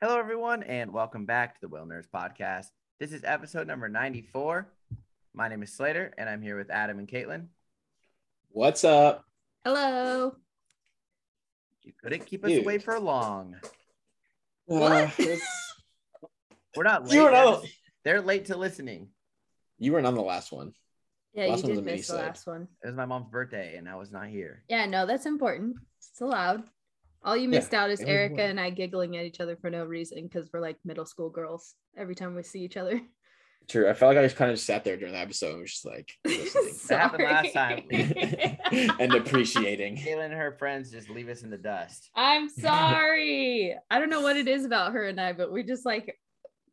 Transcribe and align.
Hello, 0.00 0.18
everyone, 0.18 0.62
and 0.62 0.92
welcome 0.92 1.26
back 1.26 1.54
to 1.54 1.60
the 1.60 1.68
Whale 1.68 1.84
Nerds 1.86 2.08
Podcast. 2.08 2.66
This 2.98 3.12
is 3.12 3.22
episode 3.24 3.66
number 3.66 3.88
94. 3.88 4.66
My 5.34 5.48
name 5.48 5.62
is 5.62 5.72
Slater, 5.72 6.12
and 6.16 6.28
I'm 6.28 6.42
here 6.42 6.56
with 6.56 6.70
Adam 6.70 6.98
and 6.98 7.08
Caitlin. 7.08 7.46
What's 8.50 8.82
up? 8.84 9.24
Hello. 9.64 10.34
You 11.82 11.92
couldn't 12.02 12.26
keep 12.26 12.44
us 12.44 12.50
Dude. 12.50 12.62
away 12.64 12.78
for 12.78 12.98
long. 12.98 13.56
What? 14.66 14.92
Uh, 14.92 15.08
We're 16.76 16.84
not 16.84 17.04
late. 17.06 17.14
you, 17.14 17.22
were 17.24 17.30
they're, 17.30 17.44
not, 17.44 17.64
they're 18.04 18.20
late 18.22 18.46
to 18.46 18.56
listening. 18.56 19.08
you 19.78 19.92
weren't 19.92 20.06
on 20.06 20.14
the 20.14 20.22
last 20.22 20.52
one. 20.52 20.72
Yeah, 21.34 21.46
Last 21.46 21.62
you 21.64 21.74
one's 21.74 21.78
did 21.84 21.88
a 21.88 21.96
miss 21.96 22.06
the 22.08 22.14
mini-sode. 22.14 22.26
last 22.26 22.46
one. 22.46 22.68
It 22.82 22.86
was 22.86 22.96
my 22.96 23.04
mom's 23.06 23.28
birthday, 23.30 23.76
and 23.76 23.88
I 23.88 23.96
was 23.96 24.10
not 24.10 24.28
here. 24.28 24.62
Yeah, 24.68 24.86
no, 24.86 25.06
that's 25.06 25.26
important. 25.26 25.76
It's 25.98 26.20
allowed. 26.20 26.64
All 27.22 27.36
you 27.36 27.44
Yeah, 27.44 27.58
missed 27.58 27.74
out 27.74 27.90
is 27.90 28.00
Erica 28.00 28.32
important. 28.32 28.50
and 28.50 28.60
I 28.60 28.70
giggling 28.70 29.16
at 29.16 29.24
each 29.24 29.40
other 29.40 29.56
for 29.56 29.70
no 29.70 29.84
reason 29.84 30.22
because 30.24 30.48
we're 30.52 30.60
like 30.60 30.78
middle 30.84 31.04
school 31.04 31.30
girls 31.30 31.74
every 31.96 32.14
time 32.14 32.34
we 32.34 32.42
see 32.42 32.60
each 32.60 32.76
other. 32.76 33.00
True. 33.68 33.88
I 33.88 33.92
felt 33.92 34.14
like 34.14 34.18
I 34.18 34.26
just 34.26 34.36
kind 34.36 34.50
of 34.50 34.58
sat 34.58 34.84
there 34.84 34.96
during 34.96 35.12
the 35.12 35.20
episode 35.20 35.52
and 35.52 35.60
was 35.60 35.70
just 35.70 35.84
like 35.84 36.10
listening 36.24 36.72
That 36.88 36.98
happened 37.00 37.24
last 37.24 37.52
time. 37.52 37.82
and 38.98 39.14
appreciating. 39.14 39.96
Caitlin 39.96 40.24
and 40.24 40.32
her 40.34 40.56
friends 40.58 40.90
just 40.90 41.10
leave 41.10 41.28
us 41.28 41.42
in 41.42 41.50
the 41.50 41.58
dust. 41.58 42.10
I'm 42.16 42.48
sorry. 42.48 43.76
I 43.90 43.98
don't 43.98 44.10
know 44.10 44.22
what 44.22 44.36
it 44.38 44.48
is 44.48 44.64
about 44.64 44.92
her 44.94 45.06
and 45.06 45.20
I, 45.20 45.34
but 45.34 45.52
we 45.52 45.62
just 45.62 45.84
like 45.84 46.18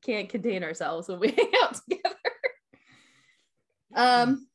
can't 0.04 0.30
contain 0.30 0.64
ourselves 0.64 1.09
when 1.09 1.20
we 1.20 1.28
hang 1.32 1.52
out 1.62 1.76
together. 1.90 2.16
Um 3.95 4.48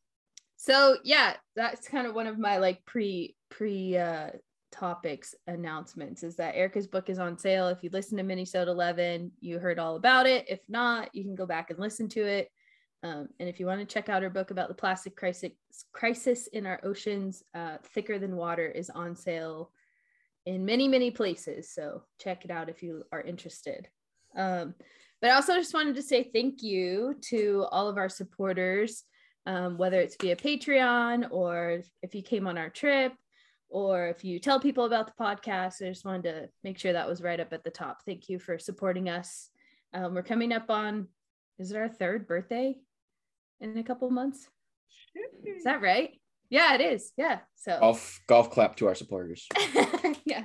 so 0.57 0.97
yeah, 1.05 1.35
that's 1.55 1.87
kind 1.87 2.07
of 2.07 2.15
one 2.15 2.27
of 2.27 2.39
my 2.39 2.59
like 2.59 2.85
pre 2.87 3.37
pre 3.51 3.97
uh 3.99 4.31
topics 4.73 5.35
announcements 5.47 6.23
is 6.23 6.35
that 6.37 6.57
Erica's 6.57 6.87
book 6.87 7.09
is 7.09 7.19
on 7.19 7.39
sale. 7.39 7.69
If 7.69 7.85
you 7.85 7.91
listen 7.93 8.17
to 8.19 8.25
Minisode 8.25 8.67
11, 8.67 9.31
you 9.41 9.59
heard 9.59 9.79
all 9.79 9.97
about 9.97 10.27
it. 10.27 10.47
If 10.49 10.61
not, 10.69 11.15
you 11.15 11.23
can 11.23 11.35
go 11.35 11.47
back 11.47 11.71
and 11.71 11.79
listen 11.79 12.09
to 12.11 12.27
it. 12.27 12.51
Um, 13.05 13.29
and 13.39 13.49
if 13.49 13.61
you 13.61 13.67
want 13.67 13.81
to 13.81 13.87
check 13.87 14.09
out 14.09 14.23
her 14.23 14.31
book 14.31 14.51
about 14.51 14.69
the 14.69 14.75
plastic 14.75 15.17
crisis 15.17 15.53
crisis 15.93 16.47
in 16.49 16.67
our 16.67 16.81
oceans, 16.85 17.43
uh, 17.55 17.79
Thicker 17.95 18.19
Than 18.19 18.37
Water 18.37 18.67
is 18.67 18.91
on 18.91 19.17
sale 19.17 19.71
in 20.47 20.65
many, 20.65 20.89
many 20.89 21.11
places. 21.11 21.71
So 21.73 22.03
check 22.21 22.45
it 22.45 22.51
out 22.51 22.69
if 22.69 22.83
you 22.83 23.05
are 23.13 23.21
interested. 23.21 23.89
Um, 24.37 24.75
but 25.21 25.31
I 25.31 25.35
also 25.35 25.55
just 25.55 25.75
wanted 25.75 25.97
to 25.97 26.03
say 26.03 26.31
thank 26.33 26.63
you 26.63 27.17
to 27.29 27.67
all 27.71 27.89
of 27.89 27.97
our 27.97 28.09
supporters, 28.09 29.05
um, 29.47 29.79
whether 29.79 30.01
it's 30.01 30.17
via 30.21 30.37
Patreon 30.37 31.29
or 31.31 31.83
if 32.03 32.15
you 32.15 32.23
came 32.23 32.47
on 32.47 32.59
our 32.59 32.71
trip 32.71 33.13
or 33.73 34.09
if 34.09 34.23
you 34.23 34.39
tell 34.39 34.61
people 34.61 34.85
about 34.85 35.07
the 35.07 35.25
podcast. 35.25 35.85
I 35.85 35.89
just 35.89 36.05
wanted 36.05 36.23
to 36.25 36.49
make 36.63 36.79
sure 36.79 36.93
that 36.93 37.09
was 37.09 37.23
right 37.23 37.41
up 37.41 37.53
at 37.53 37.65
the 37.65 37.71
top. 37.71 38.01
Thank 38.05 38.29
you 38.29 38.39
for 38.39 38.59
supporting 38.59 39.09
us. 39.09 39.49
Um, 39.95 40.15
we're 40.15 40.23
coming 40.23 40.53
up 40.53 40.71
on, 40.71 41.09
is 41.59 41.73
it 41.73 41.77
our 41.77 41.89
third 41.89 42.29
birthday 42.29 42.77
in 43.61 43.79
a 43.79 43.83
couple 43.83 44.11
months? 44.11 44.47
Is 45.45 45.65
that 45.65 45.81
right? 45.81 46.11
Yeah, 46.51 46.75
it 46.75 46.83
is. 46.83 47.13
Yeah. 47.17 47.41
So 47.57 47.79
Golf 47.81 48.21
golf 48.29 48.51
clap 48.51 48.77
to 48.77 48.89
our 48.89 48.95
supporters. 48.95 49.49
yeah. 50.27 50.45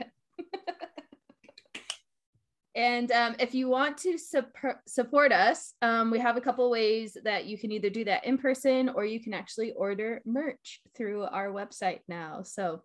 and 2.76 3.12
um, 3.12 3.36
if 3.40 3.54
you 3.54 3.68
want 3.68 3.98
to 4.00 4.18
support 4.18 4.78
support 4.88 5.34
us, 5.34 5.74
um, 5.82 6.12
we 6.12 6.20
have 6.20 6.38
a 6.38 6.42
couple 6.42 6.70
ways 6.70 7.18
that 7.26 7.46
you 7.46 7.58
can 7.58 7.74
either 7.74 7.90
do 7.90 8.06
that 8.06 8.26
in 8.26 8.38
person 8.38 8.88
or 8.90 9.04
you 9.04 9.22
can 9.22 9.34
actually 9.34 9.74
order 9.74 10.22
merch 10.26 10.80
through 10.96 11.24
our 11.24 11.50
website 11.50 12.00
now. 12.08 12.42
So 12.44 12.84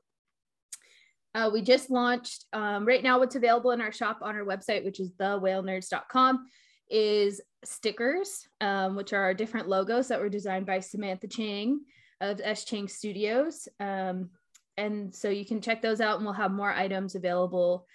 uh, 1.35 1.51
we 1.53 1.63
just 1.63 1.91
launched 1.91 2.45
um, 2.53 2.85
right 2.87 3.03
now. 3.03 3.19
What's 3.19 3.37
available 3.37 3.71
in 3.71 3.81
our 3.81 3.93
shop 3.93 4.19
on 4.23 4.37
our 4.37 4.45
website, 4.45 4.85
which 4.85 5.01
is 5.01 5.13
thewhalenerds.com, 5.13 6.47
is 6.91 7.41
stickers, 7.65 8.47
um, 8.61 8.97
which 8.97 9.13
are 9.13 9.23
our 9.23 9.35
different 9.35 9.69
logos 9.69 10.09
that 10.09 10.21
were 10.21 10.29
designed 10.29 10.67
by 10.67 10.81
Samantha 10.81 11.29
Chang 11.29 11.81
of 12.21 12.41
S 12.43 12.65
Chang 12.65 12.87
Studios. 12.89 13.67
Um, 13.81 14.31
and 14.77 15.15
so 15.15 15.29
you 15.29 15.45
can 15.45 15.61
check 15.61 15.83
those 15.83 16.01
out 16.01 16.17
and 16.17 16.25
we'll 16.25 16.35
have 16.35 16.51
more 16.51 16.71
items 16.73 17.15
available 17.15 17.87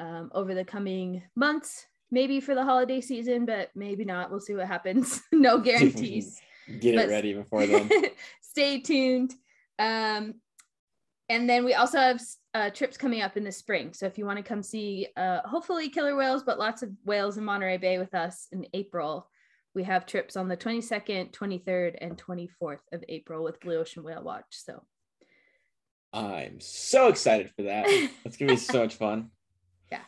um, 0.00 0.30
over 0.34 0.54
the 0.54 0.64
coming 0.64 1.22
months 1.36 1.86
maybe 2.10 2.40
for 2.40 2.54
the 2.54 2.64
holiday 2.64 3.00
season 3.00 3.46
but 3.46 3.70
maybe 3.74 4.04
not 4.04 4.30
we'll 4.30 4.40
see 4.40 4.54
what 4.54 4.66
happens 4.66 5.20
no 5.32 5.58
guarantees 5.60 6.40
Get 6.80 6.96
But- 6.96 7.04
it 7.06 7.10
ready 7.10 7.34
before 7.34 7.66
then. 7.66 7.88
stay 8.42 8.80
tuned 8.80 9.32
um, 9.78 10.34
and 11.28 11.48
then 11.48 11.64
we 11.64 11.74
also 11.74 11.98
have 11.98 12.20
uh, 12.54 12.70
trips 12.70 12.96
coming 12.96 13.20
up 13.20 13.36
in 13.36 13.44
the 13.44 13.52
spring 13.52 13.92
so 13.92 14.06
if 14.06 14.16
you 14.16 14.24
want 14.24 14.36
to 14.36 14.42
come 14.42 14.62
see 14.62 15.08
uh, 15.16 15.40
hopefully 15.44 15.88
killer 15.88 16.16
whales 16.16 16.42
but 16.42 16.58
lots 16.58 16.82
of 16.82 16.90
whales 17.04 17.36
in 17.36 17.44
monterey 17.44 17.76
bay 17.76 17.98
with 17.98 18.14
us 18.14 18.46
in 18.52 18.66
april 18.74 19.28
we 19.74 19.82
have 19.82 20.06
trips 20.06 20.36
on 20.36 20.48
the 20.48 20.56
22nd 20.56 21.32
23rd 21.32 21.96
and 22.00 22.16
24th 22.16 22.78
of 22.92 23.04
april 23.08 23.42
with 23.42 23.60
blue 23.60 23.78
ocean 23.78 24.04
whale 24.04 24.22
watch 24.22 24.46
so 24.50 24.82
I'm 26.14 26.60
so 26.60 27.08
excited 27.08 27.50
for 27.56 27.62
that. 27.62 27.86
That's 28.22 28.36
gonna 28.36 28.52
be 28.52 28.56
so 28.56 28.80
much 28.80 28.94
fun. 28.94 29.30
Yeah. 29.92 29.98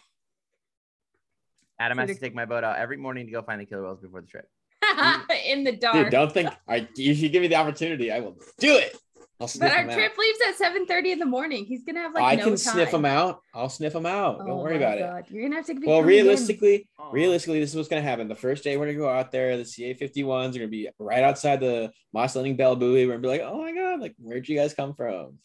Adam 1.78 1.98
has 1.98 2.08
to 2.08 2.14
take 2.14 2.34
my 2.34 2.46
boat 2.46 2.64
out 2.64 2.78
every 2.78 2.96
morning 2.96 3.26
to 3.26 3.32
go 3.32 3.42
find 3.42 3.60
the 3.60 3.66
killer 3.66 3.82
whales 3.82 4.00
before 4.00 4.20
the 4.20 4.26
trip. 4.26 4.48
in 5.46 5.64
the 5.64 5.72
dark 5.72 5.94
Dude, 5.96 6.10
don't 6.10 6.32
think 6.32 6.50
I 6.68 6.88
if 6.96 7.18
you 7.20 7.28
give 7.28 7.42
me 7.42 7.48
the 7.48 7.56
opportunity, 7.56 8.10
I 8.10 8.20
will 8.20 8.38
do 8.58 8.76
it. 8.76 8.96
I'll 9.38 9.48
sniff 9.48 9.70
But 9.70 9.78
our 9.78 9.84
trip 9.94 10.12
out. 10.12 10.18
leaves 10.18 10.38
at 10.48 10.54
7 10.56 10.86
30 10.86 11.12
in 11.12 11.18
the 11.18 11.26
morning. 11.26 11.66
He's 11.66 11.84
gonna 11.84 12.00
have 12.00 12.14
like 12.14 12.24
I 12.24 12.36
no 12.36 12.42
can 12.44 12.50
time. 12.52 12.56
sniff 12.56 12.90
them 12.90 13.04
out. 13.04 13.40
I'll 13.52 13.68
sniff 13.68 13.92
them 13.92 14.06
out. 14.06 14.38
Don't 14.38 14.50
Oh 14.50 14.56
worry 14.62 14.78
my 14.78 14.94
about 14.94 15.20
it. 15.26 15.30
You're 15.30 15.42
gonna 15.42 15.56
have 15.56 15.66
to 15.66 15.74
be 15.74 15.86
Well, 15.86 16.00
coming 16.00 16.16
in. 16.18 16.24
realistically, 16.24 16.88
realistically, 17.12 17.60
this 17.60 17.70
is 17.70 17.76
what's 17.76 17.88
gonna 17.88 18.00
happen. 18.00 18.28
The 18.28 18.34
first 18.34 18.64
day 18.64 18.76
we're 18.78 18.86
gonna 18.86 18.96
go 18.98 19.08
out 19.10 19.30
there, 19.32 19.58
the 19.58 19.64
CA 19.66 19.92
51s 19.94 20.56
are 20.56 20.60
gonna 20.60 20.68
be 20.68 20.88
right 20.98 21.22
outside 21.22 21.60
the 21.60 21.92
Moss 22.14 22.34
Landing 22.34 22.56
Bell 22.56 22.76
buoy. 22.76 23.04
We're 23.04 23.12
gonna 23.12 23.22
be 23.22 23.28
like, 23.28 23.42
oh 23.42 23.58
my 23.60 23.72
god, 23.74 24.00
like 24.00 24.14
where'd 24.18 24.48
you 24.48 24.56
guys 24.56 24.72
come 24.72 24.94
from? 24.94 25.38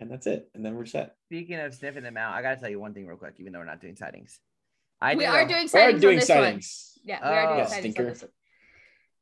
And 0.00 0.10
that's 0.10 0.26
it. 0.26 0.48
And 0.54 0.64
then 0.64 0.74
we're 0.74 0.86
set. 0.86 1.14
Speaking 1.26 1.58
of 1.60 1.72
sniffing 1.74 2.02
them 2.04 2.16
out, 2.16 2.32
I 2.34 2.42
got 2.42 2.54
to 2.54 2.60
tell 2.60 2.70
you 2.70 2.78
one 2.78 2.94
thing 2.94 3.04
real 3.06 3.16
quick, 3.16 3.34
even 3.38 3.52
though 3.52 3.58
we're 3.58 3.64
not 3.64 3.80
doing 3.80 3.96
sightings. 3.96 4.38
I 5.00 5.14
we 5.16 5.24
did 5.24 5.28
are 5.30 5.40
a- 5.40 5.48
doing 5.48 5.68
We 5.74 5.80
are 5.80 5.92
doing 5.92 6.04
on 6.14 6.18
this 6.20 6.26
sightings. 6.28 6.92
one. 7.02 7.08
Yeah, 7.08 7.20
we 7.20 7.36
are 7.36 7.42
Oh. 7.42 7.46
doing 7.48 7.58
Yeah, 7.58 7.64
sightings 7.66 7.84
on 7.86 7.92
stinker. 7.94 8.10
this 8.12 8.22
one. 8.22 8.30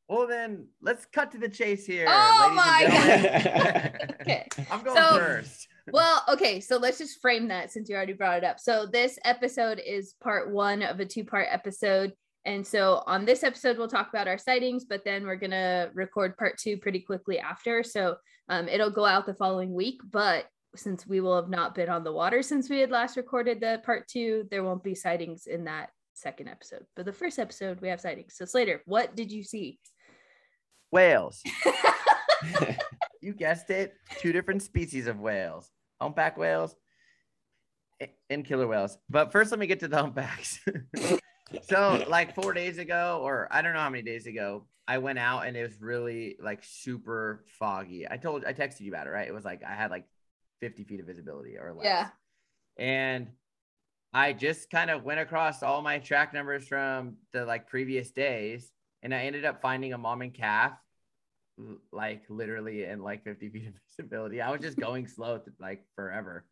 Well, 0.09 0.27
then 0.27 0.69
let's 0.81 1.05
cut 1.07 1.33
to 1.33 1.39
the 1.39 1.49
chase 1.49 1.85
here. 1.85 2.07
Oh 2.09 2.53
my 2.55 2.87
gentlemen. 2.89 3.93
Okay. 4.21 4.47
I'm 4.71 4.83
going 4.83 4.97
So- 4.97 5.19
first. 5.19 5.69
Well, 5.93 6.25
okay, 6.29 6.59
so 6.59 6.79
let's 6.79 6.99
just 6.99 7.21
frame 7.21 7.47
that 7.49 7.71
since 7.71 7.89
you 7.89 7.95
already 7.95 8.13
brought 8.13 8.39
it 8.39 8.45
up. 8.45 8.59
So 8.59 8.87
this 8.87 9.21
episode 9.25 9.79
is 9.79 10.15
part 10.21 10.51
one 10.51 10.83
of 10.83 10.99
a 10.99 11.05
two-part 11.05 11.47
episode. 11.49 12.13
And 12.45 12.67
so 12.67 13.05
on 13.07 13.25
this 13.25 13.45
episode, 13.45 13.79
we'll 13.79 13.87
talk 13.87 14.09
about 14.09 14.27
our 14.27 14.37
sightings, 14.39 14.85
but 14.85 15.05
then 15.05 15.25
we're 15.25 15.37
gonna 15.37 15.91
record 15.95 16.37
part 16.39 16.59
two 16.59 16.77
pretty 16.77 16.99
quickly 16.99 17.39
after. 17.39 17.85
So 17.85 18.17
um, 18.49 18.69
it'll 18.69 18.91
go 18.91 19.05
out 19.05 19.27
the 19.27 19.35
following 19.35 19.73
week. 19.73 20.01
But 20.11 20.47
since 20.75 21.07
we 21.07 21.21
will 21.21 21.37
have 21.37 21.49
not 21.51 21.77
been 21.77 21.89
on 21.89 22.03
the 22.03 22.13
water 22.13 22.43
since 22.43 22.69
we 22.69 22.81
had 22.81 22.91
last 22.91 23.17
recorded 23.17 23.61
the 23.61 23.81
part 23.85 24.09
two, 24.09 24.49
there 24.51 24.65
won't 24.65 24.83
be 24.83 24.95
sightings 24.97 25.47
in 25.47 25.65
that 25.65 25.91
second 26.15 26.49
episode. 26.49 26.85
But 26.97 27.05
the 27.07 27.13
first 27.13 27.39
episode, 27.39 27.81
we 27.81 27.89
have 27.89 28.01
sightings. 28.01 28.35
So 28.37 28.45
Slater, 28.45 28.83
what 28.87 29.15
did 29.15 29.31
you 29.31 29.45
see? 29.45 29.79
Whales. 30.91 31.43
You 33.23 33.33
guessed 33.33 33.71
it. 33.71 33.97
Two 34.21 34.33
different 34.33 34.63
species 34.63 35.09
of 35.09 35.19
whales 35.19 35.73
humpback 36.01 36.37
whales 36.37 36.77
and 38.29 38.45
killer 38.45 38.67
whales. 38.67 38.99
But 39.09 39.33
first, 39.33 39.51
let 39.51 39.61
me 39.61 39.67
get 39.67 39.81
to 39.81 39.89
the 39.89 39.97
humpbacks. 39.97 40.61
so, 41.63 42.05
like 42.09 42.35
four 42.35 42.53
days 42.53 42.79
ago, 42.79 43.21
or 43.23 43.49
I 43.51 43.63
don't 43.63 43.73
know 43.73 43.81
how 43.81 43.91
many 43.91 44.03
days 44.03 44.27
ago, 44.27 44.67
I 44.87 44.99
went 44.99 45.19
out 45.19 45.47
and 45.47 45.57
it 45.57 45.63
was 45.63 45.81
really 45.81 46.37
like 46.41 46.63
super 46.63 47.45
foggy. 47.59 48.07
I 48.09 48.17
told, 48.17 48.45
I 48.45 48.53
texted 48.53 48.81
you 48.81 48.93
about 48.93 49.07
it, 49.07 49.11
right? 49.11 49.27
It 49.27 49.35
was 49.35 49.45
like 49.45 49.63
I 49.65 49.75
had 49.75 49.91
like 49.91 50.07
50 50.61 50.85
feet 50.85 51.01
of 51.01 51.07
visibility 51.07 51.57
or 51.57 51.75
less. 51.75 51.85
Yeah. 51.85 52.09
And 52.79 53.29
I 54.13 54.33
just 54.33 54.71
kind 54.71 54.91
of 54.91 55.03
went 55.03 55.21
across 55.21 55.63
all 55.63 55.83
my 55.83 55.99
track 55.99 56.33
numbers 56.33 56.69
from 56.69 57.17
the 57.33 57.45
like 57.45 57.69
previous 57.69 58.11
days, 58.11 58.71
and 59.03 59.15
I 59.15 59.23
ended 59.23 59.45
up 59.45 59.63
finding 59.63 59.93
a 59.93 59.99
mom 59.99 60.23
and 60.23 60.35
calf, 60.35 60.73
like 61.93 62.23
literally 62.29 62.85
in 62.85 63.03
like 63.03 63.25
50 63.25 63.49
feet 63.51 63.69
of 63.69 63.75
visibility. 63.91 64.41
I 64.41 64.51
was 64.51 64.61
just 64.61 64.79
going 64.79 65.07
slow, 65.07 65.41
like 65.61 65.85
forever. 65.95 66.45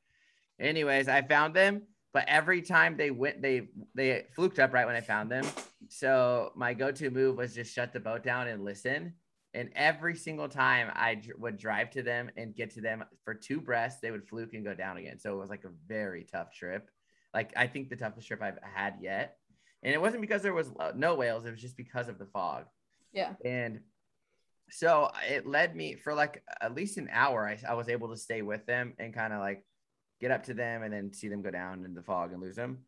Anyways, 0.60 1.08
I 1.08 1.22
found 1.22 1.54
them, 1.54 1.82
but 2.12 2.24
every 2.28 2.62
time 2.62 2.96
they 2.96 3.10
went, 3.10 3.42
they 3.42 3.68
they 3.94 4.26
fluked 4.34 4.58
up 4.58 4.72
right 4.72 4.86
when 4.86 4.94
I 4.94 5.00
found 5.00 5.30
them. 5.30 5.44
So 5.88 6.52
my 6.54 6.72
go-to 6.72 7.10
move 7.10 7.36
was 7.36 7.54
just 7.54 7.74
shut 7.74 7.92
the 7.92 8.00
boat 8.00 8.22
down 8.22 8.48
and 8.48 8.64
listen. 8.64 9.14
And 9.52 9.70
every 9.76 10.16
single 10.16 10.48
time 10.48 10.90
I 10.94 11.20
would 11.38 11.58
drive 11.58 11.90
to 11.92 12.02
them 12.02 12.30
and 12.36 12.56
get 12.56 12.70
to 12.74 12.80
them 12.80 13.04
for 13.24 13.34
two 13.34 13.60
breaths, 13.60 13.96
they 14.00 14.10
would 14.10 14.26
fluke 14.26 14.54
and 14.54 14.64
go 14.64 14.74
down 14.74 14.96
again. 14.96 15.18
So 15.18 15.32
it 15.32 15.40
was 15.40 15.50
like 15.50 15.64
a 15.64 15.70
very 15.86 16.24
tough 16.24 16.52
trip. 16.52 16.90
Like 17.32 17.52
I 17.56 17.66
think 17.66 17.88
the 17.88 17.96
toughest 17.96 18.26
trip 18.26 18.42
I've 18.42 18.58
had 18.62 18.94
yet. 19.00 19.38
And 19.84 19.92
it 19.94 20.00
wasn't 20.00 20.22
because 20.22 20.42
there 20.42 20.54
was 20.54 20.72
uh, 20.80 20.92
no 20.96 21.14
whales; 21.14 21.44
it 21.44 21.50
was 21.50 21.60
just 21.60 21.76
because 21.76 22.08
of 22.08 22.18
the 22.18 22.26
fog. 22.26 22.64
Yeah. 23.12 23.34
And 23.44 23.80
so 24.70 25.10
it 25.28 25.46
led 25.46 25.76
me 25.76 25.96
for 25.96 26.14
like 26.14 26.42
at 26.60 26.74
least 26.74 26.96
an 26.96 27.08
hour. 27.12 27.46
I, 27.46 27.58
I 27.70 27.74
was 27.74 27.88
able 27.88 28.08
to 28.08 28.16
stay 28.16 28.42
with 28.42 28.64
them 28.66 28.94
and 28.98 29.12
kind 29.14 29.32
of 29.32 29.40
like 29.40 29.64
get 30.20 30.30
up 30.30 30.44
to 30.44 30.54
them 30.54 30.82
and 30.82 30.92
then 30.92 31.12
see 31.12 31.28
them 31.28 31.42
go 31.42 31.50
down 31.50 31.84
in 31.84 31.94
the 31.94 32.02
fog 32.02 32.32
and 32.32 32.40
lose 32.40 32.56
them. 32.56 32.78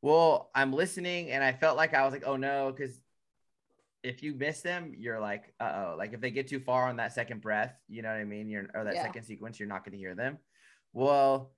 Well, 0.00 0.50
I'm 0.54 0.72
listening 0.72 1.30
and 1.30 1.44
I 1.44 1.52
felt 1.52 1.76
like 1.76 1.92
I 1.92 2.04
was 2.04 2.12
like, 2.12 2.24
oh 2.26 2.36
no, 2.36 2.72
because 2.74 3.00
if 4.02 4.22
you 4.22 4.32
miss 4.34 4.62
them, 4.62 4.94
you're 4.96 5.20
like, 5.20 5.52
uh 5.60 5.72
oh. 5.90 5.94
Like 5.98 6.12
if 6.14 6.20
they 6.20 6.30
get 6.30 6.48
too 6.48 6.60
far 6.60 6.88
on 6.88 6.96
that 6.96 7.12
second 7.12 7.40
breath, 7.42 7.74
you 7.88 8.00
know 8.00 8.08
what 8.08 8.18
I 8.18 8.24
mean? 8.24 8.48
You're 8.48 8.68
or 8.74 8.84
that 8.84 8.94
Yeah. 8.94 9.02
second 9.02 9.24
sequence, 9.24 9.58
you're 9.60 9.68
not 9.68 9.84
going 9.84 9.92
to 9.92 9.98
hear 9.98 10.14
them. 10.14 10.38
Well, 10.92 11.52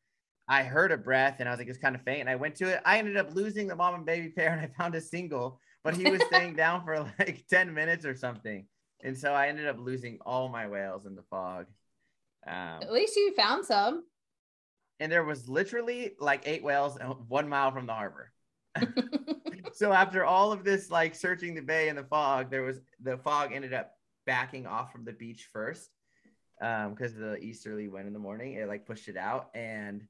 I 0.50 0.64
heard 0.64 0.91
a 0.91 0.97
breath 0.97 1.37
and 1.38 1.49
I 1.49 1.52
was 1.52 1.61
like, 1.61 1.69
it's 1.69 1.79
kind 1.79 1.94
of 1.94 2.02
faint. 2.02 2.20
And 2.23 2.29
I 2.29 2.35
went 2.35 2.56
to 2.56 2.67
it. 2.69 2.82
I 2.85 2.99
ended 2.99 3.17
up 3.17 3.32
losing 3.32 3.69
the 3.69 3.76
mom 3.76 3.94
and 3.94 4.05
baby 4.05 4.31
pair 4.31 4.50
and 4.52 4.61
I 4.61 4.67
found 4.76 4.97
a 4.97 5.00
single, 5.00 5.61
but 5.85 5.94
he 5.97 6.11
was 6.11 6.20
staying 6.25 6.56
down 6.56 6.85
for 6.85 6.99
like 7.19 7.44
10 7.49 7.73
minutes 7.73 8.05
or 8.05 8.17
something. 8.17 8.67
And 9.05 9.17
so 9.17 9.32
I 9.32 9.47
ended 9.47 9.69
up 9.69 9.79
losing 9.79 10.19
all 10.26 10.49
my 10.49 10.67
whales 10.67 11.06
in 11.06 11.14
the 11.14 11.23
fog. 11.31 11.67
Um, 12.47 12.82
At 12.82 12.93
least 12.93 13.14
you 13.14 13.32
found 13.35 13.64
some. 13.64 14.02
and 14.99 15.11
there 15.11 15.25
was 15.25 15.49
literally 15.49 16.14
like 16.19 16.43
eight 16.47 16.64
whales 16.64 16.99
uh, 17.00 17.14
one 17.29 17.49
mile 17.49 17.70
from 17.70 17.87
the 17.87 17.94
harbor. 17.94 18.32
so 19.73 19.93
after 19.93 20.25
all 20.25 20.50
of 20.53 20.64
this 20.64 20.91
like 20.91 21.14
searching 21.14 21.55
the 21.55 21.62
bay 21.62 21.88
in 21.88 21.96
the 21.96 22.05
fog 22.05 22.50
there 22.50 22.62
was 22.62 22.81
the 23.03 23.19
fog 23.19 23.53
ended 23.53 23.73
up 23.73 23.93
backing 24.26 24.67
off 24.67 24.93
from 24.93 25.05
the 25.05 25.12
beach 25.12 25.49
first 25.53 25.91
um 26.62 26.94
because 26.94 27.14
the 27.14 27.37
easterly 27.38 27.88
wind 27.88 28.06
in 28.06 28.12
the 28.12 28.19
morning 28.19 28.55
it 28.55 28.69
like 28.69 28.87
pushed 28.87 29.08
it 29.08 29.17
out 29.17 29.49
and 29.55 30.03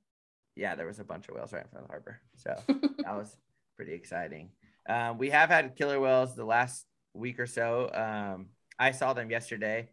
yeah 0.57 0.75
there 0.75 0.87
was 0.87 0.99
a 0.99 1.05
bunch 1.05 1.29
of 1.29 1.35
whales 1.35 1.53
right 1.53 1.65
in 1.65 1.69
front 1.69 1.85
of 1.85 1.89
the 1.89 1.93
harbor 1.93 2.21
so 2.37 2.55
that 3.05 3.17
was 3.17 3.37
pretty 3.77 3.93
exciting 3.93 4.51
um 4.89 5.19
we 5.19 5.31
have 5.31 5.49
had 5.49 5.77
killer 5.77 6.01
whales 6.01 6.35
the 6.35 6.45
last 6.45 6.87
week 7.15 7.39
or 7.39 7.47
so 7.47 7.91
um 7.93 8.47
i 8.79 8.91
saw 8.91 9.13
them 9.13 9.31
yesterday 9.31 9.89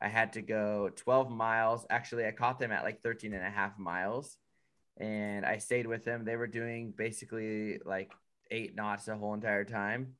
i 0.00 0.08
had 0.08 0.32
to 0.32 0.42
go 0.42 0.90
12 0.96 1.30
miles 1.30 1.86
actually 1.90 2.26
i 2.26 2.30
caught 2.30 2.58
them 2.58 2.72
at 2.72 2.84
like 2.84 3.02
13 3.02 3.32
and 3.34 3.44
a 3.44 3.50
half 3.50 3.78
miles 3.78 4.36
and 4.98 5.46
I 5.46 5.58
stayed 5.58 5.86
with 5.86 6.04
them. 6.04 6.24
They 6.24 6.36
were 6.36 6.46
doing 6.46 6.92
basically 6.96 7.78
like 7.84 8.12
eight 8.50 8.74
knots 8.74 9.04
the 9.04 9.16
whole 9.16 9.34
entire 9.34 9.64
time. 9.64 10.14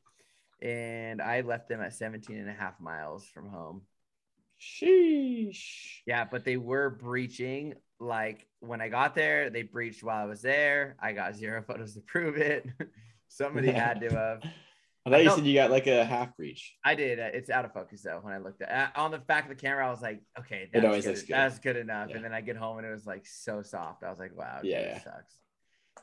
And 0.62 1.20
I 1.20 1.42
left 1.42 1.68
them 1.68 1.80
at 1.80 1.94
17 1.94 2.36
and 2.36 2.48
a 2.48 2.52
half 2.52 2.80
miles 2.80 3.24
from 3.26 3.48
home. 3.48 3.82
Sheesh. 4.60 6.00
Yeah, 6.06 6.24
but 6.24 6.44
they 6.44 6.56
were 6.56 6.90
breaching. 6.90 7.74
Like 8.00 8.46
when 8.60 8.80
I 8.80 8.88
got 8.88 9.14
there, 9.14 9.50
they 9.50 9.62
breached 9.62 10.02
while 10.02 10.22
I 10.22 10.26
was 10.26 10.42
there. 10.42 10.96
I 11.00 11.12
got 11.12 11.34
zero 11.36 11.62
photos 11.66 11.94
to 11.94 12.00
prove 12.00 12.36
it. 12.36 12.66
Somebody 13.28 13.70
had 13.70 14.00
to 14.00 14.08
have. 14.10 14.42
I 15.06 15.10
thought 15.10 15.18
you 15.20 15.24
felt- 15.26 15.38
said 15.38 15.46
you 15.46 15.54
got 15.54 15.70
like 15.70 15.86
a 15.86 16.04
half 16.04 16.36
breach. 16.36 16.76
I 16.84 16.94
did. 16.94 17.18
uh, 17.18 17.30
It's 17.32 17.48
out 17.50 17.64
of 17.64 17.72
focus 17.72 18.02
though. 18.02 18.18
When 18.22 18.34
I 18.34 18.38
looked 18.38 18.60
at 18.62 18.92
uh, 18.96 19.00
on 19.00 19.10
the 19.10 19.18
back 19.18 19.44
of 19.44 19.48
the 19.48 19.54
camera, 19.54 19.86
I 19.86 19.90
was 19.90 20.02
like, 20.02 20.20
okay, 20.38 20.62
It 20.64 20.70
that's, 20.72 20.84
always 20.84 21.04
good. 21.04 21.10
looks 21.10 21.22
good. 21.22 21.34
that's 21.34 21.58
good 21.58 21.76
enough. 21.76 22.08
Yeah. 22.10 22.16
And 22.16 22.24
then 22.24 22.32
I 22.34 22.40
get 22.42 22.56
home 22.56 22.78
and 22.78 22.86
it 22.86 22.90
was 22.90 23.06
like 23.06 23.24
so 23.26 23.62
soft. 23.62 24.02
I 24.04 24.10
was 24.10 24.18
like, 24.18 24.36
wow, 24.36 24.60
Yeah, 24.62 24.80
yeah, 24.80 24.86
yeah. 24.88 25.02
sucks. 25.04 25.38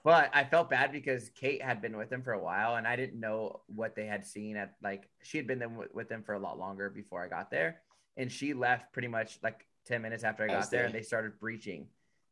But 0.03 0.29
I 0.33 0.43
felt 0.43 0.69
bad 0.69 0.91
because 0.91 1.29
Kate 1.35 1.61
had 1.61 1.81
been 1.81 1.97
with 1.97 2.09
them 2.09 2.21
for 2.23 2.33
a 2.33 2.43
while 2.43 2.75
and 2.75 2.87
I 2.87 2.95
didn't 2.95 3.19
know 3.19 3.61
what 3.67 3.95
they 3.95 4.05
had 4.05 4.25
seen 4.25 4.57
at 4.57 4.73
like 4.83 5.07
she 5.23 5.37
had 5.37 5.47
been 5.47 5.59
them 5.59 5.79
with 5.93 6.09
them 6.09 6.23
for 6.23 6.33
a 6.33 6.39
lot 6.39 6.57
longer 6.59 6.89
before 6.89 7.23
I 7.23 7.27
got 7.27 7.49
there. 7.51 7.81
And 8.17 8.31
she 8.31 8.53
left 8.53 8.91
pretty 8.91 9.07
much 9.07 9.39
like 9.43 9.65
10 9.85 10.01
minutes 10.01 10.23
after 10.23 10.43
I 10.43 10.47
got 10.47 10.57
As 10.57 10.69
there 10.69 10.85
and 10.85 10.93
they 10.93 11.01
started 11.01 11.39
breaching. 11.39 11.87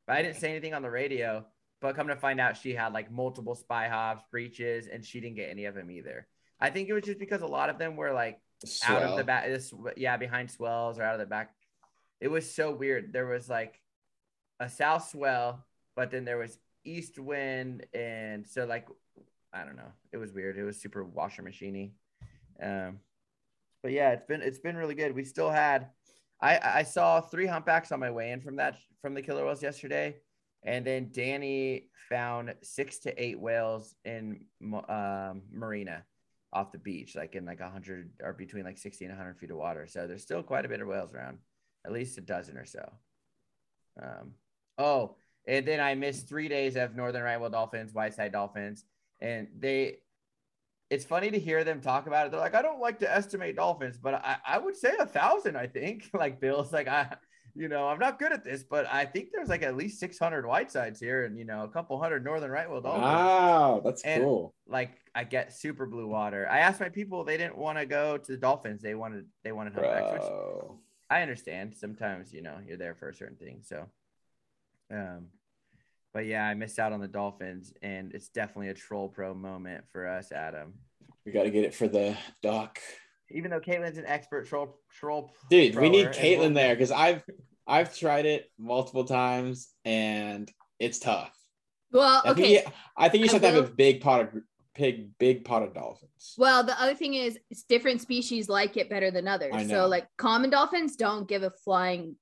But 0.08 0.18
I 0.18 0.22
didn't 0.22 0.38
say 0.38 0.50
anything 0.50 0.74
on 0.74 0.82
the 0.82 0.90
radio. 0.90 1.46
But 1.82 1.96
come 1.96 2.08
to 2.08 2.16
find 2.16 2.40
out, 2.40 2.56
she 2.56 2.74
had 2.74 2.94
like 2.94 3.12
multiple 3.12 3.56
spy 3.56 3.88
hops, 3.88 4.24
breaches, 4.32 4.88
and 4.88 5.04
she 5.04 5.20
didn't 5.20 5.36
get 5.36 5.50
any 5.50 5.66
of 5.66 5.76
them 5.76 5.92
either. 5.92 6.28
I 6.60 6.70
think 6.70 6.88
it 6.88 6.94
was 6.94 7.04
just 7.04 7.20
because 7.20 7.42
a 7.42 7.48
lot 7.48 7.70
of 7.70 7.78
them 7.78 7.96
were 7.96 8.14
like 8.14 8.40
out 8.86 9.04
of 9.04 9.18
the 9.18 9.24
back 9.24 9.46
this 9.46 9.74
yeah 9.98 10.16
behind 10.16 10.50
swells 10.50 10.98
or 10.98 11.04
out 11.04 11.14
of 11.14 11.20
the 11.20 11.26
back. 11.26 11.54
It 12.22 12.30
was 12.30 12.50
so 12.50 12.72
weird. 12.72 13.12
There 13.12 13.26
was 13.26 13.50
like 13.50 13.82
a 14.60 14.70
south 14.70 15.10
swell 15.10 15.66
but 15.96 16.12
then 16.12 16.26
there 16.26 16.38
was 16.38 16.58
east 16.86 17.20
wind 17.20 17.86
and 17.94 18.46
so 18.48 18.66
like 18.66 18.88
i 19.54 19.64
don't 19.64 19.76
know. 19.76 19.92
It 20.12 20.18
was 20.18 20.34
weird. 20.34 20.58
It 20.58 20.64
was 20.64 20.82
super 20.82 21.04
washer 21.04 21.44
machiney. 21.44 21.92
Um 22.62 23.00
but 23.82 23.92
yeah 23.92 24.12
it's 24.12 24.26
been 24.26 24.42
it's 24.42 24.60
been 24.60 24.78
really 24.78 24.96
good. 24.96 25.16
We 25.16 25.24
still 25.24 25.50
had 25.50 25.90
i 26.44 26.60
i 26.64 26.84
saw 26.84 27.20
three 27.20 27.48
humpbacks 27.48 27.92
on 27.92 28.00
my 28.00 28.12
way 28.12 28.32
in 28.32 28.42
from 28.42 28.56
that 28.56 28.78
from 29.02 29.14
the 29.14 29.22
killer 29.22 29.46
whales 29.46 29.64
yesterday 29.64 30.16
and 30.64 30.86
then 30.86 31.10
danny 31.12 31.90
found 32.10 32.54
six 32.62 33.00
to 33.00 33.24
eight 33.24 33.40
whales 33.40 33.96
in 34.06 34.46
um, 34.88 35.42
marina 35.52 36.04
off 36.54 36.72
the 36.72 36.78
beach, 36.78 37.16
like 37.16 37.36
in 37.36 37.46
like 37.46 37.60
a 37.60 37.70
hundred 37.70 38.12
or 38.22 38.32
between 38.32 38.64
like 38.64 38.78
60 38.78 39.06
and 39.06 39.14
100 39.14 39.38
feet 39.38 39.52
of 39.52 39.58
water. 39.58 39.88
So 39.88 40.08
there's 40.08 40.22
still 40.22 40.44
quite 40.44 40.66
a 40.66 40.70
bit 40.70 40.82
of 40.82 40.88
whales 40.88 41.14
around, 41.14 41.40
at 41.86 41.92
least 41.92 42.18
a 42.18 42.22
dozen 42.22 42.58
or 42.58 42.66
so. 42.66 42.92
Um, 44.02 44.34
oh, 44.78 45.16
and 45.48 45.68
then 45.68 45.80
I 45.80 45.96
missed 45.96 46.30
three 46.30 46.48
days 46.48 46.76
of 46.76 46.96
northern 46.96 47.24
right 47.24 47.40
whale 47.40 47.50
dolphins, 47.50 47.94
white 47.94 48.14
side 48.14 48.32
dolphins, 48.32 48.86
and 49.20 49.48
they. 49.58 49.98
It's 50.94 51.06
funny 51.06 51.32
to 51.32 51.40
hear 51.40 51.64
them 51.64 51.82
talk 51.82 52.08
about 52.08 52.26
it. 52.28 52.32
They're 52.32 52.40
like, 52.40 52.56
I 52.56 52.62
don't 52.62 52.80
like 52.80 53.00
to 53.00 53.12
estimate 53.12 53.56
dolphins, 53.56 53.98
but 53.98 54.14
I, 54.16 54.38
I 54.46 54.58
would 54.60 54.76
say 54.76 54.94
a 55.00 55.06
thousand. 55.06 55.56
I 55.58 55.68
think 55.68 56.10
like 56.14 56.40
Bill's 56.40 56.72
like 56.72 56.88
I, 56.88 57.16
you 57.56 57.68
know, 57.68 57.88
I'm 57.88 58.00
not 58.00 58.20
good 58.20 58.32
at 58.32 58.44
this, 58.44 58.64
but 58.64 58.86
I 58.92 59.06
think 59.06 59.30
there's 59.32 59.50
like 59.50 59.64
at 59.64 59.76
least 59.76 60.00
600 60.00 60.46
whitesides 60.46 61.00
here, 61.00 61.26
and 61.26 61.38
you 61.38 61.46
know, 61.46 61.64
a 61.64 61.68
couple 61.68 62.00
hundred 62.02 62.24
northern 62.24 62.52
right 62.52 62.70
whale 62.70 62.82
dolphins 62.82 63.04
Wow, 63.04 63.82
that's 63.84 64.04
And- 64.04 64.24
cool. 64.24 64.54
like 64.68 64.92
I 65.16 65.24
get 65.24 65.54
super 65.54 65.86
blue 65.86 66.08
water. 66.08 66.48
I 66.50 66.60
asked 66.60 66.80
my 66.80 66.90
people; 66.90 67.24
they 67.24 67.38
didn't 67.38 67.58
want 67.58 67.78
to 67.80 67.86
go 67.86 68.18
to 68.18 68.32
the 68.32 68.38
dolphins. 68.38 68.82
They 68.82 68.96
wanted 68.96 69.26
they 69.44 69.52
wanted 69.52 69.74
humpbacks, 69.74 70.14
which. 70.14 70.32
I 71.10 71.22
understand. 71.22 71.76
Sometimes 71.76 72.34
you 72.34 72.42
know 72.42 72.58
you're 72.66 72.78
there 72.78 72.96
for 72.96 73.10
a 73.10 73.14
certain 73.14 73.38
thing. 73.38 73.60
So, 73.62 73.86
um, 74.92 75.28
but 76.14 76.26
yeah, 76.26 76.46
I 76.46 76.54
missed 76.54 76.80
out 76.80 76.94
on 76.94 77.00
the 77.00 77.08
dolphins, 77.08 77.74
and 77.82 78.14
it's 78.14 78.30
definitely 78.30 78.70
a 78.70 78.74
troll 78.74 79.10
pro 79.10 79.34
moment 79.34 79.84
for 79.92 80.08
us, 80.08 80.32
Adam. 80.32 80.74
We 81.26 81.32
got 81.32 81.44
to 81.44 81.50
get 81.52 81.64
it 81.64 81.74
for 81.74 81.88
the 81.88 82.16
doc. 82.42 82.80
Even 83.32 83.50
though 83.50 83.60
Caitlin's 83.60 83.98
an 83.98 84.06
expert 84.06 84.48
troll 84.48 84.78
troll, 84.92 85.32
Dude, 85.50 85.76
we 85.76 85.90
need 85.90 86.08
Caitlin 86.08 86.40
we'll- 86.40 86.50
there 86.54 86.76
because 86.76 86.92
I've 86.92 87.24
I've 87.66 87.98
tried 87.98 88.26
it 88.26 88.52
multiple 88.60 89.06
times 89.06 89.70
and 89.86 90.52
it's 90.80 91.00
tough. 91.00 91.32
well, 91.92 92.22
I 92.26 92.34
think 92.34 92.40
okay. 92.40 92.54
you, 92.54 92.62
I 92.98 93.10
think 93.10 93.22
you 93.22 93.30
just 93.30 93.42
I 93.44 93.48
have 93.48 93.56
to 93.56 93.62
have 93.62 93.70
a 93.72 93.74
big 93.74 94.02
pot 94.02 94.22
of 94.22 94.42
big 94.76 95.18
big 95.18 95.46
pot 95.46 95.64
of 95.64 95.74
dolphins. 95.74 96.36
Well, 96.38 96.64
the 96.64 96.80
other 96.80 96.94
thing 96.94 97.14
is, 97.16 97.40
it's 97.50 97.64
different 97.64 98.02
species 98.02 98.50
like 98.50 98.76
it 98.78 98.90
better 98.90 99.10
than 99.12 99.28
others. 99.28 99.54
I 99.56 99.64
So, 99.66 99.74
know. 99.84 99.88
like 99.88 100.08
common 100.18 100.50
dolphins 100.50 100.96
don't 100.98 101.28
give 101.28 101.42
a 101.44 101.52
flying 101.64 102.18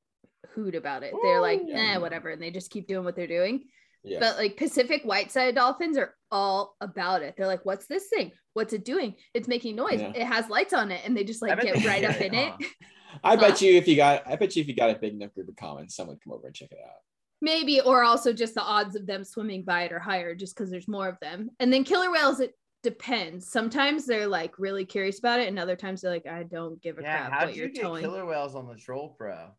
hoot 0.53 0.75
about 0.75 1.03
it. 1.03 1.13
They're 1.23 1.41
like, 1.41 1.61
Ooh. 1.61 1.73
eh, 1.73 1.97
whatever, 1.97 2.29
and 2.29 2.41
they 2.41 2.51
just 2.51 2.69
keep 2.71 2.87
doing 2.87 3.03
what 3.03 3.15
they're 3.15 3.27
doing. 3.27 3.65
Yeah. 4.03 4.19
But 4.19 4.37
like 4.37 4.57
Pacific 4.57 5.03
white-sided 5.03 5.55
dolphins 5.55 5.97
are 5.97 6.15
all 6.31 6.75
about 6.81 7.21
it. 7.21 7.35
They're 7.37 7.47
like, 7.47 7.65
"What's 7.65 7.85
this 7.87 8.07
thing? 8.07 8.31
What's 8.53 8.73
it 8.73 8.83
doing? 8.85 9.15
It's 9.33 9.47
making 9.47 9.75
noise. 9.75 9.99
Yeah. 10.01 10.11
It 10.15 10.23
has 10.25 10.49
lights 10.49 10.73
on 10.73 10.91
it," 10.91 11.01
and 11.05 11.15
they 11.15 11.23
just 11.23 11.41
like 11.41 11.61
get 11.61 11.85
right 11.85 12.03
up 12.03 12.19
in 12.19 12.33
it. 12.33 12.53
huh? 12.59 12.67
I 13.23 13.35
bet 13.35 13.59
Huh? 13.59 13.65
you 13.65 13.75
if 13.77 13.87
you 13.87 13.95
got 13.97 14.25
I 14.27 14.35
bet 14.37 14.55
you 14.55 14.61
if 14.61 14.67
you 14.67 14.75
got 14.75 14.89
a 14.89 14.95
big 14.99 15.13
enough 15.13 15.33
group 15.33 15.49
of 15.49 15.55
comments, 15.55 15.95
someone 15.95 16.15
would 16.15 16.23
come 16.23 16.33
over 16.33 16.47
and 16.47 16.55
check 16.55 16.71
it 16.71 16.79
out. 16.83 16.95
Maybe, 17.43 17.81
or 17.81 18.03
also 18.03 18.33
just 18.33 18.53
the 18.55 18.61
odds 18.63 18.95
of 18.95 19.05
them 19.05 19.23
swimming 19.23 19.63
by 19.63 19.83
it 19.83 19.91
are 19.91 19.99
higher 19.99 20.33
just 20.35 20.55
because 20.55 20.69
there's 20.71 20.87
more 20.87 21.09
of 21.09 21.17
them. 21.21 21.49
And 21.59 21.73
then 21.73 21.83
killer 21.83 22.11
whales, 22.11 22.39
it 22.39 22.53
depends. 22.83 23.49
Sometimes 23.51 24.05
they're 24.05 24.27
like 24.27 24.57
really 24.59 24.85
curious 24.85 25.19
about 25.19 25.39
it, 25.39 25.47
and 25.47 25.57
other 25.59 25.75
times 25.75 26.01
they're 26.01 26.11
like, 26.11 26.25
I 26.27 26.43
don't 26.43 26.81
give 26.81 26.97
a 26.99 27.01
Yeah, 27.01 27.17
crap 27.27 27.31
how 27.31 27.39
what 27.39 27.47
did 27.47 27.55
you're 27.57 27.67
you 27.67 27.73
get 27.73 27.81
towing. 27.83 28.01
killer 28.03 28.25
whales 28.25 28.55
on 28.55 28.67
the 28.67 28.75
troll 28.75 29.15
pro? 29.17 29.49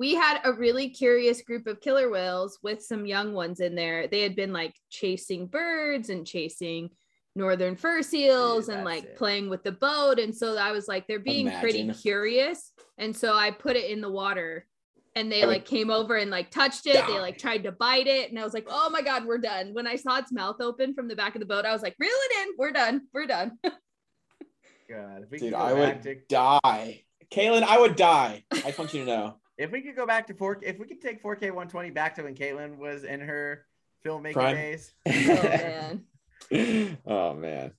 We 0.00 0.14
had 0.14 0.40
a 0.44 0.52
really 0.54 0.88
curious 0.88 1.42
group 1.42 1.66
of 1.66 1.82
killer 1.82 2.08
whales 2.08 2.58
with 2.62 2.82
some 2.82 3.04
young 3.04 3.34
ones 3.34 3.60
in 3.60 3.74
there. 3.74 4.06
They 4.06 4.22
had 4.22 4.34
been 4.34 4.50
like 4.50 4.74
chasing 4.88 5.46
birds 5.46 6.08
and 6.08 6.26
chasing 6.26 6.88
northern 7.36 7.76
fur 7.76 8.00
seals 8.00 8.66
Dude, 8.66 8.76
and 8.76 8.84
like 8.86 9.04
it. 9.04 9.16
playing 9.16 9.50
with 9.50 9.62
the 9.62 9.72
boat. 9.72 10.18
And 10.18 10.34
so 10.34 10.56
I 10.56 10.72
was 10.72 10.88
like, 10.88 11.06
they're 11.06 11.18
being 11.18 11.52
pretty 11.60 11.92
curious. 11.92 12.72
And 12.96 13.14
so 13.14 13.34
I 13.34 13.50
put 13.50 13.76
it 13.76 13.90
in 13.90 14.00
the 14.00 14.10
water 14.10 14.66
and 15.14 15.30
they 15.30 15.42
I 15.42 15.46
would 15.46 15.52
like 15.52 15.64
came 15.66 15.90
over 15.90 16.16
and 16.16 16.30
like 16.30 16.50
touched 16.50 16.86
it. 16.86 17.06
They 17.06 17.20
like 17.20 17.36
tried 17.36 17.64
to 17.64 17.72
bite 17.72 18.06
it. 18.06 18.30
And 18.30 18.38
I 18.38 18.44
was 18.44 18.54
like, 18.54 18.68
oh 18.70 18.88
my 18.88 19.02
God, 19.02 19.26
we're 19.26 19.36
done. 19.36 19.74
When 19.74 19.86
I 19.86 19.96
saw 19.96 20.16
its 20.16 20.32
mouth 20.32 20.62
open 20.62 20.94
from 20.94 21.08
the 21.08 21.16
back 21.16 21.34
of 21.34 21.40
the 21.40 21.46
boat, 21.46 21.66
I 21.66 21.74
was 21.74 21.82
like, 21.82 21.96
reel 21.98 22.10
it 22.10 22.48
in. 22.48 22.54
We're 22.56 22.72
done. 22.72 23.02
We're 23.12 23.26
done. 23.26 23.58
God, 23.64 25.24
if 25.24 25.30
we 25.30 25.36
Dude, 25.36 25.50
go 25.50 25.58
I 25.58 25.74
would 25.74 26.02
to 26.04 26.14
die. 26.26 27.02
Caitlin, 27.30 27.64
I 27.64 27.78
would 27.78 27.96
die. 27.96 28.44
I 28.50 28.60
just 28.60 28.78
want 28.78 28.94
you 28.94 29.04
to 29.04 29.06
know. 29.06 29.39
If 29.60 29.70
we 29.70 29.82
could 29.82 29.94
go 29.94 30.06
back 30.06 30.26
to 30.28 30.34
four, 30.34 30.58
if 30.62 30.78
we 30.78 30.86
could 30.86 31.00
take 31.02 31.22
4K 31.22 31.42
120 31.42 31.90
back 31.90 32.14
to 32.16 32.22
when 32.22 32.34
Caitlin 32.34 32.78
was 32.78 33.04
in 33.04 33.20
her 33.20 33.66
filmmaking 34.04 34.32
Prime. 34.32 34.56
days. 34.56 34.92
Oh 36.50 36.56
man. 36.56 36.96
oh 37.06 37.34
man. 37.34 37.72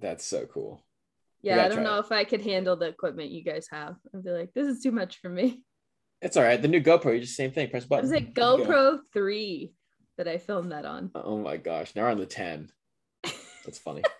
That's 0.00 0.24
so 0.24 0.44
cool. 0.46 0.82
Yeah, 1.42 1.64
I 1.64 1.68
don't 1.68 1.84
know 1.84 1.96
it. 1.98 2.00
if 2.06 2.12
I 2.12 2.24
could 2.24 2.42
handle 2.42 2.74
the 2.76 2.86
equipment 2.86 3.30
you 3.30 3.44
guys 3.44 3.68
have. 3.70 3.94
I'd 4.12 4.24
be 4.24 4.30
like, 4.30 4.52
this 4.52 4.66
is 4.66 4.82
too 4.82 4.90
much 4.90 5.18
for 5.20 5.28
me. 5.28 5.62
It's 6.20 6.36
all 6.36 6.42
right. 6.42 6.60
The 6.60 6.68
new 6.68 6.82
GoPro, 6.82 7.14
you 7.14 7.20
just 7.20 7.36
same 7.36 7.52
thing. 7.52 7.70
Press 7.70 7.84
It 7.84 7.88
button. 7.88 8.02
was 8.02 8.10
like 8.12 8.34
There 8.34 8.50
you 8.58 8.58
go. 8.58 8.66
GoPro 8.66 8.98
3 9.12 9.72
that 10.18 10.28
I 10.28 10.36
filmed 10.38 10.72
that 10.72 10.84
on. 10.84 11.12
Oh 11.14 11.38
my 11.38 11.56
gosh. 11.56 11.94
Now 11.94 12.02
we're 12.02 12.10
on 12.10 12.18
the 12.18 12.26
10. 12.26 12.70
That's 13.64 13.78
funny. 13.78 14.02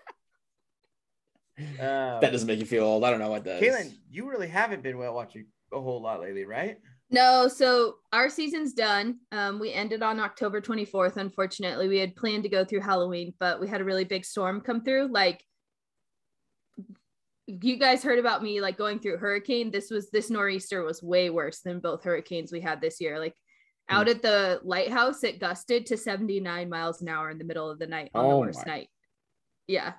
Um, 1.59 2.21
that 2.21 2.31
doesn't 2.31 2.47
make 2.47 2.57
you 2.59 2.65
feel 2.65 2.85
old. 2.85 3.03
I 3.03 3.11
don't 3.11 3.19
know 3.19 3.29
what 3.29 3.43
does. 3.43 3.61
Caitlin, 3.61 3.93
you 4.09 4.27
really 4.27 4.47
haven't 4.47 4.81
been 4.81 4.97
well 4.97 5.13
watching 5.13 5.45
a 5.71 5.79
whole 5.79 6.01
lot 6.01 6.19
lately, 6.21 6.43
right? 6.43 6.79
No, 7.11 7.47
so 7.49 7.95
our 8.13 8.29
season's 8.29 8.73
done. 8.73 9.19
Um, 9.33 9.59
we 9.59 9.73
ended 9.73 10.01
on 10.01 10.19
October 10.19 10.61
24th. 10.61 11.17
Unfortunately, 11.17 11.87
we 11.89 11.97
had 11.99 12.15
planned 12.15 12.43
to 12.43 12.49
go 12.49 12.63
through 12.63 12.79
Halloween, 12.81 13.33
but 13.39 13.59
we 13.59 13.67
had 13.67 13.81
a 13.81 13.83
really 13.83 14.05
big 14.05 14.23
storm 14.23 14.61
come 14.61 14.81
through. 14.83 15.07
Like, 15.11 15.43
you 17.47 17.77
guys 17.77 18.01
heard 18.01 18.19
about 18.19 18.41
me 18.41 18.61
like 18.61 18.77
going 18.77 18.99
through 18.99 19.17
hurricane. 19.17 19.71
This 19.71 19.89
was 19.91 20.09
this 20.09 20.29
nor'easter 20.29 20.83
was 20.83 21.03
way 21.03 21.29
worse 21.29 21.59
than 21.59 21.79
both 21.81 22.03
hurricanes 22.03 22.51
we 22.51 22.61
had 22.61 22.79
this 22.79 23.01
year. 23.01 23.19
Like, 23.19 23.35
out 23.89 24.07
at 24.07 24.21
the 24.21 24.61
lighthouse, 24.63 25.21
it 25.25 25.39
gusted 25.39 25.85
to 25.87 25.97
79 25.97 26.69
miles 26.69 27.01
an 27.01 27.09
hour 27.09 27.29
in 27.29 27.37
the 27.37 27.43
middle 27.43 27.69
of 27.69 27.77
the 27.77 27.87
night 27.87 28.09
on 28.13 28.23
the 28.29 28.35
Oh 28.35 28.39
worst 28.39 28.65
my- 28.65 28.71
night. 28.71 28.89
Yeah, 29.67 29.93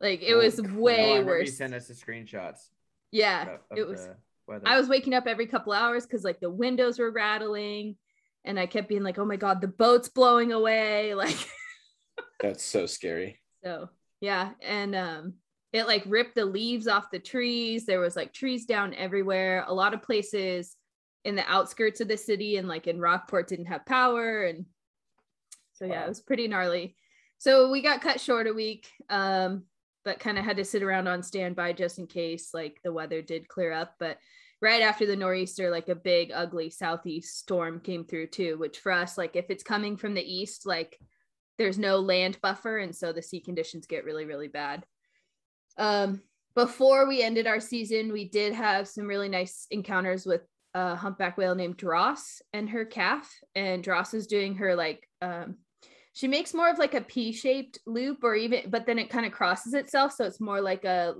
like 0.00 0.22
it 0.22 0.34
was. 0.34 0.58
Oh, 0.58 0.64
I 0.64 0.72
way 0.72 1.08
remember 1.12 1.32
you 1.34 1.40
worse. 1.40 1.56
sent 1.58 1.74
us 1.74 1.88
the 1.88 1.94
screenshots. 1.94 2.68
Yeah, 3.12 3.42
of- 3.42 3.60
of 3.70 3.78
it 3.78 3.86
was. 3.86 4.06
the 4.06 4.16
weather. 4.48 4.64
I 4.66 4.78
was 4.78 4.88
waking 4.88 5.14
up 5.14 5.26
every 5.26 5.46
couple 5.46 5.72
hours 5.72 6.04
because 6.06 6.24
like 6.24 6.40
the 6.40 6.50
windows 6.50 6.98
were 6.98 7.10
rattling, 7.10 7.96
and 8.44 8.58
I 8.58 8.66
kept 8.66 8.88
being 8.88 9.02
like, 9.02 9.18
"Oh 9.18 9.24
my 9.24 9.36
god, 9.36 9.60
the 9.60 9.68
boat's 9.68 10.08
blowing 10.08 10.52
away!" 10.52 11.14
Like, 11.14 11.36
That's 12.40 12.64
so 12.64 12.86
scary. 12.86 13.40
so 13.62 13.88
yeah, 14.20 14.50
and 14.60 14.94
um, 14.94 15.34
it 15.72 15.86
like 15.86 16.02
ripped 16.06 16.34
the 16.34 16.44
leaves 16.44 16.88
off 16.88 17.10
the 17.10 17.18
trees. 17.18 17.86
There 17.86 18.00
was 18.00 18.16
like 18.16 18.32
trees 18.32 18.64
down 18.66 18.94
everywhere. 18.94 19.64
A 19.68 19.74
lot 19.74 19.94
of 19.94 20.02
places 20.02 20.74
in 21.24 21.34
the 21.36 21.48
outskirts 21.50 22.00
of 22.00 22.08
the 22.08 22.16
city 22.16 22.56
and 22.56 22.66
like 22.68 22.86
in 22.86 23.00
Rockport 23.00 23.48
didn't 23.48 23.66
have 23.66 23.84
power, 23.86 24.44
and 24.44 24.64
so 25.74 25.84
yeah, 25.84 26.00
Wow. 26.00 26.06
it 26.06 26.08
was 26.08 26.20
pretty 26.20 26.48
gnarly. 26.48 26.96
So 27.38 27.70
we 27.70 27.82
got 27.82 28.00
cut 28.02 28.20
short 28.20 28.48
a 28.48 28.52
week, 28.52 28.88
um, 29.10 29.64
but 30.04 30.18
kind 30.18 30.38
of 30.38 30.44
had 30.44 30.56
to 30.56 30.64
sit 30.64 30.82
around 30.82 31.06
on 31.06 31.22
standby 31.22 31.72
just 31.74 31.98
in 32.00 32.06
case 32.08 32.50
like 32.52 32.80
the 32.82 32.92
weather 32.92 33.22
did 33.22 33.46
clear 33.46 33.70
up. 33.72 33.94
But 34.00 34.18
right 34.60 34.82
after 34.82 35.06
the 35.06 35.16
nor'easter, 35.16 35.70
like 35.70 35.88
a 35.88 35.94
big 35.94 36.30
ugly 36.34 36.70
southeast 36.70 37.38
storm 37.38 37.80
came 37.80 38.04
through 38.04 38.28
too, 38.28 38.58
which 38.58 38.78
for 38.78 38.92
us, 38.92 39.16
like 39.16 39.36
if 39.36 39.46
it's 39.50 39.62
coming 39.62 39.96
from 39.96 40.14
the 40.14 40.22
east, 40.22 40.66
like 40.66 40.98
there's 41.58 41.78
no 41.78 41.98
land 41.98 42.38
buffer, 42.42 42.78
and 42.78 42.94
so 42.94 43.12
the 43.12 43.22
sea 43.22 43.40
conditions 43.40 43.86
get 43.86 44.04
really, 44.04 44.24
really 44.24 44.48
bad. 44.48 44.84
Um, 45.76 46.22
before 46.54 47.06
we 47.06 47.22
ended 47.22 47.46
our 47.46 47.60
season, 47.60 48.12
we 48.12 48.28
did 48.28 48.52
have 48.52 48.88
some 48.88 49.06
really 49.06 49.28
nice 49.28 49.66
encounters 49.70 50.26
with 50.26 50.42
a 50.74 50.96
humpback 50.96 51.38
whale 51.38 51.54
named 51.54 51.76
Dross 51.76 52.42
and 52.52 52.68
her 52.70 52.84
calf. 52.84 53.32
And 53.54 53.82
Dross 53.82 54.14
is 54.14 54.26
doing 54.26 54.56
her 54.56 54.74
like 54.74 55.08
um 55.22 55.56
she 56.12 56.26
makes 56.26 56.52
more 56.52 56.68
of 56.68 56.78
like 56.78 56.94
a 56.94 57.00
P-shaped 57.00 57.78
loop 57.86 58.24
or 58.24 58.34
even 58.34 58.70
but 58.70 58.86
then 58.86 58.98
it 58.98 59.10
kind 59.10 59.24
of 59.24 59.32
crosses 59.32 59.74
itself. 59.74 60.12
So 60.12 60.24
it's 60.24 60.40
more 60.40 60.60
like 60.60 60.84
a 60.84 61.14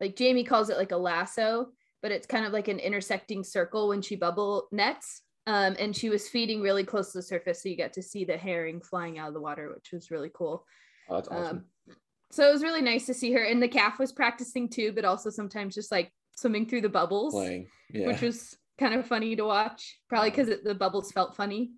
like 0.00 0.14
Jamie 0.14 0.44
calls 0.44 0.68
it 0.68 0.76
like 0.76 0.92
a 0.92 0.96
lasso, 0.96 1.68
but 2.06 2.12
it's 2.12 2.26
kind 2.28 2.46
of 2.46 2.52
like 2.52 2.68
an 2.68 2.78
intersecting 2.78 3.42
circle 3.42 3.88
when 3.88 4.00
she 4.00 4.14
bubble 4.14 4.68
nets. 4.70 5.22
Um, 5.48 5.74
and 5.76 5.94
she 5.94 6.08
was 6.08 6.28
feeding 6.28 6.60
really 6.60 6.84
close 6.84 7.10
to 7.10 7.18
the 7.18 7.22
surface, 7.22 7.60
so 7.60 7.68
you 7.68 7.76
got 7.76 7.94
to 7.94 8.02
see 8.02 8.24
the 8.24 8.36
herring 8.36 8.80
flying 8.80 9.18
out 9.18 9.26
of 9.26 9.34
the 9.34 9.40
water, 9.40 9.72
which 9.74 9.90
was 9.92 10.12
really 10.12 10.30
cool. 10.32 10.64
Oh, 11.08 11.16
that's 11.16 11.26
awesome. 11.26 11.64
Um, 11.88 11.96
so 12.30 12.48
it 12.48 12.52
was 12.52 12.62
really 12.62 12.80
nice 12.80 13.06
to 13.06 13.14
see 13.14 13.32
her. 13.32 13.42
And 13.42 13.60
the 13.60 13.66
calf 13.66 13.98
was 13.98 14.12
practicing 14.12 14.68
too, 14.68 14.92
but 14.92 15.04
also 15.04 15.30
sometimes 15.30 15.74
just 15.74 15.90
like 15.90 16.12
swimming 16.36 16.66
through 16.66 16.82
the 16.82 16.88
bubbles, 16.88 17.34
Playing. 17.34 17.66
Yeah. 17.92 18.06
which 18.06 18.20
was 18.20 18.56
kind 18.78 18.94
of 18.94 19.04
funny 19.04 19.34
to 19.34 19.42
watch. 19.42 19.98
Probably 20.08 20.30
because 20.30 20.62
the 20.62 20.76
bubbles 20.76 21.10
felt 21.10 21.34
funny. 21.34 21.72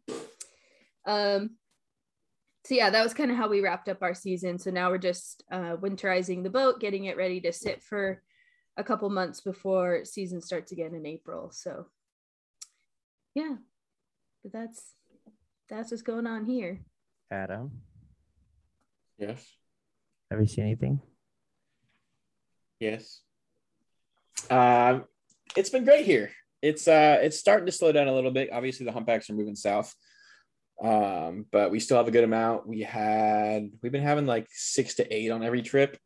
Um, 1.07 1.57
so 2.67 2.75
yeah, 2.75 2.91
that 2.91 3.03
was 3.03 3.15
kind 3.15 3.31
of 3.31 3.39
how 3.39 3.49
we 3.49 3.63
wrapped 3.63 3.89
up 3.89 4.03
our 4.03 4.13
season. 4.13 4.59
So 4.59 4.71
now 4.71 4.91
we're 4.91 4.99
just 4.99 5.43
uh, 5.51 5.77
winterizing 5.77 6.43
the 6.43 6.51
boat, 6.51 6.81
getting 6.81 7.07
it 7.07 7.17
ready 7.17 7.41
to 7.41 7.53
sit 7.55 7.83
for 7.83 8.23
a 8.79 8.85
couple 8.85 9.11
months 9.11 9.41
before 9.41 10.05
season 10.05 10.41
starts 10.41 10.73
again 10.73 10.95
in 10.95 11.05
April. 11.05 11.51
So 11.51 11.87
yeah, 13.35 13.57
but 14.43 14.53
that's 14.53 14.95
that's 15.69 15.91
what's 15.91 16.03
going 16.03 16.27
on 16.27 16.47
here. 16.47 16.81
Adam, 17.31 17.83
yes. 19.19 19.45
have 20.31 20.41
you 20.41 20.47
seen 20.47 20.65
anything? 20.65 21.01
Yes. 22.81 23.21
Um, 24.49 25.05
it's 25.57 25.71
been 25.71 25.85
great 25.85 26.07
here. 26.07 26.31
It's 26.63 26.89
uh, 26.89 27.19
it's 27.21 27.39
starting 27.39 27.67
to 27.67 27.73
slow 27.73 27.93
down 27.93 28.09
a 28.09 28.15
little 28.15 28.31
bit. 28.31 28.51
Obviously, 28.53 28.87
the 28.87 28.93
humpbacks 28.93 29.29
are 29.29 29.35
moving 29.35 29.57
south, 29.57 29.95
um, 30.83 31.47
but 31.51 31.71
we 31.71 31.81
still 31.81 31.97
have 31.97 32.09
a 32.09 32.13
good 32.13 32.25
amount. 32.25 32.67
We 32.67 32.81
had 32.81 33.71
we've 33.83 33.93
been 33.93 34.03
having 34.03 34.27
like 34.27 34.47
six 34.51 34.95
to 34.97 35.15
eight 35.15 35.31
on 35.31 35.43
every 35.43 35.63
trip, 35.63 35.99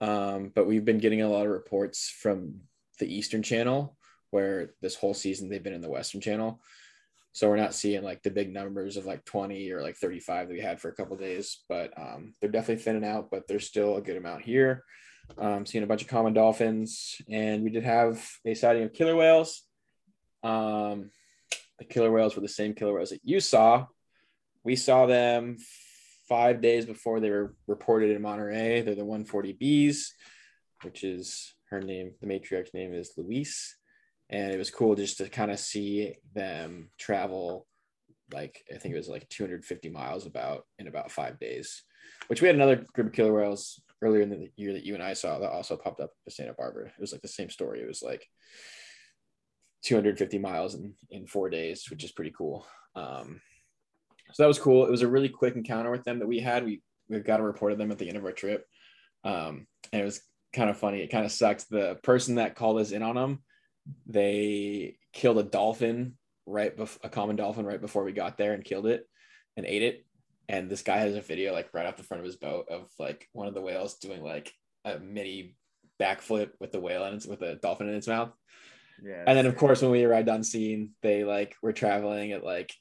um, 0.00 0.52
but 0.54 0.66
we've 0.66 0.84
been 0.84 0.98
getting 0.98 1.22
a 1.22 1.28
lot 1.28 1.46
of 1.46 1.52
reports 1.52 2.08
from 2.08 2.60
the 2.98 3.12
Eastern 3.12 3.42
Channel, 3.42 3.96
where 4.30 4.70
this 4.80 4.94
whole 4.94 5.14
season 5.14 5.48
they've 5.48 5.62
been 5.62 5.72
in 5.74 5.80
the 5.80 5.90
Western 5.90 6.20
Channel. 6.20 6.60
So 7.32 7.48
we're 7.48 7.56
not 7.56 7.74
seeing 7.74 8.04
like 8.04 8.22
the 8.22 8.30
big 8.30 8.52
numbers 8.52 8.96
of 8.96 9.06
like 9.06 9.24
20 9.24 9.70
or 9.72 9.82
like 9.82 9.96
35 9.96 10.48
that 10.48 10.54
we 10.54 10.60
had 10.60 10.80
for 10.80 10.88
a 10.88 10.94
couple 10.94 11.16
days, 11.16 11.64
but 11.68 11.92
um, 11.98 12.34
they're 12.40 12.50
definitely 12.50 12.82
thinning 12.82 13.04
out, 13.04 13.28
but 13.30 13.48
there's 13.48 13.66
still 13.66 13.96
a 13.96 14.02
good 14.02 14.16
amount 14.16 14.42
here 14.42 14.84
um, 15.38 15.66
seeing 15.66 15.84
a 15.84 15.86
bunch 15.86 16.02
of 16.02 16.08
common 16.08 16.32
dolphins, 16.32 17.16
and 17.28 17.62
we 17.62 17.70
did 17.70 17.84
have 17.84 18.24
a 18.44 18.54
sighting 18.54 18.84
of 18.84 18.92
killer 18.92 19.16
whales. 19.16 19.62
Um, 20.42 21.10
the 21.78 21.84
killer 21.84 22.10
whales 22.10 22.34
were 22.34 22.42
the 22.42 22.48
same 22.48 22.74
killer 22.74 22.94
whales 22.94 23.10
that 23.10 23.20
you 23.24 23.40
saw. 23.40 23.86
We 24.62 24.76
saw 24.76 25.06
them 25.06 25.56
five 26.28 26.60
days 26.60 26.86
before 26.86 27.20
they 27.20 27.30
were 27.30 27.54
reported 27.66 28.10
in 28.10 28.22
Monterey. 28.22 28.82
They're 28.82 28.94
the 28.94 29.02
140Bs, 29.02 30.08
which 30.82 31.04
is 31.04 31.54
her 31.70 31.80
name. 31.80 32.12
The 32.20 32.26
matriarch's 32.26 32.74
name 32.74 32.94
is 32.94 33.12
Louise, 33.16 33.76
and 34.30 34.52
it 34.52 34.58
was 34.58 34.70
cool 34.70 34.94
just 34.94 35.18
to 35.18 35.28
kind 35.28 35.50
of 35.50 35.58
see 35.58 36.14
them 36.34 36.90
travel. 36.98 37.66
Like 38.32 38.64
I 38.74 38.78
think 38.78 38.94
it 38.94 38.98
was 38.98 39.08
like 39.08 39.28
250 39.28 39.90
miles 39.90 40.26
about 40.26 40.66
in 40.78 40.88
about 40.88 41.10
five 41.10 41.38
days 41.38 41.82
which 42.28 42.40
we 42.40 42.46
had 42.46 42.56
another 42.56 42.84
group 42.92 43.08
of 43.08 43.12
killer 43.12 43.32
whales 43.32 43.80
earlier 44.02 44.22
in 44.22 44.30
the 44.30 44.50
year 44.56 44.72
that 44.72 44.84
you 44.84 44.94
and 44.94 45.02
I 45.02 45.14
saw 45.14 45.38
that 45.38 45.50
also 45.50 45.76
popped 45.76 46.00
up 46.00 46.12
at 46.26 46.32
Santa 46.32 46.54
Barbara. 46.54 46.86
It 46.86 47.00
was 47.00 47.12
like 47.12 47.22
the 47.22 47.28
same 47.28 47.50
story. 47.50 47.80
It 47.80 47.88
was 47.88 48.02
like 48.02 48.26
250 49.84 50.38
miles 50.38 50.74
in, 50.74 50.94
in 51.10 51.26
four 51.26 51.50
days, 51.50 51.86
which 51.90 52.04
is 52.04 52.12
pretty 52.12 52.32
cool. 52.36 52.66
Um, 52.94 53.40
so 54.34 54.42
that 54.42 54.48
was 54.48 54.58
cool. 54.58 54.84
It 54.84 54.90
was 54.90 55.02
a 55.02 55.08
really 55.08 55.30
quick 55.30 55.56
encounter 55.56 55.90
with 55.90 56.04
them 56.04 56.18
that 56.18 56.28
we 56.28 56.40
had. 56.40 56.64
We 56.64 56.82
we 57.08 57.20
got 57.20 57.40
a 57.40 57.44
report 57.44 57.72
of 57.72 57.78
them 57.78 57.90
at 57.90 57.98
the 57.98 58.08
end 58.08 58.16
of 58.16 58.24
our 58.24 58.32
trip. 58.32 58.66
Um, 59.24 59.66
and 59.92 60.02
it 60.02 60.04
was 60.04 60.20
kind 60.52 60.68
of 60.68 60.76
funny. 60.76 61.00
It 61.00 61.10
kind 61.10 61.24
of 61.24 61.32
sucked. 61.32 61.70
The 61.70 61.98
person 62.02 62.34
that 62.34 62.56
called 62.56 62.80
us 62.80 62.90
in 62.90 63.02
on 63.02 63.14
them, 63.14 63.42
they 64.06 64.96
killed 65.12 65.38
a 65.38 65.42
dolphin 65.42 66.16
right 66.46 66.76
before 66.76 67.00
a 67.04 67.08
common 67.08 67.36
dolphin 67.36 67.64
right 67.64 67.80
before 67.80 68.04
we 68.04 68.12
got 68.12 68.36
there 68.36 68.52
and 68.52 68.64
killed 68.64 68.86
it 68.86 69.08
and 69.56 69.64
ate 69.64 69.82
it 69.82 70.04
and 70.48 70.68
this 70.68 70.82
guy 70.82 70.98
has 70.98 71.14
a 71.14 71.20
video 71.20 71.52
like 71.52 71.72
right 71.72 71.86
off 71.86 71.96
the 71.96 72.02
front 72.02 72.20
of 72.20 72.26
his 72.26 72.36
boat 72.36 72.68
of 72.68 72.90
like 72.98 73.28
one 73.32 73.48
of 73.48 73.54
the 73.54 73.62
whales 73.62 73.94
doing 73.94 74.22
like 74.22 74.52
a 74.84 74.98
mini 74.98 75.56
backflip 76.00 76.50
with 76.60 76.72
the 76.72 76.80
whale 76.80 77.04
and 77.04 77.16
it's 77.16 77.26
with 77.26 77.40
a 77.42 77.54
dolphin 77.56 77.88
in 77.88 77.94
its 77.94 78.08
mouth. 78.08 78.30
Yeah. 79.02 79.24
And 79.26 79.36
then 79.36 79.46
of 79.46 79.56
course 79.56 79.80
when 79.80 79.90
we 79.90 80.04
arrived 80.04 80.28
on 80.28 80.44
scene, 80.44 80.90
they 81.02 81.24
like 81.24 81.56
were 81.62 81.72
traveling 81.72 82.32
at 82.32 82.44
like 82.44 82.74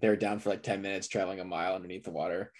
they 0.00 0.08
were 0.08 0.16
down 0.16 0.38
for 0.38 0.50
like 0.50 0.62
10 0.62 0.82
minutes 0.82 1.08
traveling 1.08 1.40
a 1.40 1.44
mile 1.44 1.74
underneath 1.74 2.04
the 2.04 2.10
water. 2.10 2.52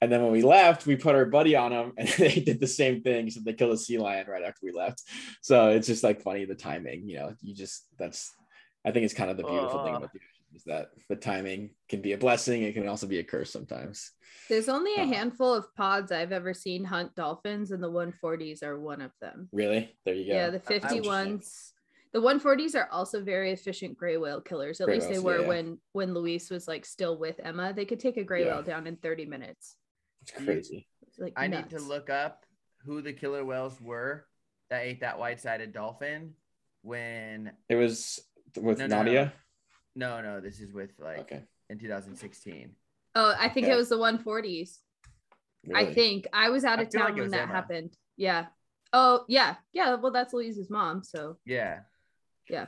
And 0.00 0.12
then 0.12 0.22
when 0.22 0.32
we 0.32 0.42
left, 0.42 0.86
we 0.86 0.94
put 0.96 1.14
our 1.14 1.24
buddy 1.24 1.56
on 1.56 1.70
them 1.70 1.92
and 1.98 2.08
they 2.08 2.34
did 2.40 2.60
the 2.60 2.66
same 2.66 3.02
thing. 3.02 3.30
So 3.30 3.40
they 3.44 3.54
killed 3.54 3.72
a 3.72 3.78
sea 3.78 3.98
lion 3.98 4.26
right 4.28 4.42
after 4.42 4.60
we 4.62 4.72
left. 4.72 5.02
So 5.42 5.70
it's 5.70 5.86
just 5.86 6.04
like 6.04 6.22
funny 6.22 6.44
the 6.44 6.54
timing, 6.54 7.08
you 7.08 7.16
know, 7.18 7.34
you 7.42 7.54
just 7.54 7.86
that's 7.98 8.30
I 8.84 8.92
think 8.92 9.04
it's 9.04 9.14
kind 9.14 9.30
of 9.30 9.36
the 9.36 9.42
beautiful 9.44 9.82
thing 9.84 9.94
Oh. 9.94 9.98
about 9.98 10.12
the 10.12 10.18
ocean 10.20 10.54
is 10.54 10.64
that 10.64 10.90
the 11.08 11.16
timing 11.16 11.70
can 11.88 12.02
be 12.02 12.12
a 12.12 12.18
blessing. 12.18 12.62
It 12.62 12.74
can 12.74 12.86
also 12.88 13.06
be 13.06 13.18
a 13.18 13.24
curse 13.24 13.50
sometimes. 13.50 14.12
There's 14.48 14.68
only 14.68 14.94
a 14.96 15.02
Uh, 15.02 15.06
handful 15.06 15.52
of 15.52 15.74
pods 15.74 16.12
I've 16.12 16.30
ever 16.30 16.54
seen 16.54 16.84
hunt 16.84 17.14
dolphins, 17.16 17.72
and 17.72 17.82
the 17.82 17.90
140s 17.90 18.62
are 18.62 18.78
one 18.78 19.00
of 19.00 19.10
them. 19.20 19.48
Really? 19.52 19.96
There 20.04 20.14
you 20.14 20.26
go. 20.26 20.34
Yeah, 20.34 20.50
the 20.50 20.62
I- 20.72 20.76
I- 20.76 20.78
51s. 20.78 21.72
The 22.16 22.22
140s 22.22 22.74
are 22.74 22.88
also 22.90 23.20
very 23.22 23.52
efficient 23.52 23.98
gray 23.98 24.16
whale 24.16 24.40
killers. 24.40 24.80
At 24.80 24.86
Gray 24.86 24.94
least 24.94 25.10
they 25.10 25.18
were 25.18 25.42
yeah. 25.42 25.48
when 25.48 25.78
when 25.92 26.14
Louise 26.14 26.48
was 26.48 26.66
like 26.66 26.86
still 26.86 27.18
with 27.18 27.38
Emma. 27.44 27.74
They 27.74 27.84
could 27.84 28.00
take 28.00 28.16
a 28.16 28.24
gray 28.24 28.46
Yeah. 28.46 28.54
whale 28.54 28.62
down 28.62 28.86
in 28.86 28.96
30 28.96 29.26
minutes. 29.26 29.76
It's 30.22 30.30
crazy. 30.30 30.88
It's 31.06 31.18
like 31.18 31.34
I 31.36 31.46
need 31.46 31.68
to 31.68 31.78
look 31.78 32.08
up 32.08 32.46
who 32.86 33.02
the 33.02 33.12
killer 33.12 33.44
whales 33.44 33.78
were 33.82 34.24
that 34.70 34.84
ate 34.84 35.00
that 35.02 35.18
white-sided 35.18 35.74
dolphin 35.74 36.32
when 36.80 37.52
It 37.68 37.74
was 37.74 38.18
with 38.56 38.78
No, 38.78 38.86
no, 38.86 38.96
Nadia. 39.02 39.34
no 39.94 40.22
no 40.22 40.40
this 40.40 40.60
is 40.60 40.72
with 40.72 40.92
like 40.98 41.18
Okay. 41.18 41.42
in 41.68 41.78
2016 41.78 42.74
Oh, 43.14 43.34
I 43.38 43.50
think 43.50 43.66
Okay. 43.66 43.74
it 43.74 43.76
was 43.76 43.90
the 43.90 43.98
140s. 43.98 44.78
I 45.74 45.92
think 45.92 46.28
I 46.32 46.48
was 46.48 46.64
out 46.64 46.80
of 46.80 46.90
feel 46.90 47.00
like 47.02 47.10
town 47.10 47.18
when 47.18 47.30
that 47.32 47.42
Emma. 47.42 47.52
happened. 47.52 47.94
Yeah. 48.16 48.46
Oh, 48.94 49.26
yeah. 49.28 49.56
Yeah. 49.74 49.96
Well, 49.96 50.12
that's 50.12 50.32
Louise's 50.32 50.70
mom. 50.70 51.02
So, 51.04 51.36
yeah 51.44 51.80
yeah. 52.48 52.66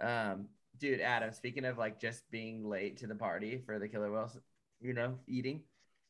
um 0.00 0.46
dude 0.78 1.00
adam 1.00 1.32
speaking 1.32 1.64
of 1.64 1.78
like 1.78 2.00
just 2.00 2.28
being 2.30 2.68
late 2.68 2.96
to 2.98 3.06
the 3.06 3.14
party 3.14 3.62
for 3.64 3.78
the 3.78 3.88
killer 3.88 4.12
whales 4.12 4.36
you 4.80 4.92
know 4.92 5.18
eating 5.26 5.62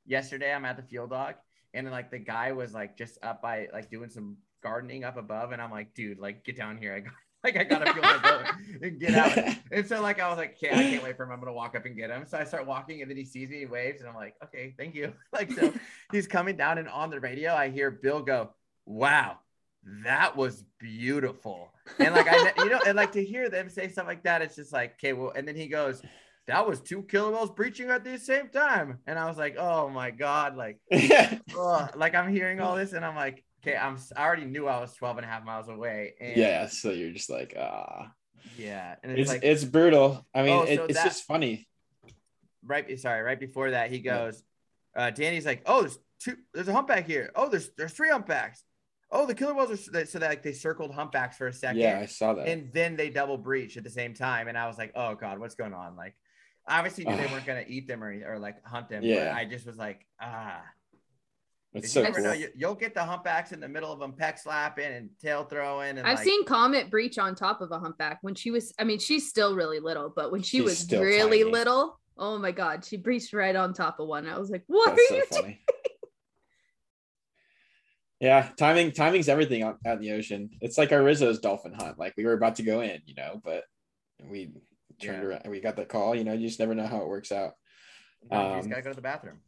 yesterday 0.06 0.52
i'm 0.52 0.64
at 0.64 0.76
the 0.76 0.82
fuel 0.82 1.06
dog 1.06 1.34
and 1.74 1.86
then, 1.86 1.92
like 1.92 2.10
the 2.10 2.18
guy 2.18 2.52
was 2.52 2.72
like 2.72 2.96
just 2.96 3.18
up 3.22 3.42
by 3.42 3.68
like 3.72 3.90
doing 3.90 4.08
some 4.10 4.36
gardening 4.62 5.04
up 5.04 5.16
above 5.16 5.52
and 5.52 5.62
i'm 5.62 5.70
like 5.70 5.94
dude 5.94 6.18
like 6.18 6.44
get 6.44 6.56
down 6.56 6.76
here 6.76 6.94
i 6.94 7.00
got 7.00 7.12
like 7.44 7.56
I 7.56 7.62
gotta 7.62 7.92
feel 7.92 8.02
my 8.02 8.18
boat 8.18 8.46
and 8.82 8.98
get 8.98 9.14
out. 9.14 9.54
And 9.70 9.86
so 9.86 10.00
like 10.00 10.18
I 10.18 10.28
was 10.28 10.38
like, 10.38 10.56
okay, 10.56 10.70
I 10.70 10.82
can't 10.90 11.04
wait 11.04 11.16
for 11.16 11.24
him. 11.24 11.30
I'm 11.30 11.38
gonna 11.38 11.52
walk 11.52 11.76
up 11.76 11.84
and 11.84 11.94
get 11.94 12.10
him. 12.10 12.24
So 12.26 12.38
I 12.38 12.44
start 12.44 12.66
walking, 12.66 13.02
and 13.02 13.10
then 13.10 13.16
he 13.16 13.24
sees 13.24 13.50
me, 13.50 13.60
he 13.60 13.66
waves, 13.66 14.00
and 14.00 14.08
I'm 14.08 14.16
like, 14.16 14.34
okay, 14.42 14.74
thank 14.78 14.94
you. 14.94 15.12
Like 15.32 15.52
so, 15.52 15.72
he's 16.10 16.26
coming 16.26 16.56
down, 16.56 16.78
and 16.78 16.88
on 16.88 17.10
the 17.10 17.20
radio, 17.20 17.54
I 17.54 17.68
hear 17.70 17.90
Bill 17.90 18.22
go, 18.22 18.50
"Wow, 18.86 19.38
that 20.04 20.36
was 20.36 20.64
beautiful." 20.78 21.68
And 21.98 22.14
like 22.14 22.26
I, 22.28 22.52
you 22.58 22.70
know, 22.70 22.80
and 22.86 22.96
like 22.96 23.12
to 23.12 23.24
hear 23.24 23.48
them 23.48 23.68
say 23.68 23.88
stuff 23.88 24.06
like 24.06 24.22
that, 24.24 24.42
it's 24.42 24.56
just 24.56 24.72
like, 24.72 24.94
okay, 24.94 25.12
well, 25.12 25.32
and 25.34 25.46
then 25.46 25.56
he 25.56 25.68
goes. 25.68 26.02
That 26.46 26.66
was 26.66 26.80
two 26.80 27.02
killer 27.02 27.30
whales 27.30 27.50
breaching 27.50 27.90
at 27.90 28.04
the 28.04 28.16
same 28.18 28.48
time, 28.48 29.00
and 29.06 29.18
I 29.18 29.26
was 29.26 29.36
like, 29.36 29.56
"Oh 29.58 29.90
my 29.90 30.10
god!" 30.10 30.56
Like, 30.56 30.78
ugh. 30.90 31.90
like 31.94 32.14
I'm 32.14 32.32
hearing 32.32 32.58
all 32.58 32.74
this, 32.74 32.94
and 32.94 33.04
I'm 33.04 33.14
like, 33.14 33.44
okay, 33.62 33.76
I'm 33.76 33.98
I 34.16 34.24
already 34.24 34.46
knew 34.46 34.66
I 34.66 34.80
was 34.80 34.94
12 34.94 35.18
and 35.18 35.26
a 35.26 35.28
half 35.28 35.44
miles 35.44 35.68
away. 35.68 36.14
And 36.18 36.34
yeah, 36.38 36.66
so 36.68 36.90
you're 36.90 37.12
just 37.12 37.28
like, 37.28 37.54
ah, 37.60 38.10
yeah, 38.56 38.94
and 39.02 39.12
it's 39.12 39.20
it's, 39.20 39.28
like 39.30 39.44
it's 39.44 39.64
brutal. 39.64 40.26
I 40.34 40.42
mean, 40.42 40.52
Oh, 40.52 40.62
it, 40.62 40.76
so 40.76 40.84
it's 40.84 40.94
that- 40.94 41.04
just 41.04 41.24
funny. 41.24 41.68
right. 42.64 42.98
Sorry, 42.98 43.20
right 43.22 43.38
before 43.38 43.72
that, 43.72 43.90
he 43.90 43.98
Yeah. 43.98 44.16
goes, 44.16 44.42
uh, 44.96 45.10
Danny's 45.10 45.44
like, 45.44 45.60
oh, 45.66 45.82
there's 45.82 45.98
two, 46.18 46.36
there's 46.54 46.68
a 46.68 46.72
humpback 46.72 47.06
here. 47.06 47.30
Oh, 47.34 47.50
there's 47.50 47.68
there's 47.76 47.92
three 47.92 48.08
humpbacks. 48.08 48.64
Oh, 49.10 49.24
the 49.26 49.34
killer 49.34 49.54
whales 49.54 49.70
are 49.70 49.76
so 49.76 49.90
that, 49.92 50.08
so 50.08 50.18
that 50.18 50.28
like 50.28 50.42
they 50.42 50.52
circled 50.52 50.92
humpbacks 50.94 51.36
for 51.38 51.46
a 51.46 51.52
second, 51.52 51.80
Yeah, 51.80 51.98
I 52.00 52.06
saw 52.06 52.34
that. 52.34 52.46
and 52.48 52.70
then 52.72 52.94
they 52.96 53.08
double 53.10 53.38
breach 53.38 53.76
at 53.76 53.84
the 53.84 53.90
same 53.90 54.12
time, 54.14 54.48
and 54.48 54.58
I 54.58 54.66
was 54.66 54.76
like, 54.78 54.92
oh 54.94 55.14
god, 55.14 55.38
what's 55.38 55.54
going 55.54 55.72
on? 55.74 55.96
Like, 55.96 56.14
obviously 56.68 57.04
knew 57.04 57.16
they 57.16 57.26
weren't 57.26 57.46
gonna 57.46 57.64
eat 57.66 57.88
them 57.88 58.04
or 58.04 58.12
or 58.34 58.38
like 58.38 58.62
hunt 58.66 58.88
them, 58.90 59.02
Yeah. 59.02 59.32
but 59.32 59.36
I 59.38 59.44
just 59.46 59.66
was 59.66 59.78
like, 59.78 60.06
ah. 60.20 60.60
it's 61.72 61.86
'Cause 61.86 61.92
so 61.92 62.02
you 62.06 62.12
cool. 62.12 62.24
know, 62.24 62.32
you, 62.32 62.48
you'll 62.54 62.74
get 62.74 62.92
the 62.94 63.02
humpbacks 63.04 63.52
in 63.52 63.60
the 63.60 63.68
middle 63.68 63.90
of 63.92 63.98
them 63.98 64.12
pec 64.12 64.38
slapping 64.38 64.92
and 64.92 65.08
tail 65.22 65.44
throwing. 65.44 65.96
And 65.98 66.06
I've 66.06 66.16
like, 66.18 66.24
seen 66.26 66.44
Comet 66.44 66.90
breach 66.90 67.18
on 67.18 67.34
top 67.34 67.60
of 67.62 67.70
a 67.72 67.78
humpback 67.78 68.18
when 68.22 68.34
she 68.34 68.50
was, 68.50 68.74
I 68.78 68.84
mean, 68.84 68.98
she's 68.98 69.28
still 69.28 69.54
really 69.54 69.78
little, 69.80 70.12
but 70.14 70.32
when 70.32 70.42
she 70.42 70.60
was 70.60 70.90
really 70.92 71.40
tiny. 71.40 71.44
little, 71.44 71.98
oh 72.18 72.36
my 72.38 72.52
God, 72.52 72.84
she 72.84 72.96
breached 72.98 73.32
right 73.32 73.54
on 73.56 73.72
top 73.72 74.00
of 74.00 74.06
one. 74.08 74.26
I 74.26 74.38
was 74.38 74.50
like, 74.50 74.64
what 74.66 74.94
That's 74.96 75.10
are 75.10 75.14
you 75.16 75.24
so 75.30 75.40
funny. 75.42 75.60
yeah, 78.20 78.48
timing 78.58 78.92
timing's 78.92 79.28
everything 79.28 79.62
out, 79.62 79.78
out 79.86 79.96
in 79.96 80.02
the 80.02 80.12
ocean. 80.12 80.50
It's 80.60 80.78
like 80.78 80.92
our 80.92 81.00
Risso's 81.00 81.38
dolphin 81.38 81.72
hunt. 81.72 81.98
Like 81.98 82.14
we 82.16 82.24
were 82.24 82.32
about 82.32 82.56
to 82.56 82.62
go 82.62 82.80
in, 82.80 83.00
you 83.06 83.14
know, 83.14 83.40
but 83.44 83.64
we 84.28 84.50
turned 85.00 85.22
Yeah. 85.22 85.28
around. 85.28 85.42
We 85.50 85.60
got 85.60 85.76
the 85.76 85.84
call. 85.84 86.14
You 86.14 86.24
know, 86.24 86.32
you 86.32 86.46
just 86.48 86.58
never 86.60 86.74
know 86.74 86.86
how 86.86 87.02
it 87.02 87.08
works 87.08 87.30
out. 87.32 87.52
sometimes 88.30 88.50
you 88.50 88.56
just 88.56 88.64
um, 88.66 88.70
gotta 88.70 88.82
go 88.82 88.90
to 88.90 88.96
the 88.96 89.02
bathroom. 89.02 89.38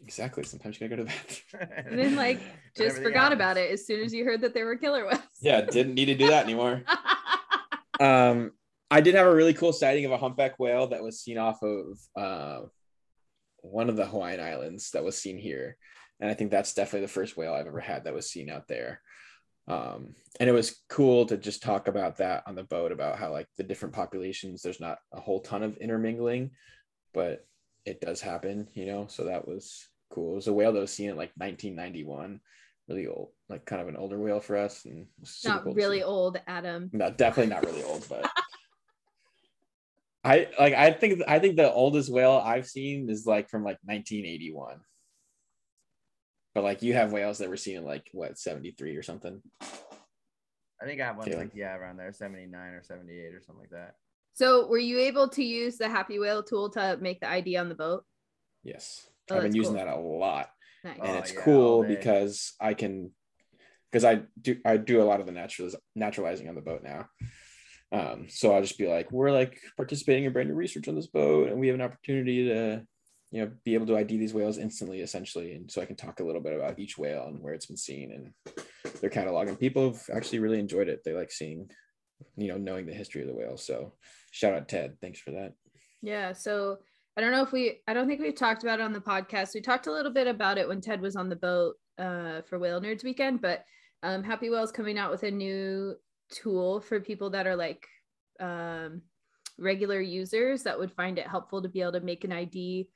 Exactly. 0.00 0.42
Sometimes 0.42 0.80
you 0.80 0.88
gotta 0.88 1.02
go 1.02 1.08
to 1.08 1.10
the 1.10 1.60
bathroom. 1.60 1.84
And 1.86 1.98
then, 1.98 2.16
like, 2.16 2.38
just 2.76 2.80
everything 2.96 3.04
forgot 3.04 3.32
about 3.32 3.56
it 3.56 3.70
as 3.70 3.86
soon 3.86 4.00
as 4.04 4.12
you 4.12 4.24
heard 4.24 4.40
that 4.40 4.52
they 4.54 4.64
were 4.64 4.76
killer 4.76 5.06
whales. 5.06 5.20
yeah, 5.40 5.60
didn't 5.60 5.94
need 5.94 6.06
to 6.06 6.14
do 6.16 6.26
that 6.28 6.44
anymore. 6.44 6.82
Um, 8.00 8.50
I 8.90 9.00
did 9.00 9.14
have 9.14 9.28
a 9.28 9.34
really 9.34 9.54
cool 9.54 9.72
sighting 9.72 10.04
of 10.06 10.10
a 10.10 10.18
humpback 10.18 10.58
whale 10.58 10.88
that 10.88 11.02
was 11.04 11.20
seen 11.20 11.38
off 11.38 11.62
of 11.62 11.98
uh, 12.16 12.60
one 13.58 13.88
of 13.88 13.94
the 13.96 14.06
Hawaiian 14.06 14.40
Islands 14.40 14.90
that 14.90 15.04
was 15.04 15.16
seen 15.16 15.38
here, 15.38 15.76
and 16.22 16.30
I 16.30 16.34
think 16.34 16.52
that's 16.52 16.72
definitely 16.72 17.06
the 17.06 17.12
first 17.12 17.36
whale 17.36 17.52
I've 17.52 17.66
ever 17.66 17.80
had 17.80 18.04
that 18.04 18.14
was 18.14 18.30
seen 18.30 18.48
out 18.48 18.68
there. 18.68 19.00
Um, 19.66 20.14
and 20.38 20.48
it 20.48 20.52
was 20.52 20.80
cool 20.88 21.26
to 21.26 21.36
just 21.36 21.64
talk 21.64 21.88
about 21.88 22.18
that 22.18 22.44
on 22.46 22.54
the 22.54 22.62
boat 22.62 22.92
about 22.92 23.18
how 23.18 23.32
like 23.32 23.48
the 23.56 23.64
different 23.64 23.92
populations, 23.92 24.62
there's 24.62 24.78
not 24.78 24.98
a 25.12 25.20
whole 25.20 25.40
ton 25.40 25.64
of 25.64 25.76
intermingling, 25.78 26.52
but 27.12 27.44
it 27.84 28.00
does 28.00 28.20
happen, 28.20 28.68
you 28.72 28.86
know. 28.86 29.08
So 29.08 29.24
that 29.24 29.48
was 29.48 29.88
cool. 30.12 30.34
It 30.34 30.36
was 30.36 30.46
a 30.46 30.52
whale 30.52 30.72
that 30.72 30.80
was 30.80 30.92
seen 30.92 31.10
in 31.10 31.16
like 31.16 31.32
1991, 31.36 32.40
really 32.88 33.08
old, 33.08 33.30
like 33.48 33.64
kind 33.64 33.82
of 33.82 33.88
an 33.88 33.96
older 33.96 34.18
whale 34.18 34.40
for 34.40 34.56
us, 34.56 34.84
and 34.84 35.00
it 35.00 35.08
was 35.18 35.30
super 35.30 35.54
Not 35.56 35.64
cool 35.64 35.74
really 35.74 36.04
old, 36.04 36.40
Adam. 36.46 36.88
No, 36.92 37.10
definitely 37.10 37.52
not 37.52 37.66
really 37.66 37.82
old, 37.82 38.06
but 38.08 38.30
I 40.24 40.46
like 40.56 40.74
I 40.74 40.92
think 40.92 41.20
I 41.26 41.40
think 41.40 41.56
the 41.56 41.72
oldest 41.72 42.12
whale 42.12 42.40
I've 42.44 42.68
seen 42.68 43.10
is 43.10 43.26
like 43.26 43.48
from 43.50 43.64
like 43.64 43.78
1981. 43.82 44.78
But 46.54 46.64
like 46.64 46.82
you 46.82 46.94
have 46.94 47.12
whales 47.12 47.38
that 47.38 47.48
were 47.48 47.56
seen 47.56 47.76
in 47.76 47.84
like 47.84 48.08
what 48.12 48.38
73 48.38 48.96
or 48.96 49.02
something. 49.02 49.40
I 49.62 50.84
think 50.84 51.00
I 51.00 51.06
have 51.06 51.16
one 51.16 51.26
Taylor. 51.26 51.38
like 51.42 51.52
yeah 51.54 51.76
around 51.76 51.96
there, 51.96 52.12
79 52.12 52.60
or 52.72 52.82
78 52.82 53.34
or 53.34 53.40
something 53.40 53.60
like 53.62 53.70
that. 53.70 53.94
So, 54.34 54.66
were 54.66 54.78
you 54.78 54.98
able 54.98 55.28
to 55.28 55.44
use 55.44 55.76
the 55.76 55.88
Happy 55.88 56.18
Whale 56.18 56.42
tool 56.42 56.70
to 56.70 56.98
make 57.00 57.20
the 57.20 57.28
ID 57.28 57.56
on 57.56 57.68
the 57.68 57.74
boat? 57.74 58.04
Yes. 58.64 59.06
Oh, 59.30 59.36
I've 59.36 59.42
been 59.42 59.54
using 59.54 59.74
cool. 59.74 59.84
that 59.84 59.94
a 59.94 60.00
lot. 60.00 60.50
Nice. 60.84 60.98
and 61.00 61.08
Oh, 61.08 61.18
it's 61.18 61.32
yeah, 61.34 61.40
cool 61.42 61.84
because 61.84 62.54
I 62.60 62.74
can 62.74 63.12
because 63.90 64.04
I 64.04 64.22
do 64.40 64.56
I 64.64 64.78
do 64.78 65.02
a 65.02 65.04
lot 65.04 65.20
of 65.20 65.26
the 65.26 65.32
naturaliz- 65.32 65.76
naturalizing 65.96 66.48
on 66.48 66.54
the 66.54 66.60
boat 66.60 66.82
now. 66.82 67.08
Um, 67.92 68.26
so 68.30 68.54
I'll 68.54 68.62
just 68.62 68.78
be 68.78 68.88
like, 68.88 69.12
we're 69.12 69.30
like 69.30 69.58
participating 69.76 70.24
in 70.24 70.32
brand 70.32 70.48
new 70.48 70.54
research 70.54 70.88
on 70.88 70.94
this 70.94 71.08
boat, 71.08 71.50
and 71.50 71.60
we 71.60 71.66
have 71.68 71.74
an 71.74 71.82
opportunity 71.82 72.48
to, 72.48 72.82
you 73.32 73.40
know, 73.40 73.50
be 73.64 73.72
able 73.72 73.86
to 73.86 73.96
ID 73.96 74.18
these 74.18 74.34
whales 74.34 74.58
instantly, 74.58 75.00
essentially. 75.00 75.54
And 75.54 75.70
so 75.70 75.80
I 75.80 75.86
can 75.86 75.96
talk 75.96 76.20
a 76.20 76.24
little 76.24 76.42
bit 76.42 76.54
about 76.54 76.78
each 76.78 76.98
whale 76.98 77.24
and 77.28 77.40
where 77.40 77.54
it's 77.54 77.64
been 77.64 77.78
seen 77.78 78.12
and 78.12 78.94
their 79.00 79.08
catalog. 79.08 79.48
And 79.48 79.58
people 79.58 79.90
have 79.90 80.02
actually 80.14 80.40
really 80.40 80.58
enjoyed 80.58 80.88
it. 80.88 81.00
They 81.02 81.14
like 81.14 81.32
seeing, 81.32 81.70
you 82.36 82.48
know, 82.48 82.58
knowing 82.58 82.84
the 82.84 82.92
history 82.92 83.22
of 83.22 83.28
the 83.28 83.34
whale. 83.34 83.56
So 83.56 83.94
shout 84.32 84.52
out 84.52 84.68
Ted. 84.68 84.98
Thanks 85.00 85.18
for 85.18 85.30
that. 85.30 85.54
Yeah. 86.02 86.34
So 86.34 86.76
I 87.16 87.22
don't 87.22 87.32
know 87.32 87.42
if 87.42 87.52
we, 87.52 87.80
I 87.88 87.94
don't 87.94 88.06
think 88.06 88.20
we've 88.20 88.34
talked 88.34 88.64
about 88.64 88.80
it 88.80 88.82
on 88.82 88.92
the 88.92 89.00
podcast. 89.00 89.54
We 89.54 89.62
talked 89.62 89.86
a 89.86 89.92
little 89.92 90.12
bit 90.12 90.26
about 90.26 90.58
it 90.58 90.68
when 90.68 90.82
Ted 90.82 91.00
was 91.00 91.16
on 91.16 91.30
the 91.30 91.36
boat 91.36 91.76
uh, 91.98 92.42
for 92.42 92.58
Whale 92.58 92.82
Nerds 92.82 93.02
Weekend, 93.02 93.40
but 93.40 93.64
um, 94.02 94.22
Happy 94.22 94.50
Whale's 94.50 94.72
coming 94.72 94.98
out 94.98 95.10
with 95.10 95.22
a 95.22 95.30
new 95.30 95.94
tool 96.30 96.82
for 96.82 97.00
people 97.00 97.30
that 97.30 97.46
are 97.46 97.56
like 97.56 97.86
um, 98.40 99.00
regular 99.58 100.02
users 100.02 100.64
that 100.64 100.78
would 100.78 100.92
find 100.92 101.18
it 101.18 101.26
helpful 101.26 101.62
to 101.62 101.68
be 101.70 101.80
able 101.80 101.92
to 101.92 102.00
make 102.00 102.24
an 102.24 102.32
ID 102.32 102.88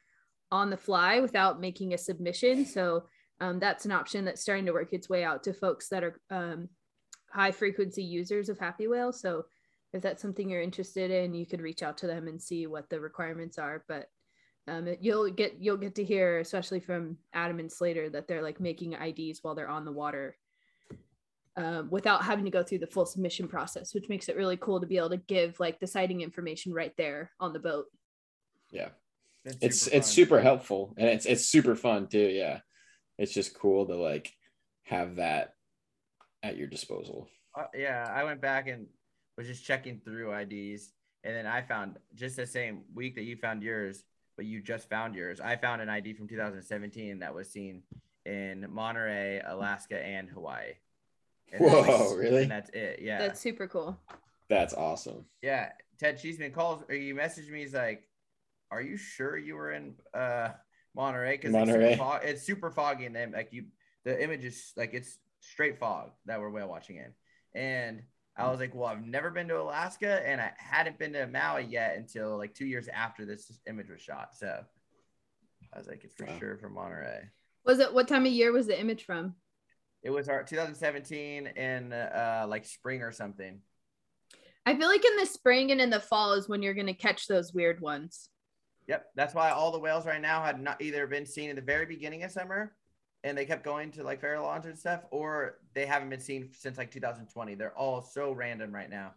on 0.50 0.70
the 0.70 0.76
fly 0.76 1.20
without 1.20 1.60
making 1.60 1.94
a 1.94 1.98
submission. 1.98 2.64
So 2.64 3.04
um, 3.40 3.58
that's 3.58 3.84
an 3.84 3.92
option 3.92 4.24
that's 4.24 4.40
starting 4.40 4.66
to 4.66 4.72
work 4.72 4.92
its 4.92 5.08
way 5.08 5.24
out 5.24 5.42
to 5.44 5.52
folks 5.52 5.88
that 5.88 6.04
are 6.04 6.20
um, 6.30 6.68
high 7.30 7.52
frequency 7.52 8.02
users 8.02 8.48
of 8.48 8.58
Happy 8.58 8.88
Whale. 8.88 9.12
So 9.12 9.44
if 9.92 10.02
that's 10.02 10.22
something 10.22 10.48
you're 10.48 10.62
interested 10.62 11.10
in, 11.10 11.34
you 11.34 11.46
could 11.46 11.60
reach 11.60 11.82
out 11.82 11.98
to 11.98 12.06
them 12.06 12.28
and 12.28 12.40
see 12.40 12.66
what 12.66 12.88
the 12.88 13.00
requirements 13.00 13.58
are. 13.58 13.84
But 13.88 14.08
um, 14.68 14.88
it- 14.88 14.98
you'll 15.02 15.30
get 15.30 15.56
you'll 15.60 15.76
get 15.76 15.94
to 15.96 16.04
hear, 16.04 16.38
especially 16.38 16.80
from 16.80 17.18
Adam 17.32 17.58
and 17.58 17.70
Slater, 17.70 18.08
that 18.10 18.26
they're 18.28 18.42
like 18.42 18.60
making 18.60 18.94
IDs 18.94 19.40
while 19.42 19.54
they're 19.54 19.68
on 19.68 19.84
the 19.84 19.92
water 19.92 20.36
um, 21.56 21.88
without 21.90 22.22
having 22.24 22.44
to 22.44 22.50
go 22.50 22.62
through 22.62 22.78
the 22.78 22.86
full 22.86 23.06
submission 23.06 23.48
process, 23.48 23.94
which 23.94 24.08
makes 24.08 24.28
it 24.28 24.36
really 24.36 24.56
cool 24.56 24.80
to 24.80 24.86
be 24.86 24.98
able 24.98 25.10
to 25.10 25.16
give 25.16 25.58
like 25.60 25.80
the 25.80 25.86
sighting 25.86 26.20
information 26.20 26.72
right 26.72 26.92
there 26.98 27.30
on 27.40 27.52
the 27.52 27.58
boat. 27.58 27.86
Yeah. 28.70 28.88
Been 29.46 29.56
it's 29.62 29.80
super 29.82 29.96
it's 29.96 30.08
fun. 30.08 30.14
super 30.14 30.40
helpful 30.40 30.94
and 30.98 31.08
it's 31.08 31.24
it's 31.24 31.46
super 31.46 31.76
fun 31.76 32.08
too 32.08 32.18
yeah 32.28 32.60
it's 33.18 33.32
just 33.32 33.56
cool 33.58 33.86
to 33.86 33.94
like 33.94 34.32
have 34.82 35.16
that 35.16 35.54
at 36.42 36.56
your 36.56 36.66
disposal 36.66 37.28
Uh, 37.56 37.64
yeah, 37.74 38.12
I 38.14 38.24
went 38.24 38.40
back 38.40 38.66
and 38.68 38.86
was 39.38 39.46
just 39.46 39.64
checking 39.64 40.00
through 40.04 40.34
IDs, 40.34 40.92
and 41.24 41.34
then 41.34 41.46
I 41.46 41.62
found 41.62 41.96
just 42.14 42.36
the 42.36 42.46
same 42.46 42.82
week 42.94 43.14
that 43.14 43.22
you 43.24 43.36
found 43.36 43.62
yours, 43.62 44.02
but 44.36 44.44
you 44.46 44.60
just 44.60 44.88
found 44.90 45.14
yours. 45.14 45.40
I 45.40 45.56
found 45.56 45.80
an 45.80 45.88
ID 45.88 46.12
from 46.14 46.28
2017 46.28 47.20
that 47.20 47.34
was 47.34 47.48
seen 47.50 47.82
in 48.26 48.66
Monterey, 48.70 49.40
Alaska, 49.46 49.98
and 49.98 50.28
Hawaii. 50.28 50.72
And 51.52 51.60
Whoa, 51.62 51.82
that's- 51.82 52.14
really? 52.14 52.42
And 52.42 52.50
that's 52.50 52.70
it. 52.70 52.98
Yeah. 53.00 53.18
That's 53.18 53.40
super 53.40 53.66
cool. 53.68 53.96
that's 54.48 54.74
awesome 54.74 55.24
yeah. 55.42 55.70
Ted 55.98 56.18
Cheeseman 56.20 56.52
calls 56.52 56.82
or 56.88 56.94
you 56.94 57.14
messaged 57.14 57.50
me. 57.50 57.60
He's 57.60 57.72
like, 57.74 58.06
"Are 58.70 58.80
you 58.80 58.96
sure 58.96 59.36
you 59.36 59.56
were 59.56 59.72
in 59.72 59.94
uh 60.14 60.50
Monterey? 60.94 61.36
Because 61.36 61.50
it's, 61.50 61.52
Monterey. 61.52 61.90
super 61.90 61.96
fog- 61.96 62.24
it's 62.24 62.42
super 62.42 62.70
foggy, 62.70 63.06
and 63.06 63.14
then 63.14 63.32
like 63.32 63.52
you, 63.52 63.66
the 64.04 64.22
image 64.22 64.44
is 64.44 64.72
like 64.76 64.94
it's 64.94 65.18
straight 65.40 65.78
fog 65.78 66.12
that 66.26 66.40
we're 66.40 66.50
whale 66.50 66.68
watching 66.68 66.96
in." 66.96 67.12
And 67.54 68.02
I 68.36 68.48
was 68.50 68.60
like, 68.60 68.74
"Well, 68.74 68.88
I've 68.88 69.04
never 69.04 69.30
been 69.30 69.48
to 69.48 69.60
Alaska, 69.60 70.22
and 70.26 70.40
I 70.40 70.52
hadn't 70.58 70.98
been 70.98 71.12
to 71.14 71.26
Maui 71.26 71.64
yet 71.64 71.96
until 71.96 72.36
like 72.36 72.54
two 72.54 72.66
years 72.66 72.88
after 72.88 73.24
this 73.24 73.60
image 73.66 73.88
was 73.90 74.00
shot." 74.00 74.34
So 74.34 74.64
I 75.72 75.78
was 75.78 75.86
like, 75.86 76.04
"It's 76.04 76.14
for 76.14 76.26
Wow. 76.26 76.38
sure 76.38 76.58
from 76.58 76.74
Monterey." 76.74 77.28
Was 77.64 77.80
it 77.80 77.92
what 77.92 78.08
time 78.08 78.26
of 78.26 78.32
year 78.32 78.52
was 78.52 78.66
the 78.66 78.78
image 78.78 79.04
from? 79.04 79.34
It 80.02 80.10
was 80.10 80.28
our 80.28 80.44
2017 80.44 81.46
in 81.48 81.92
uh 81.92 82.46
like 82.48 82.64
spring 82.64 83.02
or 83.02 83.10
something. 83.10 83.60
I 84.64 84.76
feel 84.76 84.88
like 84.88 85.04
in 85.04 85.16
the 85.16 85.26
spring 85.26 85.70
and 85.72 85.80
in 85.80 85.90
the 85.90 86.00
fall 86.00 86.32
is 86.34 86.48
when 86.48 86.62
you're 86.62 86.74
gonna 86.74 86.94
catch 86.94 87.26
those 87.26 87.52
weird 87.54 87.80
ones. 87.80 88.28
Yep, 88.88 89.06
that's 89.16 89.34
why 89.34 89.50
all 89.50 89.72
the 89.72 89.78
whales 89.78 90.06
right 90.06 90.20
now 90.20 90.42
had 90.42 90.60
not 90.60 90.80
either 90.80 91.06
been 91.06 91.26
seen 91.26 91.50
in 91.50 91.56
the 91.56 91.62
very 91.62 91.86
beginning 91.86 92.22
of 92.22 92.30
summer, 92.30 92.72
and 93.24 93.36
they 93.36 93.44
kept 93.44 93.64
going 93.64 93.90
to 93.92 94.02
like 94.04 94.22
Farallones 94.22 94.64
and 94.66 94.78
stuff, 94.78 95.00
or 95.10 95.58
they 95.74 95.86
haven't 95.86 96.08
been 96.10 96.20
seen 96.20 96.50
since 96.56 96.78
like 96.78 96.90
2020. 96.90 97.54
They're 97.56 97.76
all 97.76 98.00
so 98.02 98.32
random 98.32 98.72
right 98.72 98.88
now. 98.90 99.12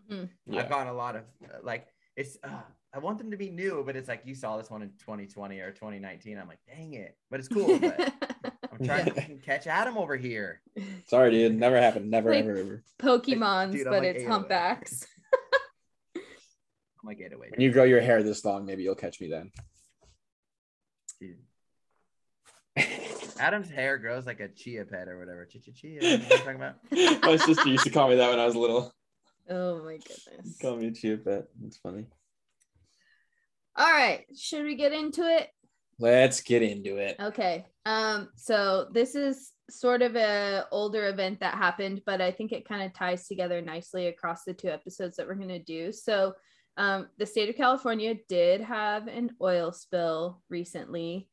yeah 0.47 0.61
I've 0.61 0.69
gotten 0.69 0.87
a 0.87 0.93
lot 0.93 1.15
of 1.15 1.23
uh, 1.43 1.57
like 1.63 1.87
it's. 2.15 2.37
Uh, 2.43 2.49
I 2.91 2.97
want 2.97 3.19
them 3.19 3.29
to 3.29 3.37
be 3.37 3.51
new, 3.51 3.83
but 3.85 3.95
it's 3.95 4.07
like 4.07 4.23
you 4.25 4.33
saw 4.33 4.57
this 4.57 4.71
one 4.71 4.81
in 4.81 4.89
2020 4.97 5.59
or 5.59 5.69
2019. 5.71 6.39
I'm 6.39 6.47
like, 6.47 6.57
dang 6.67 6.93
it, 6.93 7.15
but 7.29 7.39
it's 7.39 7.47
cool. 7.47 7.77
But 7.77 8.11
I'm 8.43 8.51
I'm 8.79 8.83
trying 8.83 9.05
to 9.13 9.21
catch 9.45 9.67
Adam 9.67 9.95
over 9.95 10.17
here. 10.17 10.61
Sorry, 11.05 11.29
dude. 11.29 11.55
Never 11.55 11.79
happened. 11.79 12.09
Never, 12.09 12.31
Like- 12.31 12.45
ever, 12.45 12.57
ever. 12.57 12.83
Pokemons, 12.97 13.73
Dude, 13.73 13.83
but 13.83 13.93
like 13.93 14.03
it's 14.05 14.23
eight 14.23 14.27
humpbacks. 14.27 15.05
I'm 17.01 17.07
like, 17.07 17.17
get 17.17 17.33
away. 17.33 17.47
When 17.51 17.61
you 17.61 17.71
grow 17.71 17.83
your 17.83 18.01
hair 18.01 18.23
this 18.23 18.43
long, 18.43 18.65
maybe 18.65 18.83
you'll 18.83 18.95
catch 18.95 19.21
me 19.21 19.29
then. 19.29 19.51
Dude. 21.19 21.37
Adam's 23.39 23.69
hair 23.69 23.97
grows 23.97 24.25
like 24.25 24.41
a 24.41 24.49
chia 24.49 24.83
pet 24.85 25.07
or 25.07 25.17
whatever. 25.17 25.45
Chia 25.45 25.61
chia 25.61 25.73
chia. 25.73 25.89
You 25.91 25.99
know 26.01 26.23
what 26.25 26.31
I'm 26.31 26.39
talking 26.39 26.55
about? 26.55 26.75
My 27.23 27.37
sister 27.37 27.69
used 27.69 27.85
to 27.85 27.89
call 27.89 28.09
me 28.09 28.15
that 28.15 28.29
when 28.29 28.39
I 28.39 28.45
was 28.45 28.55
little. 28.55 28.93
oh 29.49 29.83
my 29.83 29.97
goodness. 29.97 30.57
Call 30.61 30.75
me 30.75 30.87
a 30.87 30.91
chia 30.91 31.17
pet. 31.17 31.45
That's 31.61 31.77
funny. 31.77 32.05
All 33.75 33.89
right, 33.89 34.25
should 34.37 34.65
we 34.65 34.75
get 34.75 34.91
into 34.91 35.21
it? 35.21 35.47
Let's 35.99 36.41
get 36.41 36.63
into 36.63 36.97
it. 36.97 37.15
Okay. 37.19 37.65
Um, 37.85 38.29
so 38.35 38.87
this 38.91 39.15
is 39.15 39.51
sort 39.69 40.01
of 40.01 40.15
a 40.15 40.65
older 40.71 41.07
event 41.07 41.39
that 41.39 41.55
happened, 41.55 42.01
but 42.05 42.21
I 42.21 42.31
think 42.31 42.51
it 42.51 42.67
kind 42.67 42.83
of 42.83 42.93
ties 42.93 43.27
together 43.27 43.61
nicely 43.61 44.07
across 44.07 44.43
the 44.43 44.53
two 44.53 44.69
episodes 44.69 45.15
that 45.15 45.27
we're 45.27 45.35
gonna 45.35 45.59
do. 45.59 45.91
So 45.91 46.33
um, 46.77 47.07
the 47.17 47.25
state 47.25 47.49
of 47.49 47.55
California 47.55 48.15
did 48.27 48.61
have 48.61 49.07
an 49.07 49.31
oil 49.41 49.71
spill 49.71 50.41
recently, 50.49 51.27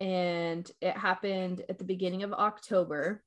and 0.00 0.70
it 0.80 0.96
happened 0.96 1.62
at 1.68 1.78
the 1.78 1.84
beginning 1.84 2.22
of 2.22 2.32
October. 2.32 3.22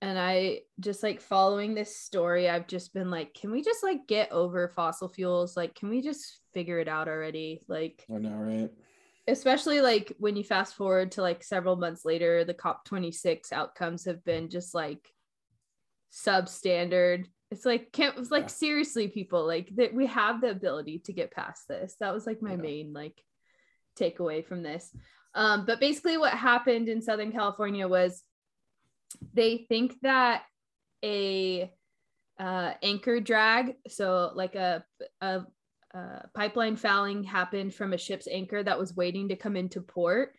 And 0.00 0.18
I 0.18 0.60
just 0.80 1.02
like 1.02 1.20
following 1.20 1.74
this 1.74 1.96
story, 1.96 2.48
I've 2.48 2.66
just 2.66 2.92
been 2.92 3.10
like, 3.10 3.34
can 3.34 3.52
we 3.52 3.62
just 3.62 3.84
like 3.84 4.08
get 4.08 4.32
over 4.32 4.68
fossil 4.68 5.08
fuels? 5.08 5.56
Like, 5.56 5.76
can 5.76 5.88
we 5.90 6.02
just 6.02 6.40
figure 6.52 6.80
it 6.80 6.88
out 6.88 7.06
already? 7.06 7.62
Like, 7.68 8.04
I 8.12 8.18
know, 8.18 8.36
right? 8.36 8.70
especially 9.28 9.80
like 9.80 10.12
when 10.18 10.36
you 10.36 10.42
fast 10.42 10.74
forward 10.74 11.12
to 11.12 11.22
like 11.22 11.44
several 11.44 11.76
months 11.76 12.04
later 12.04 12.44
the 12.44 12.54
cop 12.54 12.84
26 12.84 13.52
outcomes 13.52 14.04
have 14.04 14.24
been 14.24 14.48
just 14.48 14.74
like 14.74 15.08
substandard 16.12 17.26
it's 17.52 17.66
like 17.66 17.92
can't 17.92 18.16
it's 18.18 18.30
like 18.30 18.44
Yeah. 18.44 18.48
seriously 18.48 19.08
people 19.08 19.46
like 19.46 19.68
that 19.76 19.92
we 19.94 20.06
have 20.06 20.40
the 20.40 20.50
ability 20.50 21.00
to 21.00 21.12
get 21.12 21.30
past 21.30 21.68
this 21.68 21.94
that 22.00 22.14
was 22.14 22.26
like 22.26 22.40
my 22.40 22.52
Yeah. 22.52 22.56
main 22.68 22.92
like 22.92 23.22
takeaway 23.98 24.44
from 24.44 24.62
this 24.62 24.90
um 25.34 25.66
but 25.66 25.78
basically 25.78 26.16
what 26.16 26.32
happened 26.32 26.88
in 26.88 27.02
southern 27.02 27.30
california 27.30 27.86
was 27.86 28.22
they 29.34 29.66
think 29.68 30.00
that 30.00 30.44
a 31.04 31.70
uh 32.40 32.72
anchor 32.82 33.20
drag 33.20 33.76
so 33.86 34.32
like 34.34 34.54
a 34.54 34.82
a 35.20 35.42
uh, 35.94 36.20
pipeline 36.34 36.74
fouling 36.74 37.22
happened 37.22 37.74
from 37.74 37.92
a 37.92 37.98
ship's 37.98 38.26
anchor 38.26 38.62
that 38.62 38.78
was 38.78 38.96
waiting 38.96 39.28
to 39.28 39.36
come 39.36 39.56
into 39.56 39.82
port. 39.82 40.34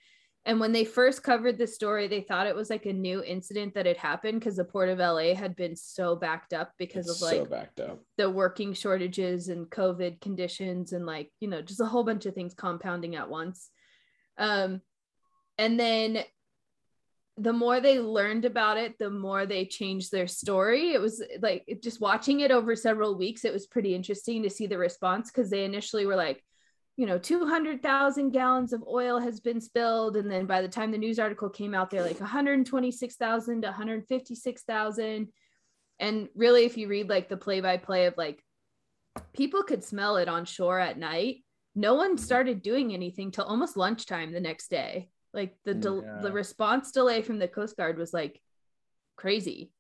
And 0.46 0.60
when 0.60 0.74
they 0.74 0.84
first 0.84 1.24
covered 1.24 1.58
the 1.58 1.68
story, 1.68 2.08
they 2.08 2.20
thought 2.20 2.48
it 2.48 2.56
was 2.56 2.70
like 2.70 2.86
a 2.86 2.92
new 2.92 3.24
incident 3.24 3.76
that 3.76 3.86
had 3.86 3.96
happened 3.96 4.42
because 4.42 4.58
the 4.58 4.66
port 4.66 4.90
of 4.90 5.00
LA 5.00 5.34
had 5.36 5.56
been 5.56 5.76
so 5.76 6.18
backed 6.18 6.54
up 6.54 6.74
because 6.78 7.08
It's 7.10 7.22
of 7.22 7.28
like 7.30 7.38
so 7.38 7.46
backed 7.46 7.80
up. 7.80 8.02
the 8.18 8.30
working 8.30 8.74
shortages 8.74 9.48
and 9.48 9.70
COVID 9.70 10.20
conditions 10.20 10.92
and 10.92 11.06
like, 11.06 11.32
you 11.40 11.48
know, 11.48 11.62
just 11.62 11.80
a 11.80 11.86
whole 11.86 12.04
bunch 12.04 12.26
of 12.26 12.34
things 12.36 12.54
compounding 12.54 13.16
at 13.16 13.30
once. 13.30 13.70
Um, 14.38 14.82
and 15.58 15.80
then 15.80 16.24
the 17.38 17.54
more 17.54 17.80
they 17.80 18.00
learned 18.00 18.44
about 18.44 18.78
it, 18.78 19.00
the 19.00 19.10
more 19.10 19.46
they 19.46 19.66
changed 19.66 20.12
their 20.12 20.28
story. 20.28 20.92
It 20.92 21.00
was 21.02 21.24
like 21.42 21.80
just 21.82 22.02
watching 22.02 22.42
it 22.42 22.52
over 22.52 22.76
several 22.76 23.18
weeks, 23.18 23.46
it 23.46 23.54
was 23.54 23.66
pretty 23.66 23.96
interesting 23.96 24.44
to 24.44 24.50
see 24.50 24.68
the 24.68 24.78
response 24.78 25.32
because 25.32 25.50
they 25.50 25.64
initially 25.64 26.06
were 26.06 26.18
like, 26.18 26.44
you 26.96 27.06
know, 27.06 27.18
200,000 27.18 28.30
gallons 28.30 28.72
of 28.72 28.84
oil 28.88 29.20
has 29.20 29.40
been 29.40 29.60
spilled. 29.60 30.16
And 30.16 30.30
then 30.32 30.46
by 30.46 30.62
the 30.62 30.68
time 30.68 30.92
the 30.92 30.98
news 30.98 31.18
article 31.18 31.50
came 31.50 31.74
out, 31.74 31.90
they're 31.90 32.04
like 32.04 32.20
126,000 32.20 33.62
to 33.62 33.68
156,000 33.68 35.28
and 36.00 36.28
really 36.36 36.66
if 36.66 36.78
you 36.78 36.88
read 36.88 37.10
like 37.10 37.30
the 37.30 37.38
play 37.38 37.62
by 37.62 37.78
play 37.78 38.06
of 38.06 38.16
like 38.18 38.44
people 39.34 39.64
could 39.64 39.84
smell 39.84 40.18
it 40.18 40.28
on 40.28 40.46
shore 40.46 40.80
at 40.80 40.98
night 40.98 41.44
no 41.76 41.96
one 41.96 42.16
mm-hmm. 42.16 42.24
started 42.24 42.62
doing 42.62 42.94
anything 42.94 43.32
till 43.32 43.46
almost 43.46 43.78
lunchtime 43.78 44.32
the 44.32 44.40
next 44.40 44.70
day 44.70 45.10
like 45.34 45.56
the 45.66 45.74
del- 45.74 46.02
mm, 46.02 46.06
Yeah. 46.06 46.22
the 46.22 46.32
response 46.32 46.92
delay 46.92 47.22
from 47.22 47.40
the 47.40 47.48
coast 47.48 47.78
guard 47.78 47.98
was 47.98 48.14
like 48.14 48.42
crazy 49.16 49.72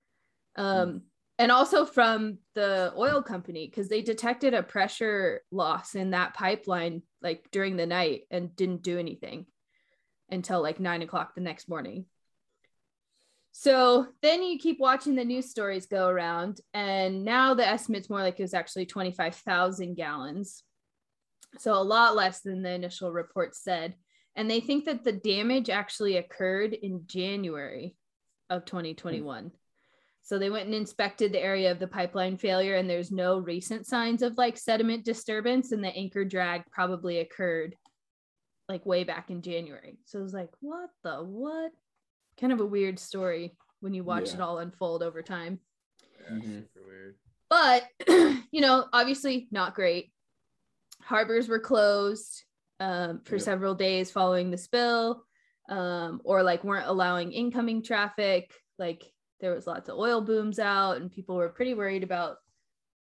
um 0.55 0.65
mm. 0.65 1.01
And 1.43 1.51
also 1.51 1.85
from 1.85 2.37
the 2.55 2.93
oil 2.97 3.21
company 3.21 3.67
because 3.67 3.89
they 3.89 4.01
detected 4.01 4.53
a 4.53 4.63
pressure 4.63 5.41
loss 5.51 5.93
in 5.93 6.11
that 6.11 6.33
pipeline 6.33 7.01
like 7.21 7.45
during 7.51 7.75
the 7.75 7.85
night 7.85 8.21
and 8.31 8.55
didn't 8.55 8.81
do 8.81 8.97
anything 8.97 9.45
until 10.29 10.61
like 10.61 10.79
nine 10.79 11.01
o'clock 11.01 11.35
the 11.35 11.41
next 11.41 11.67
morning 11.67 12.05
so 13.55 14.07
then 14.23 14.41
you 14.41 14.57
keep 14.57 14.79
watching 14.79 15.13
the 15.13 15.23
news 15.23 15.47
stories 15.47 15.85
go 15.85 16.07
around, 16.07 16.59
and 16.73 17.23
now 17.23 17.53
the 17.53 17.67
estimate's 17.67 18.09
more 18.09 18.23
like 18.23 18.39
it 18.39 18.43
was 18.43 18.55
actually 18.55 18.87
25,000 18.87 19.93
gallons. 19.93 20.63
So 21.59 21.73
a 21.73 21.83
lot 21.83 22.15
less 22.15 22.39
than 22.39 22.63
the 22.63 22.71
initial 22.71 23.11
report 23.11 23.55
said. 23.55 23.93
And 24.35 24.49
they 24.49 24.59
think 24.59 24.85
that 24.85 25.03
the 25.03 25.11
damage 25.11 25.69
actually 25.69 26.17
occurred 26.17 26.73
in 26.73 27.03
January 27.05 27.95
of 28.49 28.65
2021. 28.65 29.51
So 30.25 30.39
they 30.39 30.49
went 30.49 30.65
and 30.67 30.73
inspected 30.73 31.33
the 31.33 31.43
area 31.43 31.69
of 31.69 31.79
the 31.79 31.87
pipeline 31.87 32.37
failure, 32.37 32.75
and 32.75 32.89
there's 32.89 33.11
no 33.11 33.39
recent 33.39 33.85
signs 33.85 34.21
of 34.21 34.37
like 34.37 34.57
sediment 34.57 35.03
disturbance, 35.03 35.73
and 35.73 35.83
the 35.83 35.89
anchor 35.89 36.23
drag 36.23 36.63
probably 36.71 37.19
occurred 37.19 37.75
like 38.69 38.85
way 38.85 39.03
back 39.03 39.29
in 39.29 39.41
January. 39.41 39.99
So 40.05 40.19
it 40.19 40.23
was 40.23 40.33
like, 40.33 40.49
what 40.61 40.89
the 41.03 41.17
what? 41.17 41.71
Kind 42.39 42.53
of 42.53 42.61
a 42.61 42.65
weird 42.65 42.97
story 42.99 43.57
when 43.81 43.93
you 43.93 44.05
watch 44.05 44.29
Yeah. 44.29 44.35
it 44.35 44.39
all 44.39 44.59
unfold 44.59 45.03
over 45.03 45.21
time. 45.21 45.59
Yeah, 46.21 46.37
Mhm. 46.37 46.63
super 46.73 46.85
weird. 46.87 47.15
But, 47.49 47.83
you 48.51 48.61
know, 48.61 48.87
obviously 48.93 49.49
not 49.51 49.75
great. 49.75 50.13
Harbors 51.01 51.49
were 51.49 51.59
closed 51.59 52.45
um, 52.79 53.19
for 53.25 53.35
Yep. 53.35 53.43
several 53.43 53.75
days 53.75 54.09
following 54.09 54.49
the 54.51 54.57
spill, 54.57 55.25
um, 55.69 56.21
or 56.23 56.41
like 56.43 56.63
weren't 56.63 56.87
allowing 56.87 57.33
incoming 57.33 57.83
traffic. 57.83 58.51
Like 58.79 59.03
there 59.43 59.53
was 59.53 59.67
lots 59.67 59.89
of 59.89 59.99
oil 59.99 60.21
booms 60.21 60.57
out, 60.57 60.95
and 60.95 61.11
people 61.11 61.35
were 61.35 61.49
pretty 61.49 61.73
worried 61.73 62.01
about, 62.01 62.37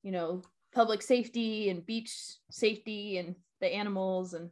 you 0.02 0.10
know, 0.10 0.42
public 0.74 1.00
safety 1.00 1.70
and 1.70 1.86
beach 1.86 2.12
safety 2.50 3.18
and 3.18 3.36
the 3.60 3.68
animals, 3.72 4.34
and 4.34 4.50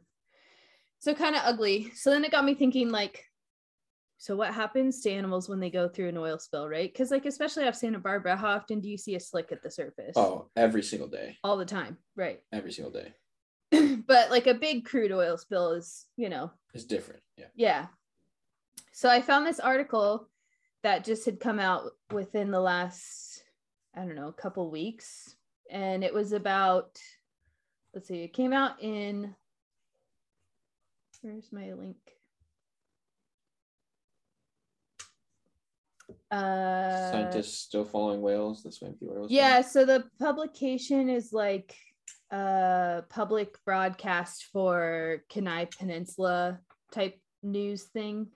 so 0.99 1.13
kind 1.13 1.35
of 1.35 1.41
ugly. 1.43 1.91
So 1.93 2.11
then 2.11 2.23
it 2.23 2.31
got 2.31 2.45
me 2.45 2.55
thinking, 2.55 2.91
like, 2.91 3.25
so 4.17 4.37
what 4.37 4.53
happens 4.53 5.01
to 5.01 5.11
animals 5.11 5.49
when 5.49 5.59
they 5.59 5.69
go 5.69 5.89
through 5.89 6.07
an 6.07 6.17
oil 6.17 6.39
spill, 6.39 6.69
right? 6.69 6.89
Because 6.91 7.11
like 7.11 7.25
especially 7.25 7.67
off 7.67 7.75
Santa 7.75 7.99
Barbara, 7.99 8.37
how 8.37 8.51
often 8.51 8.79
do 8.79 8.87
you 8.87 8.97
see 8.97 9.15
a 9.15 9.19
slick 9.19 9.51
at 9.51 9.61
the 9.61 9.69
surface? 9.69 10.13
Oh, 10.15 10.49
every 10.55 10.81
single 10.81 11.09
day. 11.09 11.37
All 11.43 11.57
the 11.57 11.65
time, 11.65 11.97
right? 12.15 12.39
Every 12.53 12.71
single 12.71 12.93
day. 12.93 13.11
but 14.07 14.31
like 14.31 14.47
a 14.47 14.53
big 14.53 14.85
crude 14.85 15.11
oil 15.11 15.37
spill 15.37 15.71
is, 15.73 16.05
you 16.15 16.29
know, 16.29 16.51
It's 16.73 16.85
different. 16.85 17.21
Yeah. 17.37 17.47
yeah. 17.53 17.85
So 18.93 19.09
I 19.09 19.21
found 19.21 19.45
this 19.45 19.59
article 19.59 20.29
that 20.85 21.03
just 21.03 21.25
had 21.25 21.39
come 21.39 21.59
out 21.59 21.81
within 22.11 22.51
the 22.51 22.59
last, 22.59 23.43
I 23.95 24.01
don't 24.01 24.13
know, 24.13 24.27
a 24.27 24.33
couple 24.33 24.69
weeks. 24.69 25.35
And 25.71 26.03
it 26.03 26.13
was 26.13 26.31
about, 26.31 26.99
let's 27.91 28.07
see, 28.07 28.21
it 28.21 28.33
came 28.33 28.53
out 28.53 28.83
in, 28.83 29.33
where's 31.23 31.51
my 31.51 31.73
link? 31.73 31.97
Uh, 36.29 37.11
Scientists 37.11 37.57
still 37.61 37.83
following 37.83 38.21
whales 38.21 38.63
swim 38.69 38.93
through 38.93 39.21
oil. 39.21 39.27
yeah, 39.27 39.61
so 39.61 39.85
the 39.85 40.03
publication 40.19 41.09
is 41.09 41.33
like 41.33 41.75
a 42.29 43.01
public 43.09 43.55
broadcast 43.65 44.49
for 44.53 45.23
Kenai 45.29 45.65
Peninsula 45.65 46.59
type 46.91 47.19
news 47.41 47.85
thing. 47.85 48.27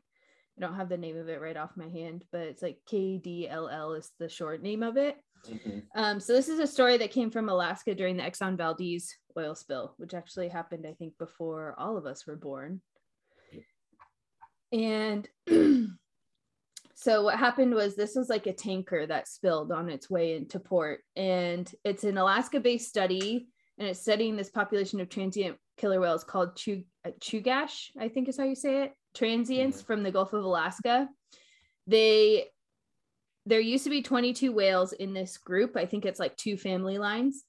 I 0.60 0.66
don't 0.66 0.76
have 0.76 0.90
the 0.90 0.98
name 0.98 1.18
of 1.18 1.30
it 1.30 1.40
right 1.42 1.56
off 1.56 1.78
my 1.78 1.88
hand, 1.88 2.26
but 2.32 2.42
it's 2.42 2.62
like 2.62 2.80
KDLL 2.92 3.98
is 3.98 4.12
the 4.20 4.28
short 4.28 4.62
name 4.62 4.84
of 4.84 4.98
it. 4.98 5.16
Mhm. 5.48 5.86
Um, 5.96 6.20
so 6.20 6.34
this 6.34 6.50
is 6.50 6.60
a 6.60 6.68
story 6.68 6.98
that 6.98 7.12
came 7.12 7.32
from 7.32 7.48
Alaska 7.48 7.96
during 7.96 8.18
the 8.18 8.24
Exxon 8.24 8.58
Valdez 8.58 9.16
oil 9.38 9.56
spill, 9.56 9.94
which 9.98 10.14
actually 10.14 10.50
happened, 10.50 10.86
I 10.86 10.94
think, 10.94 11.18
before 11.18 11.76
all 11.78 11.96
of 11.96 12.06
us 12.06 12.28
were 12.28 12.36
born. 12.36 12.82
And 14.74 15.28
so 16.94 17.24
what 17.24 17.40
happened 17.40 17.74
was 17.74 17.96
this 17.96 18.16
was 18.16 18.30
like 18.30 18.46
a 18.46 18.54
tanker 18.54 19.06
that 19.08 19.30
spilled 19.30 19.72
on 19.72 19.90
its 19.90 20.10
way 20.10 20.36
into 20.36 20.60
port, 20.60 21.04
and 21.16 21.74
it's 21.86 22.04
an 22.04 22.18
Alaska-based 22.18 22.88
study, 22.88 23.48
and 23.78 23.88
it's 23.88 24.02
studying 24.02 24.36
this 24.36 24.50
population 24.50 25.00
of 25.00 25.08
transient 25.08 25.58
killer 25.78 26.02
whales 26.02 26.26
called 26.26 26.58
Chug- 26.58 26.84
Chugach, 27.22 27.92
I 27.98 28.10
think 28.10 28.28
is 28.28 28.38
how 28.38 28.44
you 28.44 28.56
say 28.56 28.84
it, 28.84 28.94
transients 29.14 29.82
Mhm. 29.82 29.86
from 29.86 30.04
the 30.04 30.12
Gulf 30.12 30.34
of 30.34 30.44
Alaska. 30.44 31.10
They 31.88 32.52
there 33.46 33.60
used 33.60 33.86
to 33.86 33.90
be 33.90 34.04
22 34.04 34.52
whales 34.52 34.94
in 34.94 35.14
this 35.14 35.38
group. 35.40 35.76
I 35.76 35.88
think 35.88 36.06
it's 36.06 36.20
like 36.20 36.36
two 36.38 36.56
family 36.56 37.00
lines. 37.00 37.46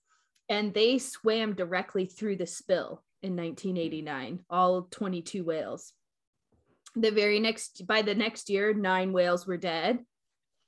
And 0.49 0.73
they 0.73 0.99
swam 0.99 1.55
directly 1.55 2.07
through 2.07 2.37
the 2.37 2.47
spill 2.47 3.05
in 3.23 3.37
1989, 3.37 4.45
all 4.49 4.83
22 4.91 5.45
whales. 5.45 5.93
the 6.97 7.13
very 7.13 7.39
next 7.39 7.87
by 7.87 8.03
the 8.03 8.15
next 8.17 8.51
year, 8.51 8.73
nine 8.75 9.13
whales 9.13 9.47
were 9.47 9.57
dead, 9.57 10.05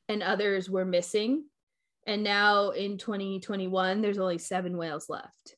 and 0.08 0.22
others 0.22 0.70
were 0.70 0.84
missing. 0.84 1.50
And 2.06 2.22
now 2.22 2.70
in 2.70 2.96
2021, 2.98 4.02
there's 4.02 4.18
only 4.18 4.38
seven 4.38 4.76
whales 4.76 5.08
left, 5.08 5.56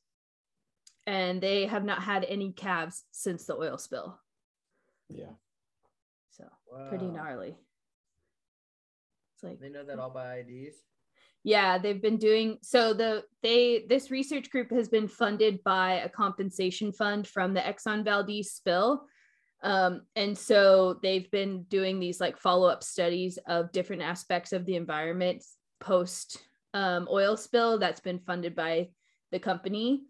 and 1.05 1.39
they 1.41 1.67
have 1.67 1.83
not 1.85 2.01
had 2.01 2.23
any 2.23 2.51
calves 2.51 3.03
since 3.11 3.45
the 3.45 3.55
oil 3.55 3.77
spill. 3.77 4.19
Yeah. 5.09 5.33
So 6.31 6.43
pretty 6.89 7.07
gnarly. 7.07 7.55
It's 9.35 9.43
like 9.43 9.59
They 9.59 9.69
know 9.69 9.83
that 9.85 9.99
all 9.99 10.09
by 10.09 10.37
IDs. 10.39 10.75
yeah 11.43 11.77
they've 11.77 12.01
been 12.01 12.17
doing 12.17 12.57
so 12.61 12.93
the 12.93 13.23
they 13.43 13.85
this 13.87 14.09
research 14.11 14.49
group 14.49 14.71
has 14.71 14.87
been 14.89 15.07
funded 15.07 15.63
by 15.63 15.95
a 15.95 16.09
compensation 16.09 16.91
fund 16.91 17.27
from 17.27 17.53
the 17.53 17.59
exxon 17.61 18.03
valdez 18.03 18.51
spill 18.51 19.05
um, 19.63 20.01
and 20.15 20.37
so 20.37 20.99
they've 21.01 21.29
been 21.31 21.63
doing 21.63 21.99
these 21.99 22.19
like 22.19 22.37
follow-up 22.37 22.83
studies 22.83 23.37
of 23.47 23.71
different 23.71 24.01
aspects 24.01 24.53
of 24.53 24.65
the 24.65 24.75
environment 24.75 25.43
post 25.79 26.39
um, 26.73 27.07
oil 27.11 27.35
spill 27.37 27.77
that's 27.79 28.01
been 28.01 28.19
funded 28.19 28.55
by 28.55 28.89
the 29.31 29.39
company 29.39 30.03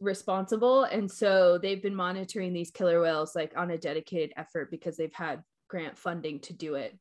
responsible 0.00 0.84
and 0.84 1.10
so 1.10 1.58
they've 1.58 1.82
been 1.82 1.94
monitoring 1.94 2.52
these 2.52 2.70
killer 2.70 3.00
whales 3.00 3.34
like 3.34 3.52
on 3.56 3.70
a 3.72 3.78
dedicated 3.78 4.32
effort 4.36 4.70
because 4.70 4.96
they've 4.96 5.12
had 5.12 5.42
grant 5.68 5.98
funding 5.98 6.38
to 6.38 6.52
do 6.52 6.76
it 6.76 6.96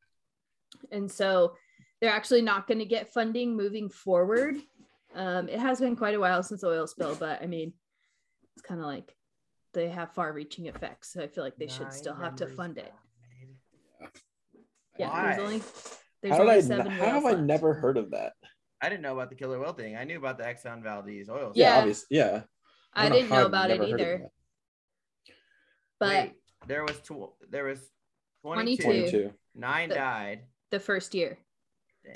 and 0.92 1.10
so 1.12 1.54
they're 2.02 2.12
actually 2.12 2.42
not 2.42 2.68
going 2.68 2.80
to 2.80 2.86
get 2.86 3.12
funding 3.12 3.56
moving 3.56 3.90
forward. 3.90 4.56
Um, 5.16 5.50
it 5.50 5.60
has 5.60 5.80
been 5.80 5.96
quite 5.96 6.14
a 6.14 6.20
while 6.20 6.44
since 6.44 6.62
the 6.62 6.68
oil 6.68 6.86
spill, 6.86 7.16
but 7.16 7.42
I 7.42 7.48
mean, 7.48 7.74
it's 8.56 8.62
kind 8.62 8.80
of 8.80 8.86
like 8.86 9.16
they 9.74 9.90
have 9.90 10.14
far-reaching 10.14 10.68
effects, 10.68 11.12
so 11.14 11.24
I 11.24 11.28
feel 11.28 11.44
like 11.44 11.56
they 11.58 11.66
should 11.68 11.84
Nine 11.88 11.92
still 11.92 12.14
have 12.14 12.36
to 12.36 12.44
members 12.46 12.56
fund 12.58 12.78
it. 12.78 12.94
died. 14.00 14.10
Yeah, 15.00 15.10
Why? 15.10 15.24
there's 15.24 15.40
only 15.40 15.62
there's 16.22 16.32
How 16.34 16.38
did 16.40 16.42
only 16.44 16.56
I? 16.56 16.62
seven 16.62 16.88
n- 16.88 16.92
How 17.00 17.06
have 17.06 17.24
whales 17.24 17.36
I 17.38 17.42
never 17.42 17.74
heard 17.74 17.98
of 17.98 18.12
that? 18.12 18.34
I 18.82 18.90
didn't 18.90 19.02
know 19.02 19.14
about 19.14 19.30
the 19.30 19.36
killer 19.36 19.60
whale 19.60 19.74
thing. 19.74 19.96
I 19.96 20.04
knew 20.04 20.18
about 20.20 20.38
the 20.38 20.44
Exxon 20.44 20.84
Valdez 20.84 21.30
oil. 21.30 21.52
Yeah, 21.56 21.92
Yeah. 22.12 22.42
Obvious. 22.98 23.12
I, 23.12 23.16
didn't 23.16 23.30
know 23.30 23.46
about 23.46 23.70
it 23.72 23.80
never 23.80 23.92
heard 23.92 23.94
of 23.94 24.00
either, 24.00 24.28
but 26.00 26.10
Wait, 26.10 26.34
there 26.68 26.84
was 26.84 27.00
tw- 27.02 27.34
there 27.50 27.66
was 27.66 27.80
22. 28.44 28.84
22. 28.84 29.10
22. 29.12 29.34
Nine 29.56 29.90
The- 29.90 29.96
died. 29.96 30.42
the 30.72 30.80
first 30.80 31.14
year, 31.16 31.38
Damn. 32.06 32.16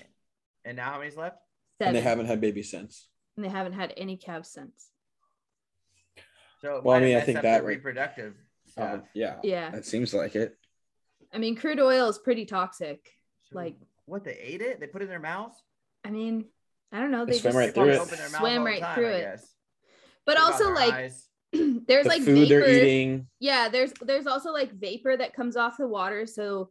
And 0.65 0.77
now 0.77 0.91
how 0.91 0.97
many's 0.99 1.17
left? 1.17 1.37
seven, 1.79 1.89
And 1.89 1.95
they 1.97 2.01
haven't 2.07 2.25
had 2.27 2.39
babies 2.41 2.69
since. 2.69 3.07
and 3.35 3.45
they 3.45 3.49
haven't 3.49 3.73
had 3.73 3.93
any 3.97 4.17
calves 4.17 4.49
since. 4.49 4.89
So 6.61 6.81
Well, 6.83 6.95
I 6.95 6.99
mean, 6.99 7.17
I 7.17 7.21
think 7.21 7.37
up 7.37 7.43
that 7.43 7.65
reproductive 7.65 8.35
Uh, 8.77 8.97
stuff. 8.99 9.01
yeah. 9.15 9.39
Yeah, 9.43 9.71
That 9.71 9.85
seems 9.85 10.13
like 10.13 10.35
it. 10.35 10.57
I 11.33 11.37
mean, 11.39 11.55
crude 11.55 11.79
oil 11.79 12.07
is 12.09 12.19
pretty 12.19 12.45
toxic. 12.45 13.09
So 13.43 13.55
like- 13.55 13.77
what 14.05 14.23
they 14.23 14.33
ate 14.37 14.61
it? 14.61 14.79
They 14.79 14.87
put 14.87 15.01
it 15.01 15.05
in 15.05 15.09
their 15.09 15.19
mouths? 15.19 15.63
I 16.03 16.11
mean, 16.11 16.49
I 16.91 16.99
don't 16.99 17.11
know. 17.11 17.25
They 17.25 17.31
They 17.33 17.37
swim 17.39 17.53
just 17.53 17.57
right 17.57 17.73
through 17.73 17.89
it. 17.89 17.97
Open 17.99 18.17
their 18.17 18.27
swam 18.27 18.43
all 18.43 18.65
the 18.65 18.71
right 18.71 18.81
time, 18.81 18.95
through 18.95 19.07
I 19.07 19.11
it. 19.11 19.39
Guess. 20.25 20.35
But 20.35 20.37
Think 20.37 20.47
also, 20.47 20.73
like, 20.73 20.93
eyes. 20.93 21.27
there's 21.53 22.03
the 22.03 22.09
like 22.09 22.21
food 22.21 22.47
vapor. 22.47 22.61
they're 22.61 22.69
eating. 22.69 23.27
yeah 23.41 23.67
there's 23.67 23.91
there's 24.01 24.25
also 24.25 24.53
like 24.53 24.71
vapor 24.71 25.17
that 25.17 25.33
comes 25.33 25.57
off 25.57 25.75
the 25.77 25.85
water 25.87 26.25
so 26.25 26.69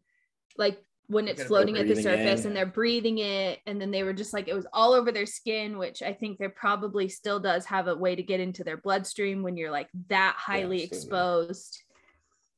like 0.57 0.83
when 1.09 1.29
it's 1.29 1.43
floating 1.43 1.77
at 1.77 1.87
the 1.87 2.01
surface 2.01 2.43
in. 2.43 2.47
and 2.47 2.57
they're 2.57 2.65
breathing 2.65 3.19
it 3.19 3.59
and 3.67 3.79
then 3.79 3.91
they 3.91 4.05
were 4.05 4.15
just 4.15 4.33
like 4.33 4.49
it 4.49 4.55
was 4.55 4.67
all 4.73 4.95
over 4.95 5.13
their 5.13 5.27
skin 5.27 5.77
which 5.77 6.03
i 6.03 6.15
think 6.15 6.39
there 6.39 6.49
probably 6.49 7.11
still 7.11 7.39
does 7.39 7.67
have 7.67 7.89
a 7.89 7.95
way 7.95 8.17
to 8.17 8.23
get 8.23 8.41
into 8.41 8.65
their 8.65 8.79
bloodstream 8.79 9.43
when 9.43 9.55
you're 9.57 9.71
like 9.71 9.89
that 10.09 10.35
highly 10.39 10.85
absolutely. 10.85 10.85
exposed 10.85 11.83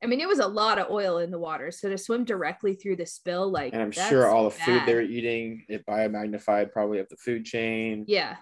i 0.01 0.05
mean 0.05 0.21
it 0.21 0.27
was 0.27 0.39
a 0.39 0.47
lot 0.47 0.79
of 0.79 0.89
oil 0.89 1.17
in 1.17 1.29
the 1.29 1.39
water 1.39 1.71
so 1.71 1.89
to 1.89 1.97
swim 1.97 2.23
directly 2.23 2.73
through 2.73 2.95
the 2.95 3.05
spill 3.05 3.51
like 3.51 3.73
And 3.73 3.81
I'm 3.81 3.91
sure 3.91 4.27
all 4.27 4.45
the 4.45 4.51
food 4.51 4.83
they 4.85 4.93
were 4.93 5.01
eating, 5.01 5.65
it 5.67 5.85
biomagnified 5.85 6.71
probably 6.71 7.01
up 7.01 7.09
the 7.09 7.17
food 7.17 7.43
chain. 7.43 8.05
yeah 8.07 8.37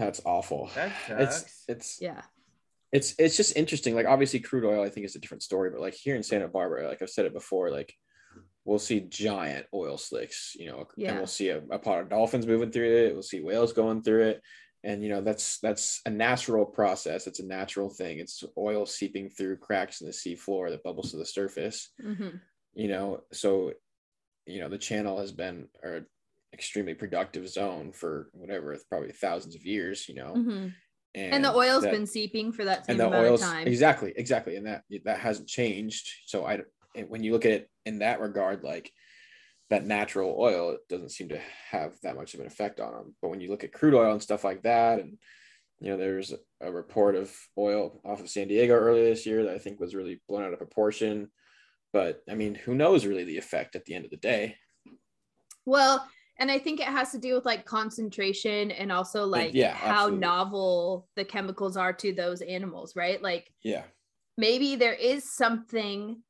That's 0.00 0.20
awful. 0.24 0.70
That 0.74 0.92
It's 1.08 1.36
sucks. 1.38 1.64
it's 1.68 1.98
yeah 2.00 2.22
it's 2.92 3.14
it's 3.18 3.36
just 3.36 3.56
interesting. 3.56 3.94
Like 3.94 4.06
obviously 4.06 4.40
crude 4.40 4.64
oil, 4.64 4.82
I 4.82 4.88
think 4.88 5.06
is 5.06 5.14
a 5.14 5.20
different 5.20 5.44
story, 5.44 5.70
but 5.70 5.80
like 5.80 5.94
here 5.94 6.16
in 6.16 6.22
Santa 6.24 6.48
Barbara, 6.48 6.88
like 6.88 7.02
I've 7.02 7.10
said 7.10 7.26
it 7.26 7.32
before, 7.32 7.70
like 7.70 7.94
we'll 8.64 8.78
see 8.80 9.00
giant 9.00 9.66
oil 9.72 9.96
slicks, 9.96 10.54
you 10.58 10.66
know, 10.66 10.86
Yeah. 10.96 11.10
and 11.10 11.18
we'll 11.18 11.26
see 11.26 11.48
a, 11.50 11.62
a 11.70 11.78
pot 11.78 12.00
of 12.00 12.08
dolphins 12.10 12.46
moving 12.46 12.70
through 12.72 13.06
it. 13.06 13.12
We'll 13.12 13.22
see 13.22 13.40
whales 13.40 13.72
going 13.72 14.02
through 14.02 14.24
it. 14.30 14.42
And 14.82 15.02
you 15.04 15.08
know, 15.10 15.20
that's 15.20 15.58
that's 15.60 16.00
a 16.06 16.10
natural 16.10 16.64
process. 16.66 17.26
It's 17.26 17.40
a 17.40 17.46
natural 17.46 17.90
thing. 17.90 18.18
It's 18.18 18.42
oil 18.58 18.86
seeping 18.86 19.28
through 19.30 19.58
cracks 19.58 20.00
in 20.00 20.06
the 20.06 20.12
sea 20.12 20.34
floor 20.34 20.70
that 20.70 20.82
bubbles 20.82 21.10
to 21.12 21.16
the 21.18 21.26
surface. 21.26 21.90
hmm 22.00 22.36
You 22.74 22.88
know, 22.88 23.20
so 23.32 23.72
you 24.46 24.60
know, 24.60 24.68
the 24.68 24.78
channel 24.78 25.18
has 25.20 25.32
been 25.32 25.68
an 25.82 26.06
extremely 26.52 26.94
productive 26.94 27.48
zone 27.48 27.92
for 27.92 28.28
whatever, 28.32 28.76
probably 28.88 29.12
thousands 29.12 29.54
of 29.54 29.64
years, 29.64 30.08
you 30.08 30.14
know. 30.14 30.34
hmm 30.34 30.68
and 31.16 31.44
the 31.44 31.52
oil's 31.52 31.82
that- 31.82 31.90
been 31.90 32.06
seeping 32.06 32.52
for 32.52 32.64
that 32.64 32.86
same 32.86 32.92
and 32.92 33.00
the 33.00 33.06
amount 33.08 33.26
oils 33.26 33.42
of 33.42 33.48
time. 33.48 33.66
Exactly 33.66 34.12
exactly 34.14 34.54
and 34.54 34.66
that 34.66 34.84
that 35.04 35.18
hasn't 35.18 35.48
changed. 35.48 36.08
So 36.26 36.46
i 36.46 36.60
when 37.08 37.24
you 37.24 37.32
look 37.32 37.44
at 37.44 37.52
it 37.52 37.70
in 37.84 37.98
that 37.98 38.20
regard 38.20 38.62
like 38.62 38.92
that 39.70 39.84
natural 39.84 40.36
oil 40.38 40.70
it 40.70 40.80
doesn't 40.88 41.10
seem 41.10 41.28
to 41.30 41.40
have 41.70 41.94
that 42.02 42.14
much 42.16 42.34
of 42.34 42.40
an 42.40 42.46
effect 42.46 42.78
on 42.80 42.92
them 42.92 43.14
but 43.20 43.28
when 43.28 43.40
you 43.40 43.50
look 43.50 43.64
at 43.64 43.72
crude 43.72 43.94
oil 43.94 44.12
and 44.12 44.22
stuff 44.22 44.44
like 44.44 44.62
that 44.62 45.00
and 45.00 45.18
you 45.80 45.90
know 45.90 45.96
there's 45.96 46.32
a 46.60 46.70
report 46.70 47.16
of 47.16 47.36
oil 47.58 48.00
off 48.04 48.20
of 48.20 48.30
san 48.30 48.46
diego 48.48 48.74
earlier 48.74 49.04
this 49.04 49.26
year 49.26 49.44
that 49.44 49.54
i 49.54 49.58
think 49.58 49.80
was 49.80 49.94
really 49.96 50.20
blown 50.28 50.44
out 50.44 50.52
of 50.52 50.58
proportion. 50.58 51.28
But 51.92 52.22
i 52.28 52.34
mean 52.36 52.54
who 52.54 52.74
knows 52.74 53.04
really 53.04 53.24
the 53.24 53.38
effect 53.38 53.74
at 53.74 53.84
the 53.84 53.94
end 53.94 54.04
of 54.04 54.12
the 54.12 54.16
day? 54.16 54.56
Well, 55.66 56.08
and 56.40 56.50
I 56.50 56.58
think 56.58 56.80
it 56.80 56.86
has 56.86 57.12
to 57.12 57.18
do 57.18 57.34
with 57.34 57.44
like 57.44 57.64
concentration 57.64 58.70
and 58.72 58.90
also 58.90 59.24
like 59.26 59.54
yeah, 59.54 59.74
how 59.74 59.92
absolutely. 60.04 60.18
novel 60.20 61.08
the 61.14 61.24
chemicals 61.24 61.76
are 61.76 61.92
to 61.92 62.12
those 62.12 62.40
animals, 62.40 62.96
right? 62.96 63.22
Like 63.22 63.52
yeah 63.62 63.82
maybe 64.36 64.74
there 64.74 64.94
is 64.94 65.34
something 65.36 66.22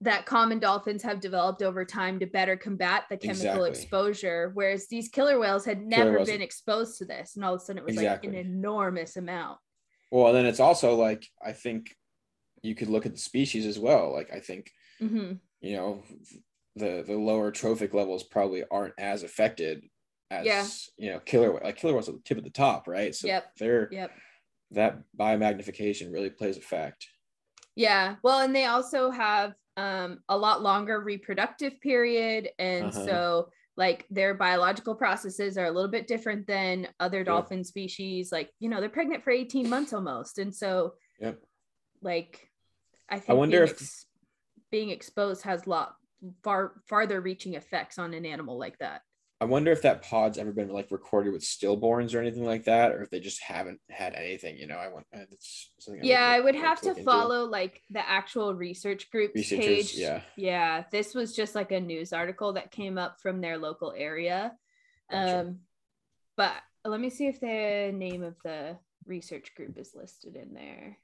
that 0.00 0.26
common 0.26 0.58
dolphins 0.58 1.02
have 1.02 1.20
developed 1.20 1.62
over 1.62 1.84
time 1.84 2.18
to 2.18 2.26
better 2.26 2.56
combat 2.56 3.04
the 3.08 3.16
chemical 3.16 3.44
Exactly. 3.44 3.70
exposure, 3.70 4.50
whereas 4.54 4.86
these 4.88 5.08
killer 5.08 5.38
whales 5.38 5.64
had 5.64 5.80
never 5.82 6.16
whales- 6.16 6.28
been 6.28 6.42
exposed 6.42 6.98
to 6.98 7.04
this, 7.04 7.36
and 7.36 7.44
all 7.44 7.54
of 7.54 7.60
a 7.60 7.64
sudden 7.64 7.78
it 7.78 7.84
was 7.84 7.94
Exactly. 7.96 8.28
like 8.30 8.36
an 8.36 8.46
enormous 8.46 9.16
amount. 9.16 9.58
well 10.10 10.26
and 10.28 10.36
then 10.36 10.46
it's 10.46 10.60
also 10.60 10.94
like 10.94 11.26
i 11.44 11.52
think 11.52 11.94
you 12.62 12.74
could 12.74 12.88
look 12.88 13.04
at 13.06 13.12
the 13.12 13.18
species 13.18 13.66
as 13.66 13.78
well 13.78 14.12
like 14.12 14.30
i 14.32 14.40
think 14.40 14.70
hmm 14.98 15.32
you 15.60 15.74
know 15.76 16.02
the 16.76 17.04
the 17.06 17.14
lower 17.16 17.50
trophic 17.50 17.94
levels 17.94 18.22
probably 18.24 18.64
aren't 18.70 18.94
as 18.98 19.22
affected 19.22 19.84
as 20.30 20.44
Yeah. 20.46 20.66
you 20.96 21.10
know 21.12 21.20
killer 21.20 21.52
whale- 21.52 21.62
like 21.64 21.76
killer 21.76 21.94
whales 21.94 22.08
at 22.08 22.14
the 22.16 22.20
tip 22.22 22.38
of 22.38 22.44
the 22.44 22.50
top 22.50 22.88
right 22.88 23.14
so 23.14 23.26
Yep. 23.28 23.52
they're 23.58 23.88
Yep. 23.92 24.10
that 24.72 24.98
biomagnification 25.16 26.12
really 26.12 26.30
plays 26.30 26.56
a 26.56 26.60
fact 26.60 27.06
Yeah. 27.76 28.16
Well, 28.22 28.38
and 28.40 28.54
they 28.54 28.66
also 28.66 29.10
have 29.10 29.54
um, 29.76 30.20
a 30.28 30.38
lot 30.38 30.62
longer 30.62 31.00
reproductive 31.00 31.80
period. 31.80 32.50
And 32.60 32.84
Uh-huh. 32.86 33.04
so, 33.04 33.48
like, 33.76 34.06
their 34.08 34.32
biological 34.34 34.94
processes 34.94 35.58
are 35.58 35.64
a 35.66 35.70
little 35.72 35.90
bit 35.90 36.06
different 36.06 36.46
than 36.46 36.86
other 37.00 37.24
dolphin 37.24 37.64
species. 37.64 38.30
Like, 38.30 38.52
you 38.60 38.68
know, 38.68 38.78
they're 38.78 38.88
pregnant 38.88 39.24
for 39.24 39.32
18 39.32 39.68
months 39.68 39.92
almost. 39.92 40.38
And 40.38 40.54
so, 40.54 40.94
yep 41.18 41.42
like, 42.02 42.48
I 43.08 43.18
think 43.18 43.36
wonder 43.36 43.58
being, 43.62 43.70
if- 43.70 43.82
ex- 43.82 44.06
being 44.70 44.90
exposed 44.90 45.42
has 45.42 45.66
lot 45.66 45.96
far 46.42 46.72
farther 46.86 47.20
reaching 47.20 47.54
effects 47.54 47.98
on 47.98 48.14
an 48.14 48.24
animal 48.26 48.58
like 48.58 48.78
that. 48.78 49.02
i 49.40 49.44
wonder 49.44 49.72
if 49.72 49.82
that 49.82 50.02
pod's 50.02 50.38
ever 50.38 50.52
been 50.52 50.68
like 50.68 50.90
recorded 50.90 51.32
with 51.32 51.42
stillborns 51.42 52.14
or 52.14 52.20
anything 52.20 52.44
like 52.44 52.64
that 52.64 52.92
or 52.92 53.02
if 53.02 53.10
they 53.10 53.20
just 53.20 53.42
haven't 53.42 53.80
had 53.90 54.14
anything 54.14 54.56
you 54.56 54.66
know 54.66 54.76
i 54.76 54.88
want 54.88 55.04
it's 55.12 55.70
something 55.78 56.04
yeah, 56.04 56.26
I 56.26 56.40
would 56.40 56.54
have 56.54 56.80
to 56.82 56.88
look 56.88 56.98
into. 56.98 57.10
follow 57.10 57.44
like 57.44 57.82
the 57.90 58.08
actual 58.08 58.54
research 58.54 59.10
group 59.10 59.34
page. 59.34 59.94
yeah. 59.94 60.22
Yeah. 60.36 60.84
This 60.90 61.14
was 61.14 61.34
just 61.34 61.54
like 61.54 61.72
a 61.72 61.80
news 61.80 62.12
article 62.12 62.54
that 62.54 62.70
came 62.70 62.98
up 62.98 63.20
from 63.20 63.40
their 63.40 63.58
local 63.58 63.92
area. 63.96 64.52
Gotcha. 65.10 65.40
Um, 65.40 65.58
but 66.36 66.52
let 66.84 67.00
me 67.00 67.10
see 67.10 67.26
if 67.26 67.40
the 67.40 67.92
name 67.94 68.22
of 68.22 68.36
the 68.44 68.76
research 69.06 69.54
group 69.54 69.78
is 69.78 69.94
listed 69.94 70.36
in 70.36 70.54
there. 70.54 70.98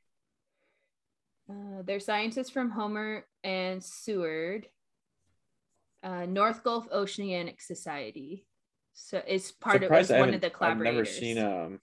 Uh, 1.48 1.82
they're 1.84 2.00
scientists 2.00 2.50
from 2.50 2.70
Homer 2.70 3.24
and 3.42 3.82
Seward, 3.82 4.66
uh, 6.02 6.26
North 6.26 6.62
Gulf 6.64 6.86
Oceanic 6.92 7.60
Society. 7.60 8.46
So 8.92 9.22
it's 9.26 9.52
part 9.52 9.82
of 9.82 9.90
it's 9.92 10.10
one 10.10 10.34
of 10.34 10.40
the 10.40 10.50
collaborators. 10.50 10.88
I've 10.88 10.94
never 10.94 11.04
seen 11.04 11.38
um 11.38 11.80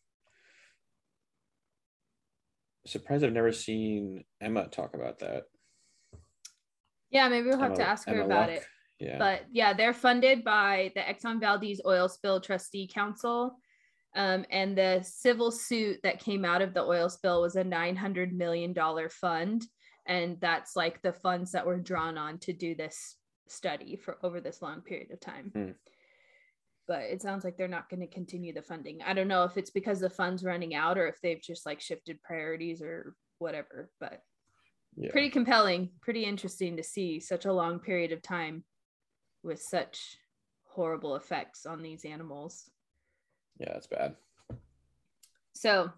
surprised 2.86 3.23
I've 3.23 3.34
never 3.34 3.51
seen 3.51 4.23
Emma 4.39 4.67
talk 4.67 4.93
about 4.93 5.19
that. 5.19 5.43
yeah, 7.10 7.27
maybe 7.30 7.47
we'll 7.47 7.60
have 7.60 7.71
Emma- 7.71 7.75
to 7.84 7.88
ask 7.89 8.08
her 8.08 8.15
Emma 8.15 8.25
about 8.25 8.49
Luck. 8.49 8.58
it. 8.60 8.65
Yeah. 8.99 9.17
but 9.19 9.41
yeah, 9.51 9.73
they're 9.73 9.93
funded 9.93 10.43
by 10.43 10.91
the 10.95 11.01
Exxon 11.01 11.39
Valdez 11.39 11.82
Oil 11.86 12.10
Spill 12.10 12.41
Trustee 12.41 12.88
Council. 12.91 13.58
Um, 14.15 14.45
and 14.49 14.75
the 14.75 15.01
civil 15.03 15.51
suit 15.51 15.99
that 16.01 16.19
came 16.19 16.43
out 16.43 16.63
of 16.63 16.73
the 16.73 16.82
oil 16.82 17.08
spill 17.08 17.41
was 17.41 17.56
a 17.56 17.63
$900 17.63 18.32
million 18.32 18.73
fund. 19.12 19.63
and 20.08 20.38
that's 20.41 20.75
like 20.75 20.99
the 21.03 21.13
funds 21.13 21.51
that 21.51 21.67
were 21.67 21.77
drawn 21.77 22.17
on 22.17 22.39
to 22.39 22.53
do 22.53 22.73
this 22.73 23.16
study 23.52 23.96
for 23.96 24.18
over 24.24 24.40
this 24.42 24.62
long 24.62 24.82
period 24.82 25.12
of 25.12 25.20
time. 25.20 25.52
Hmm. 25.54 25.72
But 26.88 27.02
it 27.02 27.22
sounds 27.22 27.44
like 27.44 27.58
they're 27.58 27.68
not 27.68 27.90
going 27.90 28.00
to 28.00 28.08
continue 28.08 28.54
the 28.54 28.62
funding. 28.62 29.02
I 29.02 29.14
don't 29.14 29.28
know 29.28 29.44
if 29.44 29.58
it's 29.58 29.72
because 29.72 30.00
the 30.00 30.10
funds 30.10 30.44
running 30.44 30.74
out 30.74 30.98
or 30.98 31.08
if 31.08 31.20
they've 31.22 31.42
just 31.42 31.66
like 31.66 31.82
shifted 31.82 32.22
priorities 32.24 32.82
or 32.82 33.16
whatever, 33.40 33.90
but 34.00 34.24
Yeah. 34.96 35.12
pretty 35.12 35.30
compelling, 35.30 35.92
pretty 36.02 36.24
interesting 36.24 36.78
to 36.78 36.84
see 36.84 37.20
such 37.20 37.46
a 37.46 37.54
long 37.54 37.80
period 37.80 38.12
of 38.14 38.22
time 38.22 38.64
with 39.44 39.62
such 39.62 40.18
horrible 40.64 41.16
effects 41.16 41.66
on 41.66 41.82
these 41.82 42.06
animals. 42.06 42.70
Yeah, 43.60 43.74
that's 43.74 43.88
bad. 43.88 44.16
So 45.54 45.92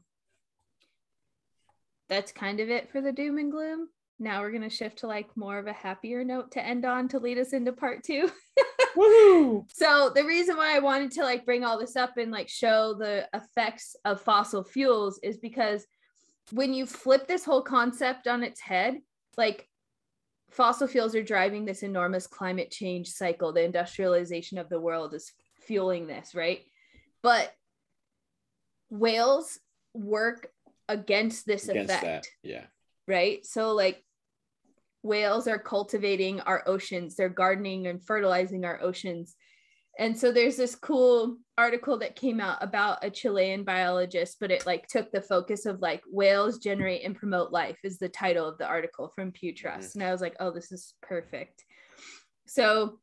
that's 2.08 2.32
kind 2.32 2.60
of 2.60 2.70
it 2.70 2.90
for 2.92 3.02
the 3.02 3.12
doom 3.12 3.38
and 3.38 3.52
gloom. 3.52 3.90
Now 4.20 4.42
we're 4.42 4.52
going 4.52 4.64
to 4.64 4.70
shift 4.70 5.00
to 5.00 5.08
like 5.08 5.36
more 5.36 5.58
of 5.58 5.68
a 5.68 5.74
happier 5.74 6.24
note 6.24 6.52
to 6.52 6.66
end 6.66 6.86
on 6.86 7.08
to 7.10 7.20
lead 7.20 7.38
us 7.38 7.54
into 7.54 7.72
part 7.72 8.04
2. 8.04 8.30
Woohoo! 8.98 9.66
so 9.72 10.12
the 10.14 10.26
reason 10.26 10.58
why 10.58 10.76
I 10.76 10.80
wanted 10.80 11.12
to 11.12 11.24
like 11.24 11.46
bring 11.46 11.64
all 11.64 11.80
this 11.80 11.96
up 11.96 12.18
and 12.18 12.32
like 12.32 12.50
show 12.50 12.96
the 12.96 13.28
effects 13.34 13.96
of 14.04 14.20
fossil 14.20 14.64
fuels 14.64 15.20
is 15.24 15.38
because 15.38 15.86
when 16.52 16.74
you 16.74 16.86
flip 16.86 17.28
this 17.28 17.46
whole 17.46 17.62
concept 17.62 18.28
on 18.28 18.44
its 18.44 18.60
head, 18.60 18.98
like 19.38 19.70
fossil 20.50 20.88
fuels 20.88 21.16
are 21.16 21.24
driving 21.24 21.66
this 21.66 21.84
enormous 21.84 22.28
climate 22.28 22.72
change 22.72 23.10
cycle. 23.10 23.54
The 23.54 23.64
industrialization 23.64 24.58
of 24.58 24.70
the 24.70 24.80
world 24.80 25.14
is 25.14 25.32
fueling 25.62 26.08
this, 26.08 26.34
right? 26.34 26.62
But 27.22 27.54
whales 28.90 29.60
work 29.94 30.52
against 30.88 31.46
this 31.46 31.70
Against 31.70 31.94
effect 31.94 32.04
that. 32.44 32.50
Yeah. 32.50 32.66
right? 33.08 33.46
So 33.46 33.74
like 33.74 34.04
whales 35.04 35.48
are 35.48 35.60
cultivating 35.60 36.40
our 36.42 36.64
oceans, 36.68 37.16
they're 37.16 37.30
gardening 37.30 37.88
and 37.88 38.04
fertilizing 38.04 38.66
our 38.66 38.82
oceans. 38.82 39.36
And 39.98 40.18
so 40.18 40.32
there's 40.32 40.56
this 40.56 40.76
cool 40.76 41.38
article 41.58 41.98
that 42.00 42.16
came 42.16 42.40
out 42.40 42.64
about 42.64 43.04
a 43.04 43.10
Chilean 43.10 43.64
biologist, 43.64 44.38
but 44.40 44.52
it 44.52 44.66
like 44.66 44.88
took 44.88 45.12
the 45.12 45.22
focus 45.22 45.66
of 45.66 45.82
like 45.82 46.02
whales 46.10 46.60
generate 46.60 47.04
and 47.04 47.16
promote 47.16 47.52
life 47.52 47.78
is 47.84 47.98
the 47.98 48.08
title 48.08 48.48
of 48.48 48.58
the 48.58 48.66
article 48.66 49.12
from 49.14 49.32
Pew 49.32 49.54
Trust. 49.54 49.96
And 49.96 50.04
I 50.04 50.12
was 50.12 50.22
like, 50.22 50.38
oh, 50.40 50.52
this 50.52 50.72
is 50.72 50.94
perfect. 51.02 51.66
So 52.48 53.00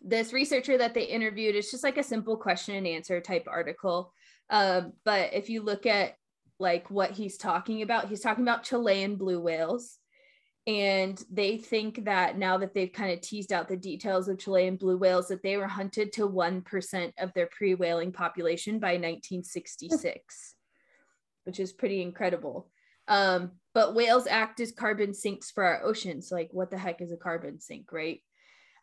this 0.00 0.32
researcher 0.32 0.78
that 0.78 0.94
they 0.94 1.04
interviewed, 1.04 1.54
it's 1.54 1.70
just 1.70 1.84
like 1.84 1.98
a 1.98 2.02
simple 2.02 2.38
question 2.38 2.76
and 2.76 2.86
answer 2.86 3.20
type 3.20 3.44
article. 3.46 4.12
Um, 4.48 4.94
but 5.04 5.34
if 5.34 5.50
you 5.50 5.62
look 5.62 5.84
at 5.84 6.14
like 6.58 6.90
what 6.90 7.10
he's 7.10 7.36
talking 7.36 7.82
about. 7.82 8.08
He's 8.08 8.20
talking 8.20 8.44
about 8.44 8.64
Chilean 8.64 9.16
blue 9.16 9.40
whales. 9.40 9.98
And 10.66 11.22
they 11.30 11.58
think 11.58 12.06
that 12.06 12.38
now 12.38 12.58
that 12.58 12.74
they've 12.74 12.92
kind 12.92 13.12
of 13.12 13.20
teased 13.20 13.52
out 13.52 13.68
the 13.68 13.76
details 13.76 14.28
of 14.28 14.38
Chilean 14.38 14.76
blue 14.76 14.96
whales, 14.96 15.28
that 15.28 15.42
they 15.42 15.56
were 15.56 15.68
hunted 15.68 16.12
to 16.14 16.28
1% 16.28 17.12
of 17.18 17.32
their 17.34 17.46
pre 17.46 17.74
whaling 17.74 18.10
population 18.10 18.80
by 18.80 18.94
1966, 18.94 20.54
which 21.44 21.60
is 21.60 21.72
pretty 21.72 22.02
incredible. 22.02 22.68
Um, 23.06 23.52
but 23.74 23.94
whales 23.94 24.26
act 24.26 24.58
as 24.58 24.72
carbon 24.72 25.14
sinks 25.14 25.52
for 25.52 25.62
our 25.62 25.84
oceans. 25.84 26.32
Like, 26.32 26.48
what 26.50 26.72
the 26.72 26.78
heck 26.78 27.00
is 27.00 27.12
a 27.12 27.16
carbon 27.16 27.60
sink, 27.60 27.92
right? 27.92 28.20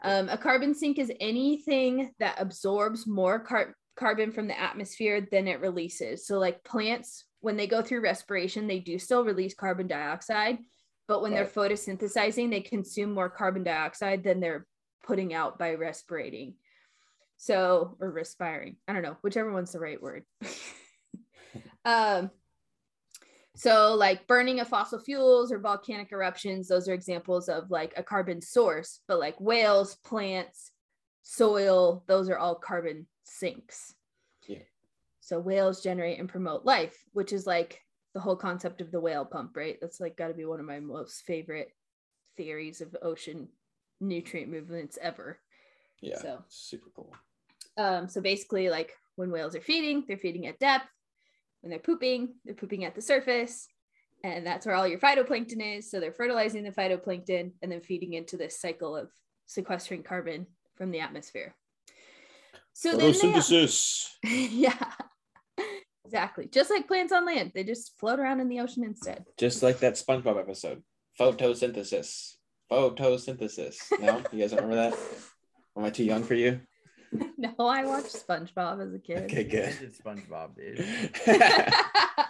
Um, 0.04 0.30
a 0.30 0.38
carbon 0.38 0.74
sink 0.76 1.00
is 1.00 1.12
anything 1.20 2.12
that 2.20 2.40
absorbs 2.40 3.06
more 3.06 3.40
car- 3.40 3.76
carbon 3.98 4.32
from 4.32 4.48
the 4.48 4.60
atmosphere 4.60 5.28
than 5.32 5.50
it 5.50 5.60
releases. 5.60 6.26
So, 6.26 6.40
like 6.40 6.64
plants, 6.64 7.26
when 7.42 7.58
they 7.58 7.68
go 7.68 7.82
through 7.82 8.02
respiration, 8.02 8.68
they 8.68 8.80
do 8.80 8.98
still 8.98 9.26
release 9.26 9.54
carbon 9.54 9.88
dioxide, 9.88 10.60
but 11.08 11.22
when 11.22 11.34
they're 11.34 11.46
photosynthesizing, 11.46 12.50
they 12.50 12.62
consume 12.62 13.14
more 13.14 13.30
carbon 13.30 13.64
dioxide 13.64 14.24
than 14.24 14.40
they're 14.40 14.66
putting 15.04 15.34
out 15.34 15.60
by 15.60 15.76
respirating. 15.76 16.54
So, 17.38 17.98
or 18.00 18.10
respiring, 18.10 18.78
I 18.88 18.94
don't 18.94 19.02
know, 19.02 19.18
whichever 19.22 19.52
one's 19.52 19.74
the 19.74 19.80
right 19.80 20.02
word. 20.02 20.24
um, 21.86 22.32
so, 23.56 23.96
like 23.96 24.28
burning 24.28 24.62
of 24.62 24.68
fossil 24.70 25.00
fuels 25.00 25.52
or 25.52 25.60
volcanic 25.60 26.12
eruptions, 26.12 26.68
those 26.68 26.88
are 26.88 26.94
examples 26.94 27.50
of 27.50 27.70
like 27.70 27.94
a 27.98 28.04
carbon 28.04 28.42
source, 28.42 29.02
but 29.08 29.20
like 29.20 29.40
whales, 29.42 29.98
plants, 30.06 30.72
soil, 31.22 32.04
those 32.08 32.30
are 32.30 32.38
all 32.38 32.56
carbon 32.56 33.08
sinks. 33.24 33.94
Yeah. 34.48 34.60
So 35.22 35.40
whales 35.40 35.82
generate 35.82 36.20
and 36.20 36.30
promote 36.30 36.66
life, 36.66 36.98
which 37.14 37.34
is 37.34 37.48
like 37.48 37.83
the 38.14 38.20
whole 38.20 38.36
concept 38.36 38.82
of 38.82 38.92
the 38.92 39.00
whale 39.00 39.26
pump, 39.26 39.56
right? 39.56 39.78
That's 39.82 40.00
like 40.00 40.18
got 40.18 40.28
to 40.28 40.34
be 40.34 40.46
one 40.46 40.60
of 40.60 40.66
my 40.66 40.80
most 40.80 41.24
favorite 41.26 41.72
theories 42.38 42.82
of 42.82 42.96
ocean 43.02 43.48
nutrient 44.00 44.52
movements 44.52 44.98
ever. 45.02 45.40
Yeah. 46.02 46.20
So. 46.20 46.44
super 46.50 46.90
cool. 46.96 47.14
Um, 47.78 48.08
so 48.08 48.22
basically, 48.22 48.70
like 48.70 48.94
when 49.16 49.32
whales 49.32 49.56
are 49.56 49.62
feeding, 49.62 50.04
they're 50.08 50.18
feeding 50.18 50.48
at 50.48 50.60
depth. 50.60 50.88
When 51.62 51.70
they're 51.70 51.80
pooping, 51.80 52.36
they're 52.46 52.56
pooping 52.56 52.84
at 52.86 52.94
the 52.94 53.02
surface. 53.02 53.68
And 54.24 54.46
that's 54.46 54.66
where 54.66 54.76
all 54.76 54.88
your 54.88 55.00
phytoplankton 55.00 55.78
is. 55.78 55.90
So 55.90 56.00
they're 56.00 56.14
fertilizing 56.14 56.64
the 56.64 56.72
phytoplankton 56.72 57.52
and 57.62 57.72
then 57.72 57.82
feeding 57.82 58.14
into 58.14 58.38
this 58.38 58.60
cycle 58.60 58.96
of 58.96 59.10
sequestering 59.48 60.04
carbon 60.04 60.48
from 60.76 60.92
the 60.92 61.00
atmosphere. 61.00 61.56
So 62.74 62.92
then 62.92 63.00
they, 63.00 63.14
Photosynthesis. 63.14 64.08
yeah, 64.24 64.92
exactly. 66.14 66.48
Just 66.52 66.70
like 66.70 66.88
plants 66.88 67.12
on 67.12 67.26
land, 67.26 67.52
they 67.56 67.64
just 67.64 67.98
float 68.00 68.20
around 68.20 68.40
in 68.40 68.48
the 68.48 68.60
ocean 68.60 68.84
instead. 68.84 69.26
Just 69.38 69.64
like 69.64 69.80
that 69.80 69.96
SpongeBob 69.96 70.40
episode. 70.40 70.84
Photosynthesis. 71.20 72.36
Photosynthesis. 72.72 73.78
No, 74.00 74.22
you 74.32 74.40
guys 74.40 74.52
don't 74.52 74.64
remember 74.64 74.92
that? 74.92 75.00
Am 75.78 75.84
I 75.84 75.90
too 75.90 76.04
young 76.04 76.24
for 76.24 76.36
you? 76.36 76.62
no, 77.38 77.54
I 77.58 77.84
watched 77.86 78.16
SpongeBob 78.16 78.86
as 78.86 78.94
a 78.94 79.00
kid. 79.00 79.24
Okay, 79.24 79.40
I 79.40 79.44
good. 79.44 79.80
did 79.80 79.98
SpongeBob, 79.98 80.56
dude. 80.56 80.78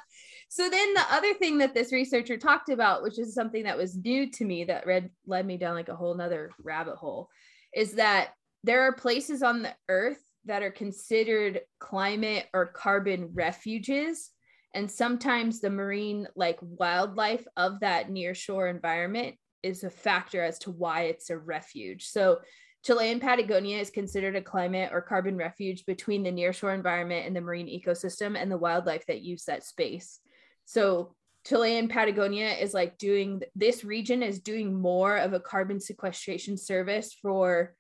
so 0.50 0.70
then 0.70 0.94
the 0.94 1.06
other 1.12 1.34
thing 1.34 1.58
that 1.58 1.74
this 1.74 1.92
researcher 1.92 2.38
talked 2.38 2.70
about, 2.70 3.04
which 3.04 3.20
is 3.20 3.34
something 3.34 3.64
that 3.64 3.78
was 3.78 3.98
new 3.98 4.32
to 4.32 4.46
me 4.46 4.64
that 4.64 4.86
read 4.86 5.10
led 5.28 5.46
me 5.46 5.58
down 5.58 5.76
like 5.76 5.90
a 5.90 5.96
whole 5.96 6.16
nother 6.16 6.52
rabbit 6.64 6.96
hole, 6.96 7.28
is 7.76 7.94
that 7.94 8.30
there 8.64 8.84
are 8.84 8.94
places 8.94 9.44
on 9.44 9.62
the 9.62 9.74
earth 9.90 10.24
that 10.46 10.64
are 10.64 10.72
considered 10.72 11.62
climate 11.80 12.48
or 12.54 12.66
carbon 12.68 13.30
refuges. 13.34 14.32
And 14.74 14.90
sometimes 14.90 15.60
the 15.60 15.70
marine 15.70 16.28
like 16.36 16.58
wildlife 16.62 17.46
of 17.58 17.80
that 17.82 18.10
near 18.10 18.34
shore 18.34 18.68
environment 18.68 19.36
is 19.62 19.84
a 19.84 19.90
factor 19.90 20.44
as 20.44 20.60
to 20.60 20.72
why 20.72 21.04
it's 21.04 21.30
a 21.30 21.38
refuge. 21.38 22.06
So 22.08 22.40
Chilean 22.84 23.22
Patagonia 23.22 23.80
is 23.80 23.90
considered 23.90 24.36
a 24.36 24.42
climate 24.42 24.90
or 24.92 25.02
carbon 25.02 25.38
refuge 25.38 25.86
between 25.86 26.22
the 26.22 26.32
nearshore 26.32 26.76
environment 26.76 27.26
and 27.26 27.36
the 27.36 27.42
marine 27.42 27.68
ecosystem 27.68 28.38
and 28.38 28.52
the 28.52 28.58
wildlife 28.58 29.06
that 29.06 29.22
use 29.22 29.46
that 29.46 29.64
space. 29.64 30.20
So 30.66 31.16
Chilean 31.46 31.88
Patagonia 31.88 32.50
is 32.50 32.74
like 32.74 32.98
doing 32.98 33.42
this 33.56 33.86
region 33.86 34.22
is 34.22 34.40
doing 34.40 34.74
more 34.74 35.18
of 35.18 35.34
a 35.34 35.40
carbon 35.40 35.80
sequestration 35.80 36.58
service 36.58 37.14
for 37.22 37.74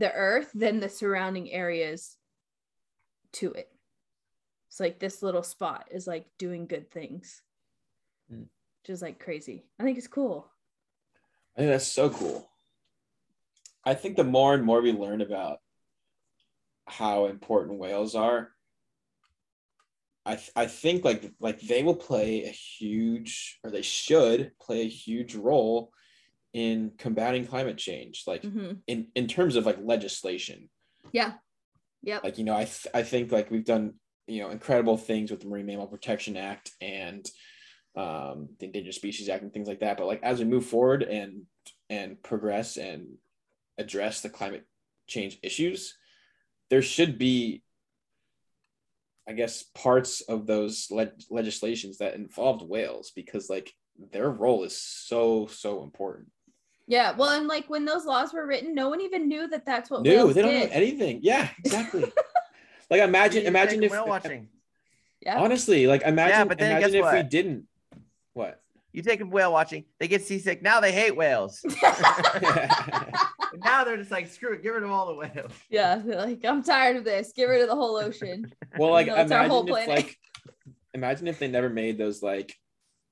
the 0.00 0.12
earth 0.12 0.50
than 0.54 0.80
the 0.80 0.88
surrounding 0.88 1.52
areas 1.52 2.16
to 3.34 3.52
it. 3.52 3.70
It's 4.68 4.80
like 4.80 4.98
this 4.98 5.22
little 5.22 5.42
spot 5.42 5.88
is 5.90 6.06
like 6.06 6.26
doing 6.38 6.66
good 6.66 6.90
things. 6.90 7.42
Hmm. 8.28 8.44
Which 8.82 8.90
is 8.90 9.02
like 9.02 9.20
crazy. 9.20 9.66
I 9.78 9.84
think 9.84 9.98
it's 9.98 10.08
cool. 10.08 10.50
I 11.54 11.60
think 11.60 11.70
that's 11.72 11.86
so 11.86 12.08
cool. 12.08 12.48
I 13.84 13.94
think 13.94 14.16
the 14.16 14.24
more 14.24 14.54
and 14.54 14.64
more 14.64 14.80
we 14.80 14.92
learn 14.92 15.20
about 15.20 15.58
how 16.86 17.26
important 17.26 17.78
whales 17.78 18.14
are, 18.14 18.52
I 20.24 20.36
th- 20.36 20.52
I 20.56 20.66
think 20.66 21.04
like 21.04 21.30
like 21.40 21.60
they 21.60 21.82
will 21.82 21.96
play 21.96 22.44
a 22.44 22.50
huge 22.50 23.58
or 23.62 23.70
they 23.70 23.82
should 23.82 24.52
play 24.60 24.82
a 24.82 24.88
huge 24.88 25.34
role 25.34 25.92
in 26.52 26.92
combating 26.98 27.46
climate 27.46 27.78
change, 27.78 28.24
like 28.26 28.42
Mhm. 28.42 28.82
in 28.86 29.10
in 29.14 29.26
terms 29.28 29.56
of 29.56 29.66
like 29.66 29.78
legislation. 29.80 30.68
Yeah. 31.12 31.34
yeah 32.02 32.20
Like 32.24 32.38
you 32.38 32.44
know, 32.44 32.56
I 32.56 32.64
th- 32.64 32.88
I 32.94 33.02
think 33.02 33.30
like 33.32 33.50
we've 33.50 33.64
done 33.64 33.94
you 34.26 34.40
know 34.42 34.50
incredible 34.50 34.96
things 34.96 35.30
with 35.30 35.40
the 35.40 35.46
Marine 35.48 35.66
Mammal 35.66 35.86
Protection 35.88 36.36
Act 36.36 36.72
and 36.80 37.28
um, 37.96 38.48
the 38.58 38.66
Endangered 38.66 38.94
Species 38.94 39.28
Act 39.28 39.42
and 39.42 39.52
things 39.52 39.66
like 39.68 39.80
that. 39.80 39.96
But 39.96 40.06
like 40.06 40.22
as 40.22 40.38
we 40.38 40.44
move 40.44 40.66
forward 40.66 41.02
and 41.02 41.46
and 41.88 42.22
progress 42.22 42.76
and 42.76 43.18
address 43.78 44.20
the 44.20 44.30
climate 44.30 44.64
change 45.08 45.38
issues, 45.42 45.96
there 46.68 46.82
should 46.82 47.18
be, 47.18 47.62
I 49.28 49.32
guess, 49.32 49.64
parts 49.74 50.20
of 50.20 50.46
those 50.46 50.88
le- 50.90 51.12
legislations 51.30 51.98
that 51.98 52.14
involved 52.14 52.62
whales 52.68 53.10
because 53.14 53.50
like 53.50 53.72
their 54.12 54.30
role 54.30 54.64
is 54.64 54.76
so 54.80 55.46
so 55.46 55.82
important. 55.82 56.28
Yeah. 56.90 57.12
Well, 57.16 57.30
and 57.38 57.46
like 57.46 57.70
when 57.70 57.84
those 57.84 58.04
laws 58.04 58.32
were 58.34 58.44
written, 58.46 58.74
no 58.74 58.88
one 58.88 59.00
even 59.00 59.28
knew 59.28 59.46
that 59.48 59.64
that's 59.64 59.88
what 59.90 60.02
No, 60.02 60.32
they 60.32 60.42
don't 60.42 60.50
did. 60.50 60.70
know 60.70 60.74
anything. 60.74 61.20
Yeah, 61.22 61.48
exactly. 61.64 62.04
like 62.90 63.00
imagine 63.00 63.46
imagine 63.46 63.82
if 63.84 63.92
whale 63.92 64.08
watching. 64.08 64.48
yeah. 65.20 65.38
honestly 65.40 65.86
like 65.86 66.02
imagine 66.02 66.38
yeah, 66.38 66.44
but 66.44 66.58
then 66.58 66.72
imagine 66.72 67.00
guess 67.00 67.12
if 67.16 67.24
we 67.24 67.28
didn't 67.28 67.66
what 68.32 68.60
You 68.92 69.02
take 69.02 69.20
them 69.20 69.30
whale 69.30 69.52
watching, 69.52 69.84
they 70.00 70.08
get 70.08 70.22
seasick. 70.26 70.62
Now 70.62 70.80
they 70.80 70.90
hate 70.90 71.14
whales. 71.16 71.64
Now 73.64 73.82
they're 73.84 73.96
just 73.96 74.10
like, 74.12 74.28
screw 74.28 74.52
it, 74.54 74.62
get 74.62 74.70
rid 74.70 74.84
of 74.84 74.90
all 74.90 75.06
the 75.08 75.14
whales. 75.14 75.52
yeah, 75.70 75.96
they're 76.04 76.16
like 76.26 76.44
I'm 76.44 76.62
tired 76.62 76.96
of 76.96 77.04
this. 77.04 77.32
Get 77.34 77.44
rid 77.44 77.62
of 77.62 77.68
the 77.68 77.74
whole 77.74 77.96
ocean. 77.96 78.52
well, 78.78 78.90
like 78.90 79.06
No, 79.08 79.16
it's 79.16 79.32
our 79.32 79.46
whole 79.48 79.60
imagine 79.62 79.78
if 79.78 79.86
planet. 79.86 80.04
like 80.06 80.18
imagine 80.94 81.28
if 81.28 81.38
they 81.38 81.48
never 81.48 81.68
made 81.68 81.98
those 81.98 82.22
like 82.22 82.56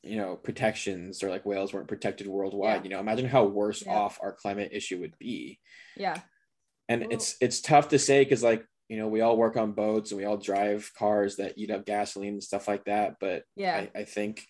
you 0.09 0.16
know 0.16 0.36
protections 0.36 1.22
or 1.22 1.30
like 1.30 1.46
whales 1.46 1.72
weren't 1.72 1.88
protected 1.88 2.26
worldwide. 2.26 2.78
Yeah. 2.78 2.82
You 2.84 2.88
know, 2.90 3.00
imagine 3.00 3.26
how 3.26 3.44
worse 3.44 3.82
Yeah. 3.84 3.94
off 3.94 4.18
our 4.22 4.32
climate 4.32 4.70
issue 4.72 5.00
would 5.00 5.18
be. 5.18 5.59
Yeah. 5.96 6.20
And 6.88 7.02
Well- 7.02 7.11
it's 7.12 7.36
it's 7.40 7.61
tough 7.61 7.88
to 7.88 7.98
say 7.98 8.24
because 8.24 8.42
like 8.42 8.64
you 8.88 8.96
know 8.96 9.09
we 9.09 9.20
all 9.20 9.36
work 9.36 9.56
on 9.56 9.72
boats 9.72 10.11
and 10.11 10.18
we 10.18 10.24
all 10.24 10.38
drive 10.38 10.90
cars 10.94 11.36
that 11.36 11.59
eat 11.59 11.70
up 11.70 11.84
gasoline 11.84 12.34
and 12.34 12.42
stuff 12.42 12.68
like 12.68 12.84
that. 12.84 13.16
But 13.20 13.44
Yeah. 13.54 13.86
I, 13.94 14.00
I 14.00 14.04
think 14.04 14.46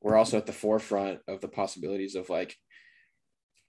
we're 0.00 0.16
also 0.16 0.36
at 0.36 0.46
the 0.46 0.52
forefront 0.52 1.20
of 1.28 1.40
the 1.40 1.48
possibilities 1.48 2.14
of 2.14 2.28
like 2.28 2.56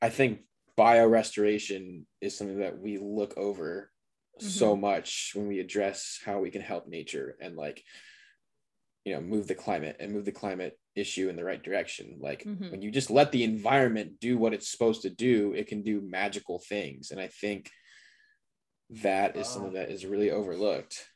I 0.02 0.10
think 0.10 0.42
bio 0.76 1.08
restoration 1.08 2.06
is 2.20 2.38
something 2.38 2.60
that 2.60 2.78
we 2.78 2.98
look 2.98 3.38
over 3.38 3.92
so 4.40 4.72
mm-hmm. 4.72 4.82
much 4.82 5.32
when 5.36 5.48
we 5.48 5.60
address 5.60 6.20
how 6.26 6.40
we 6.40 6.50
can 6.50 6.62
help 6.62 6.88
nature 6.88 7.38
and 7.40 7.56
like 7.56 7.84
you 9.06 9.14
know 9.14 9.22
move 9.22 9.48
the 9.48 9.56
climate 9.56 9.98
and 10.00 10.12
move 10.12 10.26
the 10.26 10.32
climate 10.32 10.78
issue 10.96 11.28
in 11.30 11.36
the 11.36 11.44
right 11.44 11.64
direction 11.64 12.18
like 12.20 12.44
Mhm. 12.44 12.72
when 12.72 12.82
you 12.82 12.92
just 12.92 13.10
let 13.10 13.32
the 13.32 13.44
environment 13.44 14.20
do 14.20 14.38
what 14.38 14.54
it's 14.54 14.70
supposed 14.70 15.02
to 15.04 15.10
do 15.10 15.54
it 15.54 15.68
can 15.68 15.82
do 15.82 16.02
magical 16.02 16.60
things 16.60 17.10
and 17.12 17.20
i 17.20 17.28
think 17.28 17.70
that 19.02 19.36
is 19.36 19.48
something 19.48 19.72
Oh. 19.72 19.80
that 19.80 19.90
is 19.90 20.06
really 20.06 20.30
overlooked 20.32 21.08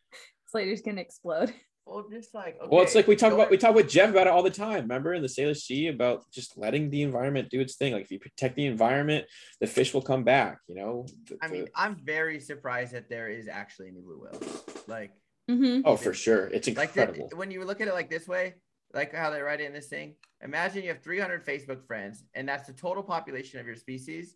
Slater's 0.47 0.81
gonna 0.81 1.01
explode. 1.01 1.53
Well, 1.89 2.05
just 2.11 2.33
like, 2.33 2.57
well 2.69 2.81
it's 2.81 2.95
like 2.95 3.07
we 3.07 3.15
talk 3.15 3.31
about 3.31 3.49
we 3.49 3.57
talk 3.57 3.73
with 3.73 3.87
jeff 3.87 4.09
about 4.09 4.27
it 4.27 4.31
all 4.33 4.43
the 4.43 4.49
time 4.49 4.81
remember 4.81 5.13
in 5.13 5.21
the 5.21 5.29
sailor 5.29 5.53
sea 5.53 5.87
about 5.87 6.29
just 6.33 6.57
letting 6.57 6.89
the 6.89 7.01
environment 7.01 7.47
do 7.49 7.61
its 7.61 7.77
thing 7.77 7.93
like 7.93 8.03
if 8.03 8.11
you 8.11 8.19
protect 8.19 8.57
the 8.57 8.65
environment 8.65 9.25
the 9.61 9.67
fish 9.67 9.93
will 9.93 10.01
come 10.01 10.25
back 10.25 10.57
you 10.67 10.75
know 10.75 11.05
The- 11.29 11.37
I 11.41 11.47
mean, 11.47 11.63
the- 11.63 11.71
I'm 11.75 11.95
very 12.03 12.41
surprised 12.41 12.91
that 12.91 13.07
there 13.07 13.29
is 13.29 13.47
actually 13.47 13.87
any 13.87 14.01
blue 14.01 14.19
whales. 14.21 14.65
Like, 14.87 15.11
Mm-hmm. 15.49 15.83
oh 15.85 15.95
for 15.95 16.13
sure 16.13 16.47
it's 16.47 16.67
like 16.67 16.91
the- 16.91 17.03
incredible 17.03 17.29
when 17.37 17.51
you 17.51 17.63
look 17.63 17.79
at 17.79 17.87
it 17.87 17.93
like 17.93 18.09
this 18.09 18.27
way, 18.27 18.55
like 18.93 19.13
how 19.13 19.29
they 19.29 19.41
write 19.41 19.61
it 19.61 19.65
in 19.65 19.73
this 19.73 19.87
thing. 19.87 20.15
Imagine 20.41 20.83
you 20.83 20.89
have 20.89 21.01
300 21.01 21.45
Facebook 21.45 21.85
friends, 21.85 22.23
and 22.33 22.47
that's 22.47 22.67
the 22.67 22.73
total 22.73 23.03
population 23.03 23.59
of 23.59 23.65
your 23.65 23.75
species, 23.75 24.35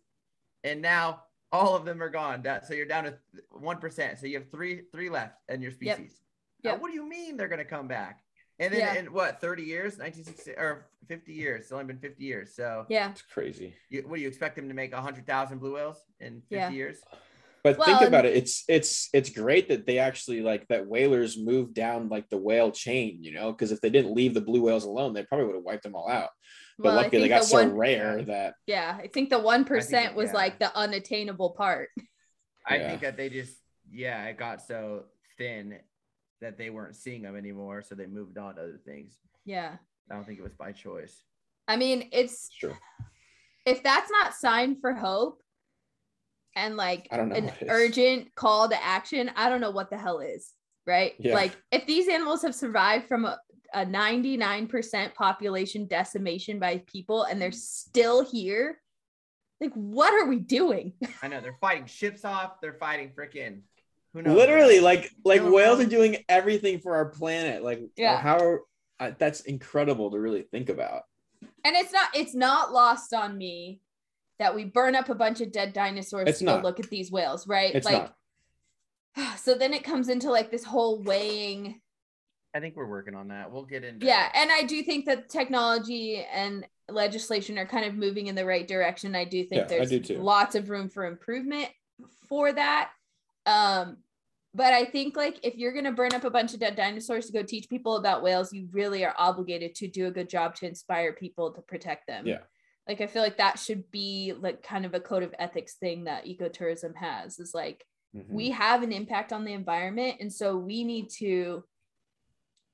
and 0.64 0.82
now 0.82 1.22
all 1.52 1.76
of 1.76 1.84
them 1.84 2.02
are 2.02 2.08
gone. 2.08 2.42
That, 2.42 2.66
so 2.66 2.74
you're 2.74 2.86
down 2.86 3.04
to 3.04 3.18
one 3.50 3.78
percent. 3.78 4.18
So 4.18 4.26
you 4.26 4.38
have 4.38 4.50
three 4.50 4.82
three 4.92 5.10
left 5.10 5.36
in 5.48 5.60
your 5.62 5.70
species. 5.72 6.20
Now, 6.64 6.72
Yep. 6.72 6.80
what 6.80 6.88
do 6.88 6.94
you 6.94 7.08
mean 7.08 7.36
they're 7.36 7.48
gonna 7.48 7.64
come 7.64 7.88
back? 7.88 8.24
And 8.58 8.72
then 8.72 8.80
Yeah. 8.80 8.94
in 8.94 9.12
what 9.12 9.40
30 9.40 9.64
years, 9.64 9.98
1960 9.98 10.52
or 10.52 10.86
50 11.08 11.32
years? 11.32 11.62
It's 11.62 11.72
only 11.72 11.84
been 11.84 11.98
50 11.98 12.22
years. 12.24 12.54
So 12.54 12.86
Yeah. 12.88 13.10
it's 13.10 13.22
crazy 13.22 13.74
you, 13.88 14.02
what 14.02 14.16
do 14.16 14.22
you 14.22 14.28
expect 14.28 14.56
them 14.56 14.68
to 14.68 14.74
make 14.74 14.92
100,000 14.92 15.58
blue 15.58 15.74
whales 15.74 16.06
in 16.20 16.40
50 16.42 16.56
Yeah. 16.56 16.70
years? 16.70 17.02
But 17.64 17.78
Well, 17.78 17.86
think 17.86 18.00
and- 18.00 18.08
about 18.08 18.26
it. 18.26 18.36
It's 18.36 18.64
it's 18.68 19.08
it's 19.12 19.30
great 19.30 19.68
that 19.68 19.86
they 19.86 19.98
actually 19.98 20.40
like 20.42 20.66
that 20.68 20.86
whalers 20.86 21.38
moved 21.38 21.74
down 21.74 22.08
like 22.08 22.28
the 22.28 22.36
whale 22.38 22.72
chain, 22.72 23.22
you 23.22 23.32
know, 23.32 23.52
because 23.52 23.70
if 23.70 23.80
they 23.80 23.90
didn't 23.90 24.14
leave 24.14 24.34
the 24.34 24.40
blue 24.40 24.62
whales 24.62 24.84
alone, 24.84 25.12
they 25.12 25.22
probably 25.24 25.46
would 25.46 25.54
have 25.54 25.64
wiped 25.64 25.84
them 25.84 25.94
all 25.94 26.08
out. 26.10 26.30
But 26.78 26.86
Well, 26.86 26.96
luckily 26.96 27.22
they 27.22 27.28
got 27.28 27.42
the 27.42 27.46
so 27.46 27.58
one 27.58 27.76
rare 27.76 28.22
that 28.24 28.54
yeah, 28.66 28.98
I 29.00 29.06
think 29.06 29.30
the 29.30 29.38
one 29.38 29.64
percent 29.64 30.10
it- 30.12 30.16
was 30.16 30.30
yeah. 30.30 30.34
like 30.36 30.58
the 30.58 30.76
unattainable 30.76 31.50
part. 31.50 31.90
I 32.66 32.76
Yeah. 32.76 32.88
think 32.88 33.02
that 33.02 33.16
they 33.16 33.28
just, 33.28 33.56
yeah, 33.90 34.24
it 34.26 34.36
got 34.38 34.62
so 34.62 35.04
thin 35.38 35.78
that 36.40 36.56
they 36.58 36.70
weren't 36.70 36.96
seeing 36.96 37.22
them 37.22 37.36
anymore. 37.36 37.82
So 37.82 37.94
they 37.94 38.06
moved 38.06 38.38
on 38.38 38.54
to 38.56 38.62
other 38.62 38.80
things. 38.84 39.18
Yeah. 39.44 39.76
I 40.10 40.14
don't 40.14 40.24
think 40.24 40.38
it 40.38 40.42
was 40.42 40.54
by 40.54 40.72
choice. 40.72 41.22
I 41.68 41.76
mean, 41.76 42.08
it's 42.12 42.32
it's 42.34 42.48
true. 42.58 42.74
if 43.66 43.82
that's 43.84 44.10
not 44.10 44.34
sign 44.34 44.80
for 44.80 44.94
hope 44.94 45.41
and 46.54 46.76
like 46.76 47.08
I 47.10 47.16
don't 47.16 47.28
know 47.28 47.36
an 47.36 47.52
urgent 47.68 48.34
call 48.34 48.68
to 48.68 48.84
action, 48.84 49.30
I 49.36 49.48
don't 49.48 49.60
know 49.60 49.70
what 49.70 49.90
the 49.90 49.98
hell 49.98 50.20
is, 50.20 50.52
right? 50.86 51.14
Yeah. 51.18 51.34
Like 51.34 51.56
if 51.70 51.86
these 51.86 52.08
animals 52.08 52.42
have 52.42 52.54
survived 52.54 53.06
from 53.08 53.24
a, 53.24 53.38
a 53.74 53.86
99% 53.86 55.14
population 55.14 55.86
decimation 55.86 56.58
by 56.58 56.82
people 56.86 57.24
and 57.24 57.40
they're 57.40 57.52
still 57.52 58.24
here, 58.24 58.80
like 59.60 59.72
what 59.74 60.12
are 60.12 60.26
we 60.26 60.38
doing? 60.38 60.92
I 61.22 61.28
know 61.28 61.40
they're 61.40 61.58
fighting 61.60 61.86
ships 61.86 62.24
off. 62.24 62.60
They're 62.60 62.74
fighting 62.78 63.12
freaking, 63.16 63.60
who 64.12 64.22
knows? 64.22 64.36
Literally, 64.36 64.80
like 64.80 65.10
like 65.24 65.40
Killing 65.40 65.54
whales 65.54 65.80
are 65.80 65.86
doing 65.86 66.18
everything 66.28 66.80
for 66.80 66.94
our 66.96 67.06
planet. 67.06 67.62
Like 67.62 67.80
Yeah. 67.96 68.18
how 68.18 68.58
uh, 69.00 69.12
that's 69.18 69.40
incredible 69.40 70.10
to 70.10 70.18
really 70.18 70.42
think 70.42 70.68
about. 70.68 71.02
And 71.64 71.76
it's 71.76 71.92
not 71.92 72.08
it's 72.14 72.34
not 72.34 72.72
lost 72.72 73.14
on 73.14 73.38
me 73.38 73.80
that 74.42 74.56
we 74.56 74.64
burn 74.64 74.96
up 74.96 75.08
a 75.08 75.14
bunch 75.14 75.40
of 75.40 75.52
dead 75.52 75.72
dinosaurs 75.72 76.28
It's 76.28 76.40
to 76.40 76.44
go 76.46 76.54
not. 76.56 76.64
look 76.64 76.80
at 76.80 76.90
these 76.90 77.12
whales, 77.12 77.46
right? 77.46 77.72
It's 77.72 77.86
like 77.86 78.10
not. 79.16 79.38
so 79.38 79.54
then 79.54 79.72
it 79.72 79.84
comes 79.84 80.08
into 80.08 80.32
like 80.32 80.50
this 80.50 80.64
whole 80.64 81.00
weighing 81.02 81.80
I 82.54 82.60
think 82.60 82.76
we're 82.76 82.86
working 82.88 83.14
on 83.14 83.28
that. 83.28 83.50
We'll 83.50 83.64
get 83.64 83.82
into 83.84 84.04
yeah 84.04 84.30
and 84.34 84.50
i 84.52 84.64
do 84.64 84.82
think 84.82 85.06
that 85.06 85.28
technology 85.30 86.26
and 86.34 86.66
legislation 86.90 87.56
are 87.56 87.66
kind 87.66 87.86
of 87.86 87.94
moving 87.94 88.26
in 88.26 88.34
the 88.34 88.44
right 88.44 88.66
direction 88.66 89.14
i 89.14 89.24
do 89.24 89.44
think 89.44 89.62
Yeah, 89.62 89.78
there's 89.78 89.90
do 89.90 90.18
lots 90.18 90.54
of 90.56 90.68
room 90.68 90.88
for 90.90 91.06
improvement 91.06 91.68
for 92.28 92.52
that 92.52 92.90
um 93.46 93.98
but 94.54 94.74
i 94.74 94.84
think 94.84 95.16
like 95.16 95.38
if 95.42 95.56
you're 95.56 95.72
going 95.72 95.86
to 95.86 95.92
burn 95.92 96.12
up 96.12 96.24
a 96.24 96.30
bunch 96.30 96.52
of 96.52 96.60
dead 96.60 96.74
dinosaurs 96.76 97.26
to 97.26 97.32
go 97.32 97.42
teach 97.42 97.70
people 97.70 97.96
about 97.96 98.22
whales 98.22 98.52
you 98.52 98.68
really 98.72 99.04
are 99.04 99.14
obligated 99.16 99.74
to 99.76 99.88
do 99.88 100.08
a 100.08 100.10
good 100.10 100.28
job 100.28 100.54
to 100.56 100.66
inspire 100.66 101.12
people 101.14 101.52
to 101.52 101.62
protect 101.62 102.06
them 102.06 102.26
Yeah. 102.26 102.40
Like 102.88 103.00
i 103.00 103.06
feel 103.06 103.22
like 103.22 103.38
that 103.38 103.58
should 103.58 103.90
be 103.90 104.32
like 104.38 104.62
kind 104.62 104.84
of 104.84 104.94
a 104.94 105.00
code 105.00 105.22
of 105.22 105.34
ethics 105.38 105.74
thing 105.74 106.04
that 106.04 106.24
ecotourism 106.26 106.94
has 106.96 107.38
is 107.38 107.52
like 107.54 107.84
Mhm. 108.14 108.24
we 108.28 108.50
have 108.50 108.82
an 108.82 108.92
impact 108.92 109.32
on 109.32 109.44
the 109.44 109.52
environment 109.54 110.16
and 110.20 110.30
so 110.32 110.56
we 110.56 110.84
need 110.84 111.08
to 111.18 111.64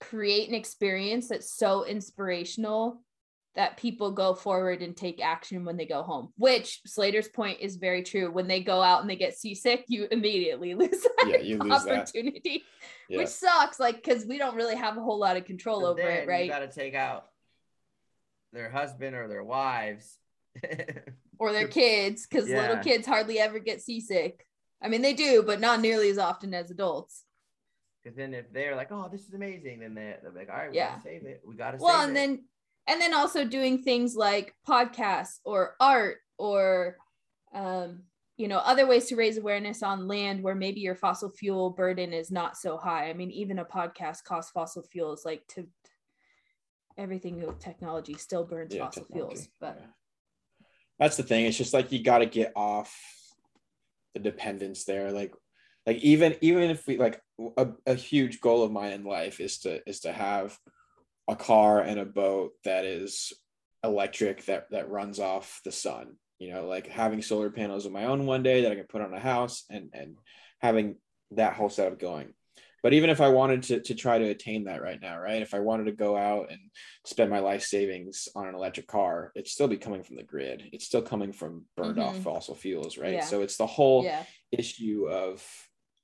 create 0.00 0.48
an 0.48 0.54
experience 0.54 1.28
that's 1.28 1.52
so 1.52 1.84
inspirational 1.84 3.02
that 3.56 3.76
people 3.76 4.12
go 4.12 4.34
forward 4.34 4.82
and 4.82 4.96
take 4.96 5.20
action 5.20 5.64
when 5.64 5.76
they 5.76 5.86
go 5.86 6.02
home 6.02 6.32
which 6.36 6.80
slater's 6.86 7.28
point 7.28 7.58
is 7.60 7.76
very 7.76 8.02
true 8.02 8.30
when 8.30 8.46
they 8.46 8.62
go 8.62 8.80
out 8.80 9.00
and 9.00 9.10
they 9.10 9.16
get 9.16 9.36
seasick 9.36 9.84
you 9.88 10.06
immediately 10.12 10.74
lose 10.82 10.90
that 11.02 11.26
Yeah, 11.28 11.36
you 11.38 11.58
lose 11.58 11.84
that. 11.84 11.98
opportunity 12.08 12.62
Yeah. 13.08 13.18
which 13.18 13.28
sucks 13.28 13.80
like 13.80 13.96
because 13.96 14.26
we 14.26 14.38
don't 14.38 14.54
really 14.54 14.76
have 14.76 14.96
a 14.96 15.00
whole 15.02 15.18
lot 15.18 15.36
of 15.36 15.44
control 15.44 15.80
But 15.80 15.86
over 15.88 16.02
then 16.02 16.18
it 16.18 16.22
You 16.22 16.28
right 16.28 16.48
got 16.48 16.60
to 16.60 16.68
take 16.68 16.94
out 16.94 17.26
their 18.52 18.70
husband 18.70 19.14
or 19.16 19.28
their 19.28 19.44
wives. 19.44 20.18
or 21.38 21.52
their 21.52 21.68
kids 21.68 22.26
because 22.26 22.48
little 22.48 22.78
kids 22.78 23.06
hardly 23.06 23.38
ever 23.38 23.60
get 23.60 23.80
seasick 23.80 24.44
i 24.82 24.88
mean 24.88 25.02
they 25.02 25.12
do 25.14 25.42
but 25.46 25.60
not 25.60 25.80
nearly 25.80 26.08
as 26.10 26.18
often 26.18 26.52
as 26.52 26.70
adults 26.70 27.24
Because 28.02 28.16
then 28.16 28.34
if 28.34 28.52
they're 28.52 28.74
like, 28.76 28.90
"Oh, 28.90 29.08
this 29.10 29.26
is 29.28 29.34
amazing," 29.34 29.80
then 29.80 29.94
they 29.94 30.16
they're 30.22 30.32
like, 30.32 30.48
"All 30.48 30.56
right, 30.56 30.70
we 30.70 30.76
Yeah. 30.76 30.90
gotta 30.90 31.02
save 31.02 31.24
it. 31.26 31.42
We 31.46 31.54
gotta 31.56 31.76
well 31.78 32.00
save 32.00 32.08
and 32.08 32.16
it." 32.16 32.20
then 32.20 32.44
and 32.88 33.00
then 33.00 33.14
also 33.14 33.44
doing 33.44 33.82
things 33.82 34.16
like 34.16 34.54
podcasts 34.66 35.38
or 35.44 35.74
art 35.78 36.18
or 36.38 36.96
um 37.54 38.02
you 38.36 38.48
know 38.48 38.58
other 38.58 38.86
ways 38.86 39.06
to 39.06 39.16
raise 39.16 39.36
awareness 39.38 39.82
on 39.82 40.08
land 40.08 40.42
where 40.42 40.54
maybe 40.54 40.80
your 40.80 40.94
fossil 40.94 41.30
fuel 41.30 41.70
burden 41.70 42.12
is 42.12 42.30
not 42.30 42.56
so 42.56 42.76
high 42.76 43.10
i 43.10 43.12
mean 43.12 43.30
even 43.30 43.58
a 43.58 43.64
podcast 43.64 44.24
costs 44.24 44.52
fossil 44.52 44.82
fuels 44.82 45.24
like 45.24 45.42
to 45.48 45.66
everything 46.98 47.40
with 47.40 47.58
technology 47.58 48.14
still 48.14 48.44
burns 48.44 48.74
Yeah, 48.74 48.84
fossil 48.86 49.04
technology. 49.04 49.36
fuels 49.36 49.48
but 49.60 49.80
that's 50.98 51.16
the 51.16 51.22
thing. 51.22 51.46
It's 51.46 51.56
just 51.56 51.74
like 51.74 51.92
you 51.92 52.02
got 52.02 52.18
to 52.18 52.26
get 52.26 52.52
off 52.56 52.94
the 54.14 54.20
dependence 54.20 54.84
there. 54.84 55.12
Like, 55.12 55.32
like 55.86 55.98
even 55.98 56.36
even 56.40 56.70
if 56.70 56.86
we 56.86 56.98
like 56.98 57.20
a, 57.56 57.68
a 57.86 57.94
huge 57.94 58.40
goal 58.40 58.64
of 58.64 58.72
mine 58.72 58.92
in 58.92 59.04
life 59.04 59.40
is 59.40 59.58
to 59.60 59.80
is 59.88 60.00
to 60.00 60.12
have 60.12 60.58
a 61.28 61.36
car 61.36 61.80
and 61.80 62.00
a 62.00 62.04
boat 62.04 62.52
that 62.64 62.84
is 62.84 63.32
electric 63.84 64.44
that 64.46 64.66
that 64.70 64.90
runs 64.90 65.20
off 65.20 65.60
the 65.64 65.72
sun. 65.72 66.16
You 66.38 66.52
know, 66.52 66.66
like 66.66 66.88
having 66.88 67.22
solar 67.22 67.50
panels 67.50 67.86
of 67.86 67.92
my 67.92 68.04
own 68.04 68.26
one 68.26 68.42
day 68.42 68.62
that 68.62 68.72
I 68.72 68.76
can 68.76 68.84
put 68.84 69.02
on 69.02 69.14
a 69.14 69.20
house 69.20 69.64
and 69.70 69.90
and 69.92 70.16
having 70.60 70.96
that 71.32 71.54
whole 71.54 71.70
setup 71.70 72.00
going. 72.00 72.34
But 72.82 72.92
even 72.92 73.10
if 73.10 73.20
I 73.20 73.28
wanted 73.28 73.62
to, 73.64 73.80
to 73.80 73.94
try 73.94 74.18
to 74.18 74.24
attain 74.28 74.64
that 74.64 74.82
right 74.82 75.00
now, 75.00 75.18
right? 75.18 75.42
If 75.42 75.52
I 75.54 75.58
wanted 75.60 75.84
to 75.84 75.92
go 75.92 76.16
out 76.16 76.50
and 76.50 76.60
spend 77.04 77.30
my 77.30 77.40
life 77.40 77.62
savings 77.62 78.28
on 78.36 78.46
an 78.46 78.54
electric 78.54 78.86
car, 78.86 79.32
it'd 79.34 79.48
still 79.48 79.68
be 79.68 79.76
coming 79.76 80.02
from 80.02 80.16
the 80.16 80.22
grid. 80.22 80.68
It's 80.72 80.84
still 80.84 81.02
coming 81.02 81.32
from 81.32 81.64
burned 81.76 81.98
off 81.98 82.16
Mhm. 82.16 82.22
fossil 82.22 82.54
fuels, 82.54 82.96
right? 82.96 83.14
Yeah. 83.14 83.20
So 83.24 83.42
it's 83.42 83.56
the 83.56 83.66
whole 83.66 84.04
yeah 84.04 84.24
issue 84.50 85.06
of 85.10 85.46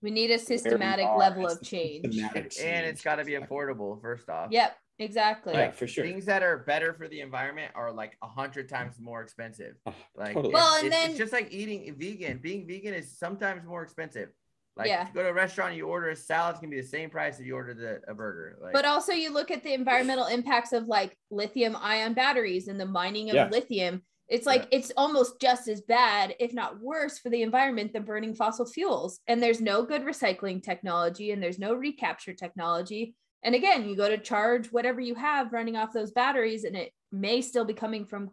we 0.03 0.11
need 0.11 0.31
a 0.31 0.39
systematic 0.39 1.07
level 1.17 1.47
as 1.47 1.55
of 1.55 1.59
the 1.61 1.65
change 1.65 2.05
systematic 2.15 2.53
and 2.63 2.85
it's 2.85 3.01
got 3.01 3.17
to 3.17 3.25
be 3.25 3.33
affordable 3.33 3.99
first 4.03 4.29
off. 4.29 4.51
yep 4.51 4.77
exactly 4.99 5.55
Yeah, 5.55 5.71
for 5.71 5.87
sure. 5.87 6.05
Things 6.05 6.27
that 6.27 6.43
are 6.43 6.59
better 6.59 6.93
for 6.93 7.09
the 7.09 7.21
environment 7.23 7.73
are 7.75 7.91
like 7.91 8.19
a 8.23 8.29
hundred 8.29 8.69
times 8.69 9.01
more 9.01 9.23
expensive. 9.23 9.77
Oh, 9.87 9.95
Like 10.15 10.35
totally. 10.35 10.53
Well, 10.53 10.77
and 10.77 10.87
it's- 10.89 11.01
then- 11.01 11.11
it's 11.11 11.19
just 11.19 11.33
like 11.33 11.51
eating 11.53 11.95
vegan. 11.97 12.37
Being 12.39 12.67
vegan 12.67 12.93
is 12.93 13.17
sometimes 13.19 13.65
more 13.65 13.83
expensive. 13.83 14.29
Like 14.77 14.89
Yeah. 14.89 15.03
if 15.03 15.09
you 15.09 15.15
go 15.15 15.23
to 15.23 15.29
a 15.29 15.33
restaurant, 15.33 15.77
you 15.77 15.87
order 15.87 16.11
a 16.11 16.17
salad, 16.17 16.53
it's 16.55 16.61
gonna 16.61 16.71
be 16.71 16.81
the 16.81 16.87
same 16.87 17.09
price 17.11 17.39
if 17.39 17.47
you 17.47 17.55
order 17.55 17.75
the, 17.75 18.01
a 18.11 18.15
burger. 18.15 18.59
Like, 18.61 18.73
but 18.73 18.85
also 18.85 19.13
you 19.13 19.33
look 19.33 19.51
at 19.51 19.63
the 19.63 19.73
environmental 19.73 20.27
impacts 20.27 20.73
of 20.73 20.87
like 20.89 21.17
lithium 21.31 21.77
ion 21.77 22.13
batteries 22.15 22.67
and 22.69 22.81
the 22.81 22.87
mining 22.87 23.29
of 23.31 23.35
Yeah. 23.37 23.49
lithium 23.51 24.03
it's 24.27 24.47
like 24.47 24.67
it's 24.71 24.91
almost 24.97 25.39
just 25.39 25.69
as 25.69 25.83
bad 25.83 26.35
if 26.41 26.55
not 26.55 26.81
worse 26.81 27.19
for 27.19 27.29
the 27.29 27.43
environment 27.43 27.93
than 27.93 28.05
burning 28.05 28.35
fossil 28.35 28.65
fuels 28.65 29.21
and 29.27 29.43
there's 29.43 29.61
no 29.61 29.85
good 29.85 30.03
recycling 30.03 30.63
technology 30.63 31.31
and 31.31 31.43
there's 31.43 31.59
no 31.59 31.75
recapture 31.75 32.33
technology 32.33 33.15
and 33.43 33.55
again 33.55 33.87
you 33.87 33.95
go 33.95 34.09
to 34.09 34.17
charge 34.17 34.73
whatever 34.73 34.99
you 34.99 35.15
have 35.15 35.53
running 35.53 35.77
off 35.77 35.93
those 35.93 36.11
batteries 36.11 36.65
and 36.65 36.75
it 36.75 36.91
may 37.13 37.43
still 37.43 37.67
be 37.67 37.75
coming 37.75 38.07
from 38.07 38.31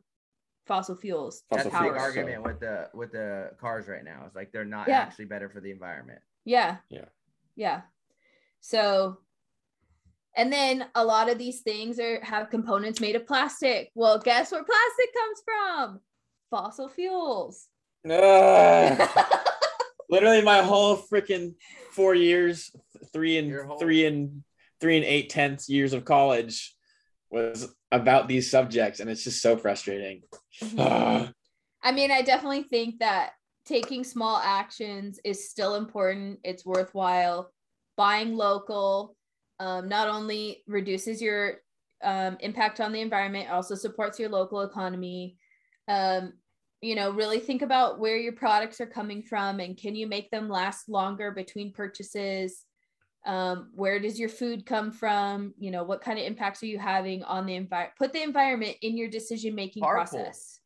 fossil 0.66 0.96
fuels 0.96 1.44
that's 1.52 1.64
fossil 1.64 1.80
the 1.80 1.84
big 1.88 1.92
fuels, 1.92 1.98
so- 2.14 2.20
argument 2.22 2.44
with 2.46 2.60
the 2.62 2.89
with 2.94 3.12
the 3.12 3.52
cars 3.60 3.89
right 3.89 4.06
now. 4.06 4.24
It's 4.26 4.36
like 4.36 4.54
they're 4.54 4.64
not 4.64 4.88
Yeah. 4.88 5.02
actually 5.02 5.26
better 5.26 5.50
for 5.50 5.60
the 5.60 5.72
environment. 5.72 6.20
Yeah. 6.46 6.78
Yeah. 6.89 7.06
Yeah. 7.56 7.82
So 8.62 9.18
and 10.36 10.52
then 10.52 10.86
a 10.96 11.04
lot 11.04 11.30
of 11.30 11.38
these 11.38 11.62
things 11.62 12.00
are 12.00 12.24
have 12.24 12.50
components 12.50 13.02
made 13.02 13.16
of 13.16 13.28
plastic. 13.28 13.92
Well, 13.96 14.18
guess 14.20 14.52
where 14.52 14.64
plastic 14.64 15.14
comes 15.14 15.42
from? 15.46 16.00
Fossil 16.50 16.89
fuels. 16.89 17.68
Ah. 18.10 19.48
literally 20.12 20.42
my 20.42 20.62
whole 20.62 20.98
freaking 20.98 21.56
four 21.92 22.14
years, 22.14 22.70
three 23.14 23.38
and 23.38 23.80
three 23.80 24.06
and 24.06 24.44
three 24.80 24.98
and 24.98 25.06
eight 25.06 25.30
tenths 25.30 25.70
years 25.70 25.94
of 25.94 26.06
college 26.06 26.76
was 27.32 27.74
about 27.92 28.28
these 28.28 28.52
subjects, 28.52 29.00
and 29.00 29.10
it's 29.10 29.24
just 29.24 29.42
so 29.42 29.58
frustrating. 29.58 30.22
Ah. 30.78 31.32
I 31.84 31.92
mean, 31.94 32.12
I 32.12 32.22
definitely 32.22 32.62
think 32.64 33.00
that 33.00 33.32
taking 33.72 34.04
small 34.04 34.38
actions 34.44 35.18
is 35.24 35.50
still 35.50 35.76
important. 35.76 36.40
It's 36.44 36.66
worthwhile. 36.66 37.54
Buying 37.96 38.36
local 38.36 39.16
um, 39.62 39.88
not 39.88 40.10
only 40.10 40.64
reduces 40.68 41.22
your 41.22 41.62
um, 42.04 42.36
impact 42.42 42.82
on 42.82 42.92
the 42.92 43.00
environment, 43.00 43.46
it 43.46 43.52
also 43.52 43.76
supports 43.76 44.20
your 44.20 44.30
local 44.30 44.62
economy. 44.62 45.38
Um, 45.88 46.34
you 46.82 46.96
know, 46.96 47.12
really 47.12 47.40
think 47.40 47.62
about 47.62 48.00
where 48.00 48.18
your 48.18 48.34
products 48.34 48.82
are 48.82 48.88
coming 48.88 49.24
from 49.24 49.60
and 49.60 49.78
can 49.78 49.96
you 49.96 50.06
make 50.06 50.32
them 50.32 50.50
last 50.50 50.90
longer 50.90 51.32
between 51.32 51.72
purchases? 51.72 52.66
Um, 53.26 53.70
where 53.74 54.00
does 54.00 54.20
your 54.20 54.30
food 54.30 54.66
come 54.66 54.92
from? 54.92 55.54
You 55.58 55.72
know, 55.72 55.84
what 55.84 56.02
kind 56.02 56.20
of 56.20 56.26
impacts 56.26 56.62
are 56.64 56.68
you 56.68 56.80
having 56.80 57.24
on 57.24 57.46
the 57.46 57.56
environment? 57.56 57.94
Put 57.98 58.12
the 58.12 58.24
environment 58.24 58.76
in 58.82 58.98
your 58.98 59.10
decision 59.10 59.56
making 59.56 59.84
process. 59.84 60.60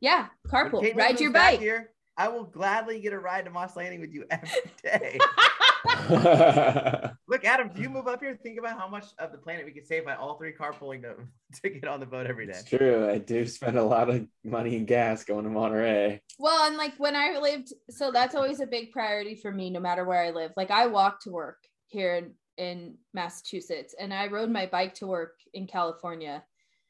Yeah, 0.00 0.26
carpool. 0.48 0.94
Ride 0.96 1.20
your 1.20 1.30
bike. 1.30 1.60
Here, 1.60 1.92
I 2.16 2.28
will 2.28 2.44
gladly 2.44 3.00
get 3.00 3.12
a 3.12 3.18
ride 3.18 3.44
to 3.46 3.50
Moss 3.50 3.76
Landing 3.76 4.00
with 4.00 4.12
you 4.12 4.24
every 4.30 4.48
day. 4.82 5.18
Look, 7.28 7.44
Adam, 7.44 7.70
if 7.72 7.78
you 7.78 7.88
move 7.88 8.06
up 8.06 8.20
here, 8.20 8.38
think 8.42 8.58
about 8.58 8.78
how 8.78 8.86
much 8.86 9.06
of 9.18 9.32
the 9.32 9.38
planet 9.38 9.64
we 9.64 9.72
could 9.72 9.86
save 9.86 10.04
by 10.04 10.14
all 10.14 10.36
three 10.36 10.52
carpooling 10.52 11.02
to, 11.02 11.14
to 11.62 11.70
get 11.70 11.88
on 11.88 12.00
the 12.00 12.06
boat 12.06 12.26
every 12.26 12.46
day. 12.46 12.52
it's 12.52 12.68
true. 12.68 13.08
I 13.08 13.18
do 13.18 13.46
spend 13.46 13.78
a 13.78 13.82
lot 13.82 14.10
of 14.10 14.26
money 14.44 14.76
in 14.76 14.84
gas 14.84 15.24
going 15.24 15.44
to 15.44 15.50
Monterey. 15.50 16.20
Well, 16.38 16.66
and 16.66 16.76
like 16.76 16.94
when 16.98 17.16
I 17.16 17.38
lived, 17.38 17.72
so 17.90 18.10
that's 18.12 18.34
always 18.34 18.60
a 18.60 18.66
big 18.66 18.92
priority 18.92 19.34
for 19.34 19.50
me, 19.50 19.70
no 19.70 19.80
matter 19.80 20.04
where 20.04 20.22
I 20.22 20.30
live. 20.30 20.52
Like 20.56 20.70
I 20.70 20.86
walk 20.86 21.22
to 21.22 21.30
work 21.30 21.58
here 21.86 22.14
in, 22.16 22.32
in 22.58 22.94
Massachusetts, 23.14 23.94
and 23.98 24.12
I 24.12 24.26
rode 24.28 24.50
my 24.50 24.66
bike 24.66 24.94
to 24.96 25.06
work 25.06 25.34
in 25.54 25.66
California. 25.66 26.44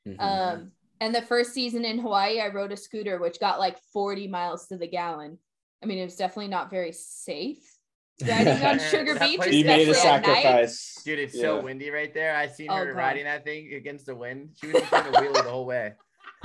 Mhm. 0.07 0.21
Um, 0.21 0.73
and 1.03 1.13
the 1.13 1.21
first 1.23 1.53
season 1.53 1.85
in 1.85 1.99
Hawaii, 1.99 2.41
I 2.41 2.47
rode 2.47 2.71
a 2.71 2.77
scooter, 2.77 3.19
which 3.19 3.41
got 3.41 3.59
like 3.59 3.77
40 3.93 4.29
miles 4.29 4.69
to 4.69 4.77
the 4.77 4.87
gallon. 4.87 5.37
I 5.83 5.87
mean, 5.87 5.99
it 5.99 6.05
was 6.05 6.15
definitely 6.15 6.47
not 6.47 6.71
very 6.71 6.93
safe. 6.93 7.59
Riding 8.25 8.65
on 8.65 8.79
Sugar 8.79 9.19
Beach, 9.19 9.41
place- 9.41 9.53
you 9.53 9.65
made 9.65 9.89
a 9.89 9.91
especially 9.91 10.11
at 10.11 10.27
night. 10.27 10.43
sacrifice, 10.45 11.03
Dude, 11.05 11.19
it's 11.19 11.35
Yeah. 11.35 11.43
so 11.43 11.61
windy 11.61 11.91
right 11.91 12.15
there. 12.15 12.37
I 12.37 12.47
seen 12.47 12.69
Oh, 12.71 12.77
her 12.77 12.93
God. 12.93 12.97
riding 12.99 13.25
that 13.25 13.45
thing 13.45 13.75
against 13.75 14.07
the 14.07 14.15
wind. 14.15 14.51
She 14.61 14.69
was 14.69 14.81
just 14.81 14.91
doing 14.93 15.07
a 15.07 15.19
wheelie 15.19 15.43
the 15.43 15.51
whole 15.51 15.67
way. 15.67 15.95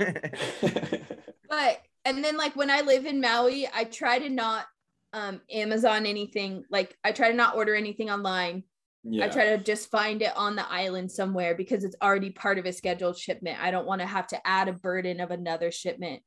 but 1.48 1.80
and 2.04 2.24
then 2.24 2.36
like 2.36 2.56
when 2.56 2.68
I 2.70 2.80
live 2.80 3.06
in 3.06 3.20
Maui, 3.20 3.68
I 3.72 3.84
try 3.84 4.18
to 4.18 4.28
not 4.28 4.66
um 5.12 5.40
Amazon 5.52 6.04
anything. 6.04 6.64
Like 6.68 6.96
I 7.04 7.12
try 7.12 7.30
to 7.30 7.36
not 7.36 7.54
order 7.54 7.76
anything 7.76 8.10
online. 8.10 8.64
Yeah. 9.10 9.24
I 9.24 9.28
try 9.28 9.56
to 9.56 9.58
just 9.58 9.90
find 9.90 10.22
it 10.22 10.36
on 10.36 10.56
the 10.56 10.70
island 10.70 11.10
somewhere 11.10 11.54
because 11.54 11.84
it's 11.84 11.96
already 12.02 12.30
part 12.30 12.58
of 12.58 12.66
a 12.66 12.72
scheduled 12.72 13.18
shipment. 13.18 13.62
I 13.62 13.70
don't 13.70 13.86
want 13.86 14.00
to 14.00 14.06
have 14.06 14.26
to 14.28 14.46
add 14.46 14.68
a 14.68 14.72
burden 14.72 15.20
of 15.20 15.30
another 15.30 15.70
shipment 15.70 16.22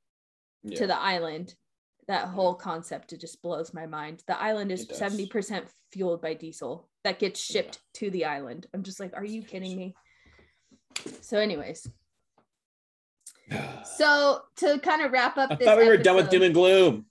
yeah. 0.63 0.77
to 0.77 0.87
the 0.87 0.99
island. 0.99 1.55
That 2.07 2.27
whole 2.27 2.55
concept 2.55 3.13
it 3.13 3.21
just 3.21 3.41
blows 3.41 3.73
my 3.73 3.85
mind. 3.85 4.23
The 4.27 4.39
island 4.39 4.71
is 4.71 4.87
70% 4.87 5.63
fueled 5.91 6.21
by 6.21 6.33
diesel 6.33 6.89
that 7.03 7.19
gets 7.19 7.39
shipped 7.39 7.79
to 7.95 8.09
the 8.09 8.25
island. 8.25 8.67
I'm 8.73 8.83
just 8.83 8.99
like, 8.99 9.13
are 9.15 9.25
you 9.25 9.43
kidding 9.43 9.75
me? 9.75 9.95
So, 11.21 11.37
anyways, 11.37 11.87
so 13.97 14.41
to 14.57 14.79
kind 14.79 15.03
of 15.03 15.11
wrap 15.11 15.37
up 15.37 15.51
I 15.51 15.55
thought 15.55 15.77
we 15.77 15.87
were 15.87 15.97
done 15.97 16.15
with 16.15 16.29
doom 16.29 16.43
and 16.43 16.53
gloom. 16.53 17.05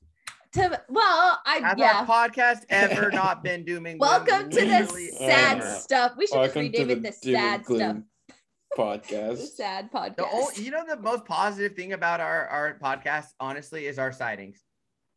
To 0.53 0.81
well, 0.89 1.41
I 1.47 1.61
Has 1.63 1.79
yeah. 1.79 2.01
our 2.01 2.07
podcast 2.07 2.65
ever 2.71 3.11
not 3.11 3.43
been 3.45 3.65
dooming? 3.65 3.99
Welcome 3.99 4.51
to 4.51 4.61
the 4.61 4.87
sad 5.19 5.59
ever. 5.59 5.75
stuff. 5.75 6.13
We 6.17 6.27
should 6.27 6.35
just 6.43 6.55
Welcome 6.57 6.73
to 6.73 6.79
rename 6.81 6.91
it 6.91 7.03
the 7.03 7.15
Doom 7.23 7.35
and 7.37 7.45
sad 7.45 7.65
stuff. 7.65 7.67
Gloom 7.67 8.05
The 8.29 8.77
podcast. 8.83 9.39
sad 9.55 9.93
podcast. 9.93 10.17
The 10.17 10.27
ol- 10.27 10.53
you 10.57 10.71
know 10.71 10.85
the 10.89 10.97
most 10.97 11.25
positive 11.25 11.75
thing 11.77 11.93
about 11.93 12.21
our 12.21 12.47
our 12.49 12.79
podcast, 12.83 13.27
honestly, 13.39 13.87
is 13.87 13.99
our 13.99 14.13
sightings. 14.13 14.61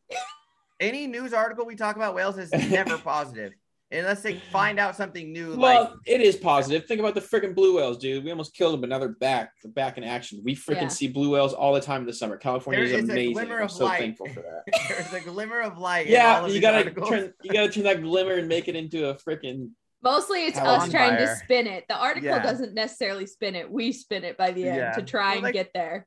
Any 0.79 1.07
news 1.07 1.33
article 1.33 1.65
we 1.65 1.75
talk 1.75 1.95
about 1.95 2.13
whales 2.15 2.37
is 2.37 2.51
never 2.51 2.97
positive 3.13 3.53
unless 3.93 4.21
they 4.21 4.35
find 4.51 4.79
out 4.79 4.95
something 4.95 5.31
new. 5.31 5.49
like 5.49 5.59
Well, 5.59 5.99
it 6.05 6.21
is 6.21 6.35
positive. 6.35 6.85
Think 6.85 6.99
about 6.99 7.13
the 7.15 7.21
freaking 7.21 7.53
blue 7.55 7.75
whales, 7.77 7.97
dude. 7.97 8.23
We 8.23 8.31
almost 8.31 8.53
killed 8.55 8.73
them, 8.73 8.81
but 8.81 8.89
now 8.89 8.99
they're 8.99 9.09
back. 9.09 9.51
They're 9.63 9.71
back 9.71 9.97
in 9.97 10.03
action. 10.03 10.41
We 10.43 10.55
freaking 10.55 10.81
Yeah. 10.83 10.87
see 10.89 11.07
blue 11.07 11.29
whales 11.31 11.53
all 11.53 11.73
the 11.73 11.81
time 11.81 12.01
in 12.01 12.07
the 12.07 12.13
summer. 12.13 12.37
California 12.37 12.85
There 12.85 12.97
is 12.97 13.03
is 13.03 13.09
a 13.09 13.11
amazing. 13.11 13.33
glimmer 13.33 13.57
I'm 13.59 13.63
of 13.65 13.71
so 13.71 13.85
light. 13.85 13.99
thankful 13.99 14.27
for 14.29 14.41
that. 14.41 14.63
there's 14.89 15.13
a 15.13 15.19
glimmer 15.29 15.61
of 15.61 15.77
light. 15.77 16.07
in 16.07 16.13
all 16.15 16.19
yeah, 16.21 16.45
of 16.45 16.53
you 16.53 16.61
gotta 16.61 16.77
articles. 16.77 17.09
turn 17.09 17.33
you 17.43 17.51
gotta 17.53 17.69
turn 17.69 17.83
that 17.83 18.01
glimmer 18.01 18.33
and 18.33 18.47
make 18.47 18.67
it 18.67 18.75
into 18.75 19.07
a 19.09 19.15
freaking 19.15 19.69
Mostly 20.01 20.47
it's 20.47 20.57
Hell 20.57 20.67
us 20.71 20.83
on 20.83 20.89
trying 20.91 21.15
to 21.17 21.33
spin 21.37 21.65
it. 21.65 21.85
The 21.87 21.95
article 21.95 22.27
Yeah. 22.29 22.43
doesn't 22.43 22.73
necessarily 22.73 23.25
spin 23.25 23.55
it. 23.55 23.71
We 23.71 23.93
spin 23.93 24.25
it 24.25 24.37
by 24.37 24.51
the 24.51 24.67
end 24.67 24.75
Yeah. 24.75 24.91
to 24.91 25.01
try 25.01 25.27
Well, 25.27 25.33
and 25.35 25.43
like- 25.43 25.53
get 25.53 25.71
there. 25.73 26.05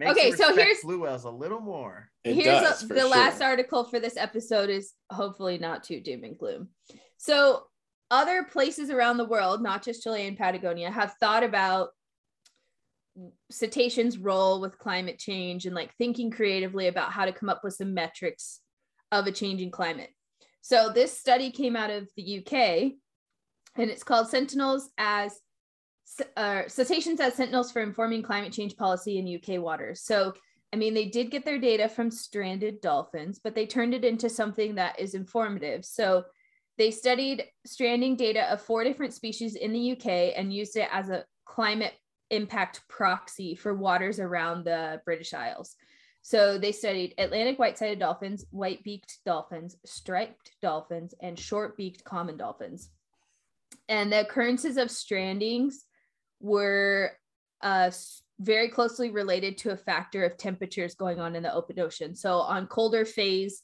Makes 0.00 0.12
Okay, 0.12 0.32
so 0.32 0.54
here's- 0.54 0.82
blue 0.82 1.00
whales 1.02 1.24
a 1.24 1.30
little 1.30 1.60
more. 1.60 2.10
it 2.24 2.32
Here's 2.34 2.46
does, 2.62 2.82
a- 2.84 2.86
the 2.86 3.00
sure. 3.00 3.08
last 3.10 3.42
article 3.42 3.84
for 3.84 4.00
this 4.00 4.16
episode 4.16 4.70
is 4.70 4.94
hopefully 5.12 5.58
not 5.58 5.84
too 5.84 6.00
doom 6.00 6.24
and 6.24 6.38
gloom. 6.38 6.70
So 7.18 7.66
other 8.10 8.44
places 8.44 8.88
around 8.88 9.18
the 9.18 9.26
world, 9.26 9.62
not 9.62 9.84
just 9.84 10.02
Chile 10.02 10.26
and 10.26 10.38
Patagonia, 10.38 10.90
have 10.90 11.12
thought 11.20 11.44
about 11.44 11.90
cetaceans' 13.50 14.16
role 14.16 14.60
with 14.62 14.78
climate 14.78 15.18
change 15.18 15.66
and 15.66 15.74
like 15.74 15.94
thinking 15.96 16.30
creatively 16.30 16.86
about 16.86 17.12
how 17.12 17.26
to 17.26 17.32
come 17.32 17.50
up 17.50 17.62
with 17.62 17.74
some 17.74 17.92
metrics 17.92 18.60
of 19.12 19.26
a 19.26 19.32
changing 19.32 19.70
climate. 19.70 20.10
So 20.62 20.88
this 20.90 21.18
study 21.18 21.50
came 21.50 21.76
out 21.76 21.90
of 21.90 22.08
the 22.16 22.38
UK 22.38 22.94
and 23.76 23.90
it's 23.90 24.02
called 24.02 24.28
Sentinels 24.28 24.88
as 24.96 25.38
uh, 26.36 26.62
cetaceans 26.66 27.20
as 27.20 27.34
sentinels 27.34 27.70
for 27.70 27.82
informing 27.82 28.22
climate 28.22 28.52
change 28.52 28.76
policy 28.76 29.18
in 29.18 29.36
UK 29.36 29.60
waters. 29.60 30.02
So 30.02 30.34
I 30.72 30.76
mean, 30.76 30.94
they 30.94 31.06
did 31.06 31.30
get 31.30 31.44
their 31.44 31.58
data 31.58 31.88
from 31.88 32.10
stranded 32.10 32.80
dolphins, 32.80 33.40
but 33.42 33.54
they 33.54 33.66
turned 33.66 33.92
it 33.92 34.04
into 34.04 34.28
something 34.28 34.76
that 34.76 34.98
is 35.00 35.14
informative. 35.14 35.84
So 35.84 36.24
they 36.78 36.90
studied 36.90 37.44
stranding 37.66 38.16
data 38.16 38.50
of 38.52 38.62
four 38.62 38.84
different 38.84 39.12
species 39.12 39.56
in 39.56 39.72
the 39.72 39.92
UK 39.92 40.34
and 40.36 40.52
used 40.52 40.76
it 40.76 40.88
as 40.92 41.10
a 41.10 41.24
climate 41.44 41.94
impact 42.30 42.82
proxy 42.88 43.56
for 43.56 43.74
waters 43.74 44.20
around 44.20 44.64
the 44.64 45.00
British 45.04 45.34
Isles. 45.34 45.74
So 46.22 46.58
they 46.58 46.70
studied 46.70 47.14
Atlantic 47.18 47.58
white-sided 47.58 47.98
dolphins, 47.98 48.44
white-beaked 48.50 49.18
dolphins, 49.24 49.76
striped 49.84 50.52
dolphins, 50.62 51.14
and 51.20 51.36
short-beaked 51.36 52.04
common 52.04 52.36
dolphins. 52.36 52.90
And 53.88 54.12
the 54.12 54.20
occurrences 54.20 54.76
of 54.76 54.88
strandings 54.88 55.74
were 56.40 57.12
uh, 57.62 57.90
very 58.40 58.68
closely 58.68 59.10
related 59.10 59.58
to 59.58 59.70
a 59.70 59.76
factor 59.76 60.24
of 60.24 60.36
temperatures 60.36 60.94
going 60.94 61.20
on 61.20 61.36
in 61.36 61.42
the 61.42 61.54
open 61.54 61.78
ocean. 61.78 62.14
So 62.14 62.38
on 62.38 62.66
colder 62.66 63.04
phase 63.04 63.62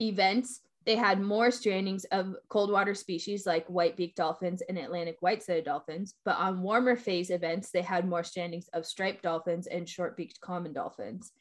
events, 0.00 0.60
they 0.86 0.96
had 0.96 1.20
more 1.20 1.48
strandings 1.48 2.04
of 2.12 2.34
cold 2.48 2.70
water 2.70 2.94
species 2.94 3.46
like 3.46 3.66
white-beaked 3.68 4.16
dolphins 4.16 4.62
and 4.68 4.76
Atlantic 4.76 5.16
white-sided 5.20 5.64
dolphins. 5.64 6.14
But 6.24 6.36
on 6.36 6.62
warmer 6.62 6.96
phase 6.96 7.30
events, 7.30 7.70
they 7.70 7.80
had 7.80 8.06
more 8.06 8.22
strandings 8.22 8.66
of 8.74 8.84
striped 8.84 9.22
dolphins 9.22 9.66
and 9.66 9.88
short-beaked 9.88 10.40
common 10.40 10.74
dolphins. 10.74 11.32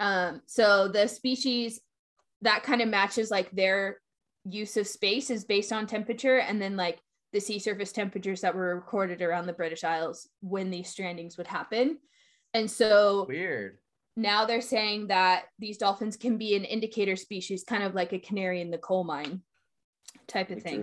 Um, 0.00 0.42
so 0.46 0.88
the 0.88 1.06
species 1.06 1.80
that 2.40 2.64
kind 2.64 2.82
of 2.82 2.88
matches 2.88 3.30
like 3.30 3.50
their 3.52 3.98
use 4.44 4.76
of 4.76 4.88
space 4.88 5.30
is 5.30 5.44
based 5.44 5.72
on 5.72 5.86
temperature, 5.86 6.38
and 6.38 6.60
then 6.60 6.76
like 6.76 6.98
the 7.32 7.40
sea 7.40 7.58
surface 7.58 7.92
temperatures 7.92 8.40
that 8.42 8.54
were 8.54 8.74
recorded 8.74 9.22
around 9.22 9.46
the 9.46 9.52
British 9.52 9.84
Isles 9.84 10.28
when 10.40 10.70
these 10.70 10.94
strandings 10.94 11.38
would 11.38 11.46
happen. 11.46 11.98
And 12.54 12.70
so 12.70 13.24
Weird. 13.28 13.78
now 14.16 14.44
they're 14.44 14.60
saying 14.60 15.06
that 15.08 15.44
these 15.58 15.78
dolphins 15.78 16.16
can 16.16 16.36
be 16.36 16.54
an 16.56 16.64
indicator 16.64 17.16
species, 17.16 17.64
kind 17.64 17.82
of 17.82 17.94
like 17.94 18.12
a 18.12 18.18
canary 18.18 18.60
in 18.60 18.70
the 18.70 18.78
coal 18.78 19.04
mine 19.04 19.40
type 20.26 20.50
of 20.50 20.62
thing. 20.62 20.82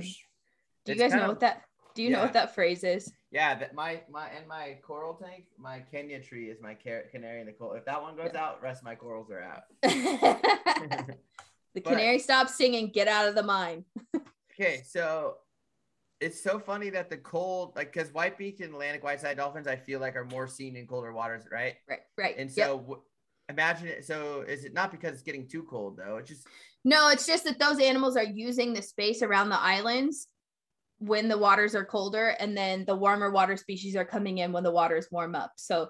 Do 0.85 0.93
you 0.93 0.95
guys 0.97 1.13
know 1.13 1.23
of- 1.23 1.27
what 1.29 1.39
that? 1.41 1.63
Do 1.95 2.03
you 2.03 2.11
know 2.11 2.21
what 2.21 2.33
that 2.33 2.55
phrase 2.55 2.83
is? 2.83 3.11
Yeah, 3.31 3.55
that 3.59 3.75
my 3.75 4.01
my 4.09 4.29
and 4.29 4.47
my 4.47 4.79
coral 4.81 5.13
tank, 5.15 5.45
my 5.57 5.81
Kenya 5.91 6.19
tree 6.21 6.49
is 6.49 6.59
my 6.61 6.73
car- 6.73 7.03
canary 7.11 7.41
in 7.41 7.47
the 7.47 7.51
coal. 7.53 7.73
If 7.73 7.85
that 7.85 8.01
one 8.01 8.15
goes 8.15 8.33
out, 8.35 8.61
rest 8.63 8.81
of 8.81 8.85
my 8.85 8.95
corals 8.95 9.29
are 9.29 9.41
out. 9.43 9.63
the 9.81 11.15
But- 11.75 11.83
canary 11.83 12.19
stops 12.19 12.55
singing. 12.55 12.89
Get 12.89 13.07
out 13.07 13.27
of 13.27 13.35
the 13.35 13.43
mine. 13.43 13.85
Okay, 14.53 14.81
so 14.85 15.35
it's 16.21 16.41
so 16.41 16.59
funny 16.59 16.89
that 16.89 17.09
the 17.09 17.17
cold, 17.17 17.73
like, 17.75 17.93
because 17.93 18.13
white-beaked 18.13 18.59
and 18.59 18.73
Atlantic 18.73 19.03
white-sided 19.03 19.37
dolphins, 19.37 19.67
I 19.67 19.75
feel 19.75 19.99
like 19.99 20.15
are 20.15 20.25
more 20.25 20.47
seen 20.47 20.75
in 20.75 20.85
colder 20.85 21.13
waters, 21.13 21.43
right? 21.51 21.75
Right. 21.87 21.99
Right. 22.17 22.37
And 22.37 22.49
Yep. 22.49 22.67
so 22.67 22.77
w- 22.77 23.01
imagine 23.47 23.87
it. 23.87 24.05
So 24.05 24.41
is 24.41 24.65
it 24.65 24.73
not 24.73 24.91
because 24.91 25.13
it's 25.13 25.23
getting 25.23 25.47
too 25.47 25.63
cold 25.63 25.97
though? 25.97 26.17
It's 26.17 26.29
just 26.29 26.47
No, 26.83 27.09
it's 27.09 27.25
just 27.25 27.45
that 27.45 27.59
those 27.59 27.79
animals 27.79 28.15
are 28.17 28.23
using 28.23 28.73
the 28.73 28.81
space 28.81 29.21
around 29.21 29.49
the 29.49 29.59
islands 29.59 30.27
when 30.99 31.29
the 31.29 31.37
waters 31.37 31.75
are 31.75 31.85
colder, 31.85 32.35
and 32.39 32.57
then 32.57 32.83
the 32.85 32.95
warmer 32.95 33.31
water 33.31 33.55
species 33.55 33.95
are 33.95 34.05
coming 34.05 34.39
in 34.39 34.51
when 34.51 34.63
the 34.63 34.71
waters 34.71 35.07
warm 35.11 35.33
up. 35.35 35.53
So 35.55 35.89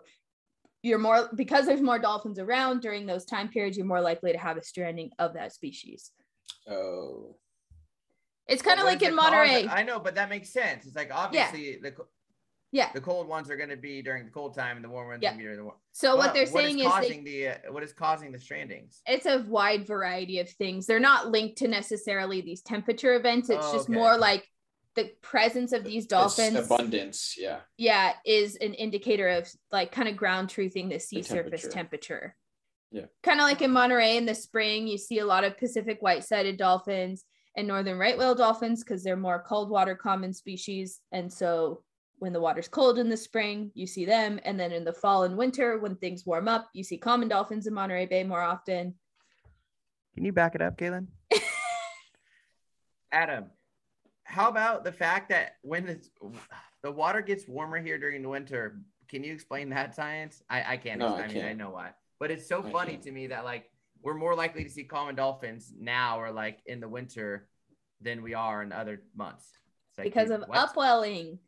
you're 0.83 0.99
more 0.99 1.29
because 1.35 1.65
there's 1.65 1.81
more 1.81 1.99
dolphins 1.99 2.37
around 2.39 2.81
during 2.81 3.05
those 3.05 3.25
time 3.25 3.49
periods, 3.49 3.75
you're 3.75 3.85
more 3.87 4.01
likely 4.01 4.31
to 4.31 4.37
have 4.37 4.57
a 4.57 4.63
stranding 4.63 5.09
of 5.17 5.33
that 5.33 5.51
species. 5.53 6.11
Oh. 6.67 7.37
It's 8.49 8.61
kind 8.61 8.79
of 8.79 8.85
like 8.85 9.01
in 9.01 9.15
the 9.15 9.21
cause? 9.21 9.31
Monterey. 9.31 9.67
I 9.67 9.83
know, 9.83 9.99
but 9.99 10.15
that 10.15 10.29
makes 10.29 10.49
sense. 10.49 10.85
It's 10.85 10.95
like 10.95 11.11
obviously 11.13 11.77
the 11.81 11.93
Yeah. 12.71 12.91
the 12.93 13.01
cold 13.01 13.27
ones 13.27 13.49
are 13.49 13.55
going 13.57 13.69
to 13.69 13.77
be 13.77 14.01
during 14.01 14.25
the 14.25 14.31
cold 14.31 14.53
time, 14.55 14.75
and 14.75 14.83
the 14.85 14.89
warm 14.89 15.07
ones 15.07 15.19
Yeah. 15.23 15.29
are 15.29 15.31
going 15.33 15.37
to 15.39 15.43
be 15.43 15.45
during 15.45 15.57
the 15.57 15.63
warm. 15.65 15.77
So 15.91 16.15
what 16.15 16.27
But 16.27 16.33
they're 16.33 16.45
saying 16.45 16.79
is 16.79 16.85
is, 16.87 17.07
they, 17.07 17.19
the 17.23 17.47
uh, 17.47 17.71
what 17.73 17.83
is 17.83 17.93
causing 17.93 18.31
the 18.31 18.37
strandings? 18.37 18.99
it's 19.07 19.25
a 19.25 19.43
wide 19.47 19.85
variety 19.87 20.39
of 20.39 20.49
things. 20.49 20.85
They're 20.85 20.99
not 20.99 21.29
linked 21.29 21.57
to 21.59 21.67
necessarily 21.67 22.41
these 22.41 22.61
temperature 22.61 23.13
events. 23.15 23.49
It's 23.49 23.65
Oh, 23.65 23.73
just 23.73 23.89
okay. 23.89 23.97
more 23.97 24.17
like 24.17 24.47
the 24.95 25.11
presence 25.21 25.71
of 25.71 25.83
these 25.83 26.03
It's 26.05 26.09
dolphins. 26.11 26.55
abundance. 26.57 27.35
Yeah. 27.37 27.61
yeah, 27.77 28.13
is 28.25 28.55
an 28.57 28.73
indicator 28.73 29.29
of 29.29 29.47
like 29.71 29.91
kind 29.91 30.09
of 30.09 30.17
ground 30.17 30.49
truthing 30.49 30.89
the 30.89 30.99
sea 30.99 31.21
The 31.21 31.27
surface 31.27 31.61
temperature. 31.61 31.69
temperature. 31.69 32.35
Yeah. 32.91 33.05
Kind 33.23 33.39
of 33.39 33.43
like 33.45 33.61
in 33.61 33.71
Monterey 33.71 34.17
in 34.17 34.25
the 34.25 34.33
spring, 34.35 34.87
you 34.87 34.97
see 34.97 35.19
a 35.19 35.25
lot 35.25 35.43
of 35.43 35.57
Pacific 35.59 36.01
white-sided 36.01 36.57
dolphins 36.57 37.23
and 37.59 37.67
northern 37.67 37.97
right 37.97 38.17
whale 38.17 38.33
dolphins 38.33 38.83
because 38.83 39.03
they're 39.03 39.17
more 39.17 39.43
cold 39.45 39.69
water 39.69 39.93
common 39.93 40.33
species. 40.33 41.01
And 41.11 41.31
so 41.31 41.83
when 42.17 42.33
the 42.33 42.39
water's 42.39 42.69
cold 42.69 42.97
in 42.97 43.09
the 43.09 43.17
spring, 43.17 43.69
you 43.75 43.85
see 43.85 44.05
them. 44.05 44.39
And 44.45 44.59
then 44.59 44.71
in 44.71 44.85
the 44.85 44.93
fall 44.93 45.23
and 45.23 45.37
winter, 45.37 45.77
when 45.77 45.95
things 45.97 46.25
warm 46.25 46.47
up, 46.47 46.69
you 46.73 46.83
see 46.83 46.97
common 46.97 47.27
dolphins 47.27 47.67
in 47.67 47.73
Monterey 47.73 48.05
Bay 48.05 48.23
more 48.23 48.41
often. 48.41 48.95
Can 50.15 50.25
you 50.25 50.31
back 50.31 50.55
it 50.55 50.61
up, 50.61 50.77
Caitlin? 50.77 51.07
Adam, 53.11 53.45
how 54.23 54.49
about 54.49 54.83
the 54.83 54.91
fact 54.91 55.29
that 55.29 55.57
when 55.61 55.87
it's, 55.87 56.09
the 56.81 56.91
water 56.91 57.21
gets 57.21 57.47
warmer 57.47 57.79
here 57.79 57.97
during 57.97 58.21
the 58.21 58.29
winter? 58.29 58.79
Can 59.09 59.23
you 59.23 59.33
explain 59.33 59.69
that 59.69 59.95
science? 59.95 60.43
I, 60.49 60.73
I 60.73 60.77
can't. 60.77 60.99
No, 60.99 61.15
I, 61.15 61.23
I 61.23 61.27
mean, 61.27 61.37
I 61.37 61.41
can't. 61.41 61.57
know 61.57 61.71
why, 61.71 61.91
but 62.19 62.31
it's 62.31 62.47
so 62.47 62.63
I 62.63 62.71
funny 62.71 62.91
can't. 62.91 63.03
to 63.03 63.11
me 63.11 63.27
that 63.27 63.43
like 63.43 63.69
we're 64.01 64.13
more 64.13 64.35
likely 64.35 64.63
to 64.63 64.69
see 64.69 64.83
common 64.83 65.15
dolphins 65.15 65.73
now 65.77 66.19
or 66.19 66.31
like 66.31 66.59
in 66.65 66.79
the 66.79 66.87
winter 66.87 67.48
than 68.01 68.21
we 68.21 68.33
are 68.33 68.61
in 68.61 68.71
other 68.71 69.01
months. 69.15 69.45
Like, 69.97 70.05
because 70.05 70.29
dude, 70.29 70.41
of 70.41 70.49
what? 70.49 70.57
upwelling. 70.57 71.39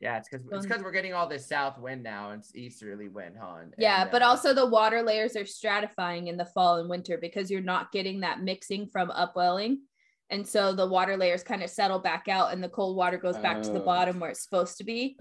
Yeah, 0.00 0.16
it's 0.16 0.28
because 0.30 0.46
it's 0.50 0.66
because 0.66 0.82
we're 0.82 0.92
getting 0.92 1.12
all 1.12 1.28
this 1.28 1.46
south 1.46 1.78
wind 1.78 2.02
now 2.02 2.30
and 2.30 2.40
it's 2.40 2.54
easterly 2.54 3.08
wind, 3.08 3.34
huh? 3.38 3.56
And, 3.62 3.74
Yeah, 3.76 4.08
but 4.10 4.22
uh, 4.22 4.26
also 4.28 4.54
the 4.54 4.64
water 4.64 5.02
layers 5.02 5.36
are 5.36 5.44
stratifying 5.44 6.28
in 6.28 6.38
the 6.38 6.46
fall 6.46 6.76
and 6.76 6.88
winter 6.88 7.18
because 7.20 7.50
you're 7.50 7.60
not 7.60 7.92
getting 7.92 8.20
that 8.20 8.40
mixing 8.42 8.86
from 8.86 9.10
upwelling. 9.10 9.82
And 10.30 10.46
so 10.46 10.72
the 10.72 10.86
water 10.86 11.16
layers 11.18 11.42
kind 11.42 11.62
of 11.62 11.68
settle 11.68 11.98
back 11.98 12.28
out 12.28 12.52
and 12.52 12.64
the 12.64 12.68
cold 12.68 12.96
water 12.96 13.18
goes 13.18 13.36
back 13.38 13.60
to 13.62 13.70
the 13.70 13.82
Oh. 13.82 13.84
bottom 13.84 14.20
where 14.20 14.30
it's 14.30 14.42
supposed 14.42 14.78
to 14.78 14.84
be. 14.84 15.18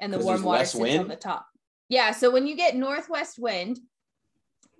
And 0.00 0.12
the 0.12 0.18
warm 0.18 0.42
water 0.42 0.60
less 0.60 0.72
sits 0.72 0.98
on 0.98 1.08
the 1.08 1.16
top. 1.16 1.46
Yeah. 1.90 2.12
So 2.12 2.30
when 2.30 2.46
you 2.46 2.56
get 2.56 2.74
northwest 2.74 3.38
wind 3.38 3.78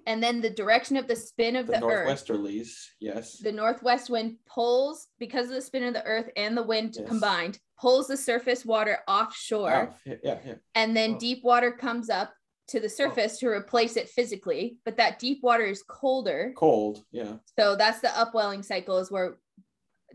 and 0.07 0.23
then 0.23 0.41
the 0.41 0.51
direction 0.51 0.97
of 0.97 1.07
the 1.09 1.17
spin 1.17 1.57
of 1.57 1.67
The, 1.67 1.79
the, 1.79 1.87
earth, 1.87 2.09
northwesterlies. 2.27 2.73
Yes. 3.01 3.39
the 3.39 3.53
northwest 3.53 4.11
wind 4.11 4.37
pulls 4.47 5.09
because 5.19 5.47
of 5.49 5.55
the 5.55 5.61
spin 5.63 5.85
of 5.85 5.95
the 5.95 6.05
earth 6.05 6.29
and 6.37 6.57
the 6.57 6.63
wind 6.63 6.97
Yes. 6.99 7.09
combined, 7.09 7.59
pulls 7.81 8.09
the 8.09 8.17
surface 8.17 8.65
water 8.65 8.99
offshore 9.09 9.95
Oh, 10.07 10.13
yeah. 10.23 10.39
Yeah. 10.45 10.55
and 10.75 10.97
then 10.97 11.15
Oh. 11.15 11.19
deep 11.19 11.45
water 11.45 11.71
comes 11.73 12.11
up 12.11 12.33
to 12.69 12.81
the 12.81 12.89
surface 12.89 13.39
to 13.39 13.49
replace 13.49 13.97
it 13.97 14.09
physically 14.09 14.79
but 14.85 14.97
that 14.97 15.19
deep 15.19 15.43
water 15.43 15.65
is 15.65 15.83
colder 15.83 16.53
Cold. 16.57 17.05
Yeah. 17.11 17.37
so 17.59 17.77
that's 17.77 18.01
the 18.01 18.17
upwelling 18.19 18.63
cycle 18.63 18.99
is 18.99 19.11
where 19.11 19.37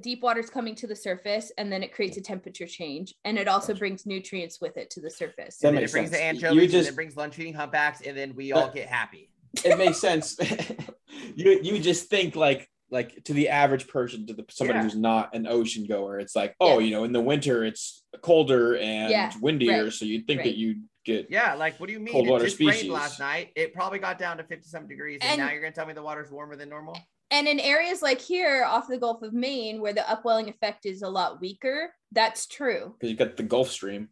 deep 0.01 0.21
water 0.21 0.39
is 0.39 0.49
coming 0.49 0.75
to 0.75 0.87
the 0.87 0.95
surface 0.95 1.51
and 1.57 1.71
then 1.71 1.81
it 1.83 1.91
creates 1.93 2.17
a 2.17 2.21
temperature 2.21 2.67
change 2.67 3.13
and 3.25 3.37
it 3.37 3.47
also 3.47 3.73
Gotcha. 3.73 3.79
brings 3.79 4.05
nutrients 4.05 4.61
with 4.61 4.77
it 4.77 4.89
to 4.91 5.01
the 5.01 5.09
surface 5.09 5.57
That 5.57 5.69
and 5.69 5.77
then 5.77 5.83
makes 5.83 5.91
it 5.91 5.93
brings 5.93 6.09
sense. 6.11 6.19
the 6.41 6.47
You 6.47 6.47
anchovies, 6.51 6.73
and 6.75 6.87
it 6.87 6.95
brings 6.95 7.17
lunch 7.17 7.37
eating 7.39 7.53
humpbacks, 7.53 8.01
and 8.01 8.15
then 8.15 8.33
we 8.35 8.51
all 8.53 8.69
get 8.69 8.87
happy. 8.87 9.31
It 9.63 9.77
makes 9.77 9.97
sense. 9.99 10.37
you 11.35 11.59
you 11.63 11.79
just 11.79 12.09
think 12.09 12.35
like 12.35 12.69
like 12.89 13.21
to 13.25 13.33
the 13.33 13.49
average 13.49 13.87
person, 13.87 14.25
to 14.27 14.33
the 14.33 14.45
somebody 14.49 14.79
Yeah. 14.79 14.83
who's 14.83 14.95
not 14.95 15.35
an 15.35 15.45
ocean 15.45 15.85
goer, 15.85 16.19
it's 16.19 16.35
like, 16.35 16.55
oh, 16.61 16.79
Yeah. 16.79 16.85
you 16.85 16.91
know, 16.91 17.03
in 17.03 17.11
the 17.11 17.19
winter 17.21 17.63
it's 17.65 18.03
colder 18.21 18.77
and 18.77 19.11
Yeah, 19.11 19.31
windier, 19.41 19.83
right, 19.85 19.93
so 19.93 20.05
you'd 20.05 20.25
think 20.25 20.39
right. 20.39 20.45
that 20.45 20.55
you'd 20.55 20.83
get 21.03 21.27
Yeah, 21.29 21.53
like 21.55 21.79
what 21.79 21.87
do 21.87 21.93
you 21.93 21.99
mean? 21.99 22.13
Cold 22.13 22.27
it 22.27 22.31
water 22.31 22.45
just 22.45 22.59
rained 22.59 22.73
species. 22.73 22.91
last 22.91 23.19
night. 23.19 23.51
It 23.55 23.73
probably 23.73 23.99
got 23.99 24.17
down 24.17 24.37
to 24.37 24.43
50 24.43 24.67
some 24.69 24.87
degrees, 24.87 25.19
and, 25.21 25.31
And- 25.31 25.39
now 25.41 25.51
you're 25.51 25.61
gonna 25.61 25.73
tell 25.73 25.85
me 25.85 25.93
the 25.93 26.03
water's 26.03 26.31
warmer 26.31 26.55
than 26.55 26.69
normal? 26.69 26.97
and 27.29 27.45
in 27.45 27.59
areas 27.59 28.01
like 28.01 28.21
here 28.21 28.63
off 28.63 28.87
the 28.87 28.97
gulf 28.97 29.21
of 29.21 29.33
maine 29.33 29.81
where 29.81 29.91
the 29.91 30.09
upwelling 30.09 30.47
effect 30.47 30.85
is 30.85 31.01
a 31.01 31.09
lot 31.09 31.41
weaker 31.41 31.93
that's 32.13 32.45
true 32.47 32.95
because 32.97 33.09
you've 33.09 33.19
got 33.19 33.35
the 33.35 33.43
Gulf 33.43 33.69
Stream. 33.69 34.07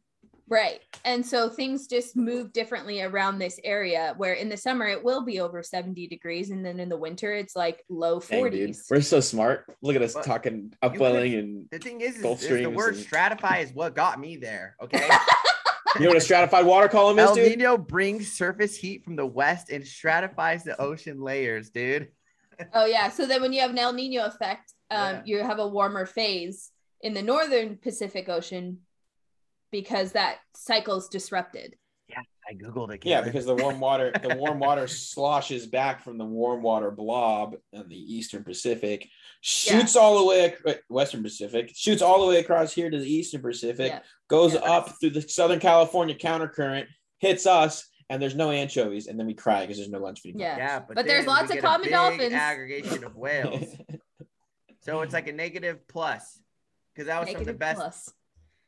Right. 0.48 0.80
And 1.04 1.26
so 1.26 1.50
things 1.50 1.88
just 1.88 2.16
move 2.16 2.54
differently 2.54 3.02
around 3.02 3.40
this 3.40 3.60
area 3.64 4.14
where 4.18 4.34
in 4.34 4.48
the 4.48 4.58
summer 4.58 4.86
it 4.86 5.04
will 5.04 5.24
be 5.26 5.40
over 5.40 5.64
70 5.64 6.08
degrees 6.08 6.52
and 6.52 6.64
then 6.64 6.80
in 6.80 6.88
the 6.88 6.98
winter 6.98 7.34
it's 7.34 7.56
like 7.56 7.84
low 7.90 8.20
Dang, 8.20 8.52
dude. 8.52 8.70
40s. 8.72 8.84
We're 8.92 9.02
so 9.02 9.20
smart. 9.20 9.76
Look 9.82 9.96
at 9.96 10.04
us 10.04 10.14
But 10.14 10.24
talking 10.26 10.74
upwelling 10.84 11.34
and 11.34 11.66
The 11.72 11.80
thing 11.80 12.02
is, 12.02 12.18
is, 12.18 12.22
Gulf 12.22 12.44
is 12.44 12.50
the 12.50 12.68
word 12.68 12.96
and- 12.96 13.06
stratify 13.06 13.64
is 13.64 13.74
what 13.74 13.96
got 13.96 14.20
me 14.20 14.38
there. 14.38 14.76
Okay. 14.84 15.08
you 15.96 16.02
know 16.02 16.10
what 16.10 16.18
a 16.18 16.22
stratified 16.22 16.66
water 16.66 16.90
column 16.90 17.18
is, 17.18 17.30
El 17.30 17.36
dude? 17.36 17.58
Nino 17.58 17.78
brings 17.78 18.32
surface 18.32 18.76
heat 18.76 19.04
from 19.04 19.16
the 19.16 19.26
west 19.26 19.72
and 19.72 19.84
stratifies 19.86 20.64
the 20.64 20.80
ocean 20.80 21.22
layers, 21.22 21.72
dude. 21.72 22.10
Oh 22.74 22.86
yeah. 22.86 23.10
So 23.10 23.26
then 23.26 23.42
when 23.42 23.52
you 23.52 23.62
have 23.62 23.72
an 23.72 23.80
El 23.80 23.94
Nino 23.94 24.26
effect, 24.26 24.74
um, 24.92 25.16
Yeah. 25.16 25.22
you 25.26 25.38
have 25.44 25.58
a 25.60 25.68
warmer 25.68 26.06
phase 26.06 26.72
in 27.02 27.14
the 27.14 27.22
northern 27.22 27.78
Pacific 27.78 28.30
Ocean 28.30 28.80
because 29.76 30.14
that 30.14 30.38
cycle 30.56 30.96
is 30.96 31.10
disrupted. 31.10 31.76
Yeah, 32.08 32.22
I 32.50 32.54
googled 32.54 32.94
it. 32.94 33.06
Yeah, 33.06 33.20
because 33.22 33.46
the 33.46 33.56
warm 33.56 33.82
water, 33.82 34.14
the 34.24 34.36
warm 34.40 34.58
water 34.60 34.88
sloshes 34.88 35.66
back 35.68 36.02
from 36.02 36.18
the 36.18 36.24
warm 36.24 36.62
water 36.62 36.92
blob 36.92 37.56
in 37.74 37.90
the 37.90 38.16
eastern 38.16 38.46
Pacific, 38.46 39.06
shoots 39.42 39.98
all 39.98 40.18
the 40.20 40.26
way 40.26 40.56
ac- 40.66 40.80
western 40.88 41.22
Pacific, 41.24 41.72
shoots 41.76 42.02
all 42.02 42.22
the 42.22 42.28
way 42.28 42.40
across 42.40 42.72
here 42.72 42.90
to 42.90 42.98
the 42.98 43.14
eastern 43.14 43.42
Pacific, 43.42 43.92
Yeah. 43.92 44.00
goes 44.30 44.54
Yeah. 44.54 44.62
up 44.62 44.98
through 45.02 45.10
the 45.10 45.22
Southern 45.24 45.60
California 45.60 46.16
countercurrent, 46.16 46.86
hits 47.20 47.46
us, 47.46 47.90
and 48.10 48.22
there's 48.22 48.36
no 48.36 48.50
anchovies, 48.52 49.08
and 49.08 49.20
then 49.20 49.28
we 49.28 49.34
cry 49.34 49.62
because 49.62 49.76
there's 49.76 49.90
no 49.90 50.00
lunch 50.00 50.22
feeding. 50.22 50.40
Yeah. 50.40 50.56
yeah, 50.58 50.80
but, 50.88 50.96
But 50.96 51.08
there's 51.08 51.26
lots 51.28 51.50
of 51.50 51.56
get 51.56 51.58
a 51.58 51.62
common 51.68 51.82
big 51.86 51.92
dolphins. 51.92 52.34
Aggregation 52.34 53.04
of 53.04 53.18
whales, 53.18 53.66
so 54.82 55.02
it's 55.02 55.14
like 55.14 55.28
a 55.28 55.34
negative 55.34 55.86
plus 55.90 56.40
because 56.94 57.08
that 57.08 57.20
was 57.20 57.30
some 57.32 57.42
of 57.42 57.46
the 57.48 57.54
best. 57.54 57.76
plus. 57.78 58.14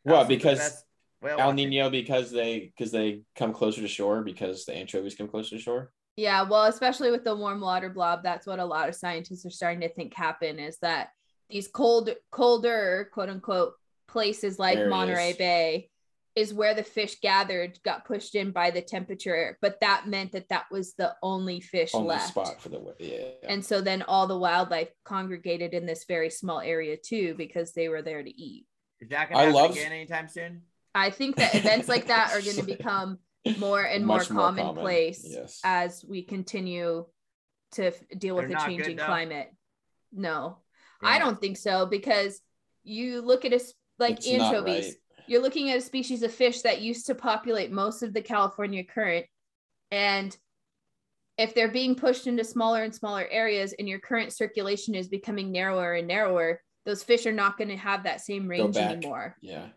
Well, 0.04 0.16
some 0.16 0.22
of 0.24 0.28
the 0.28 0.36
because 0.36 0.58
best 0.60 0.84
whale 1.22 1.40
El. 1.40 1.54
Nino 1.54 1.90
because 1.90 2.32
they 2.32 2.72
because 2.76 2.92
they 2.92 3.22
come 3.36 3.54
closer 3.54 3.82
to 3.82 3.88
shore 3.88 4.22
because 4.24 4.66
the 4.66 4.74
anchovies 4.76 5.16
come 5.16 5.28
closer 5.28 5.56
to 5.56 5.62
shore. 5.62 5.92
Yeah, 6.16 6.42
well, 6.44 6.66
especially 6.66 7.12
with 7.12 7.24
the 7.24 7.36
warm 7.36 7.62
water 7.62 7.90
blob, 7.92 8.24
that's 8.24 8.48
what 8.48 8.60
a 8.60 8.66
lot 8.66 8.90
of 8.90 8.96
scientists 8.96 9.46
are 9.46 9.52
starting 9.52 9.82
to 9.82 9.90
think 9.90 10.16
happen 10.16 10.58
is 10.58 10.78
that 10.80 11.10
these 11.50 11.68
cold, 11.68 12.10
colder, 12.32 13.10
quote 13.14 13.30
unquote, 13.30 13.74
places 14.08 14.58
like 14.58 14.78
Areas. 14.78 14.90
Monterey 14.90 15.34
Bay 15.38 15.90
is 16.36 16.54
where 16.54 16.74
the 16.74 16.84
fish 16.84 17.20
gathered, 17.20 17.80
got 17.84 18.06
pushed 18.06 18.36
in 18.36 18.52
by 18.52 18.70
the 18.72 18.82
temperature, 18.82 19.58
but 19.62 19.80
that 19.82 20.08
meant 20.08 20.32
that 20.32 20.50
that 20.50 20.66
was 20.72 20.94
the 20.96 21.16
only 21.24 21.60
fish 21.60 21.92
Only 21.94 22.10
left. 22.10 22.28
spot 22.30 22.62
for 22.62 22.70
the 22.70 22.80
yeah. 23.00 23.30
And 23.48 23.64
so 23.66 23.82
then 23.82 24.02
all 24.04 24.28
the 24.28 24.38
wildlife 24.38 24.90
congregated 25.04 25.74
in 25.74 25.86
this 25.86 26.06
very 26.08 26.30
small 26.30 26.60
area 26.60 26.96
too 26.98 27.34
because 27.38 27.74
they 27.74 27.90
were 27.90 28.02
there 28.02 28.22
to 28.24 28.30
eat. 28.30 28.66
Is 29.00 29.10
that 29.10 29.30
gonna 29.30 29.40
I 29.40 29.44
happen 29.46 29.56
love- 29.56 29.72
again 29.72 29.92
anytime 29.92 30.28
soon? 30.28 30.62
I 30.98 31.10
think 31.10 31.36
that 31.38 31.56
events 31.56 31.88
like 31.88 32.08
that 32.08 32.32
are 32.34 32.42
going 32.42 32.56
to 32.64 32.64
become 32.64 33.20
more 33.60 33.82
and 33.84 34.06
more 34.06 34.18
Much 34.18 34.30
more 34.30 34.44
common, 34.46 34.66
commonplace 34.66 35.26
yes. 35.26 35.60
as 35.64 36.04
we 36.08 36.24
continue 36.24 37.06
to 37.74 37.88
f- 37.88 37.94
deal 38.18 38.36
with 38.36 38.44
They're 38.50 38.58
a 38.58 38.60
not 38.60 38.68
changing 38.68 38.98
climate. 38.98 39.54
No, 40.12 40.60
I 41.04 41.20
don't 41.20 41.40
think 41.40 41.58
so 41.58 41.86
because 41.86 42.42
you 42.84 43.22
look 43.22 43.46
at 43.46 43.52
a 43.54 43.56
s- 43.58 43.74
like 44.00 44.18
It's 44.18 44.28
anchovies. 44.28 44.86
right. 44.86 44.94
You're 45.30 45.42
looking 45.42 45.70
at 45.70 45.78
a 45.78 45.82
species 45.82 46.24
of 46.24 46.34
fish 46.34 46.62
that 46.62 46.82
used 46.82 47.08
to 47.08 47.16
populate 47.16 47.72
most 47.72 48.02
of 48.02 48.14
the 48.14 48.22
California 48.22 48.84
current, 48.84 49.26
and 49.92 50.36
if 51.38 51.54
they're 51.54 51.72
being 51.72 51.96
pushed 51.96 52.26
into 52.28 52.44
smaller 52.44 52.84
and 52.84 52.96
smaller 52.96 53.28
areas 53.30 53.74
and 53.78 53.88
your 53.88 54.00
current 54.00 54.34
circulation 54.34 54.96
is 54.96 55.08
becoming 55.08 55.52
narrower 55.52 55.94
and 55.94 56.08
narrower, 56.08 56.62
those 56.86 57.04
fish 57.04 57.26
are 57.28 57.32
not 57.34 57.58
going 57.58 57.68
to 57.70 57.76
have 57.78 58.04
that 58.04 58.22
same 58.22 58.48
range 58.48 58.76
anymore. 58.78 59.36
Yeah. 59.42 59.68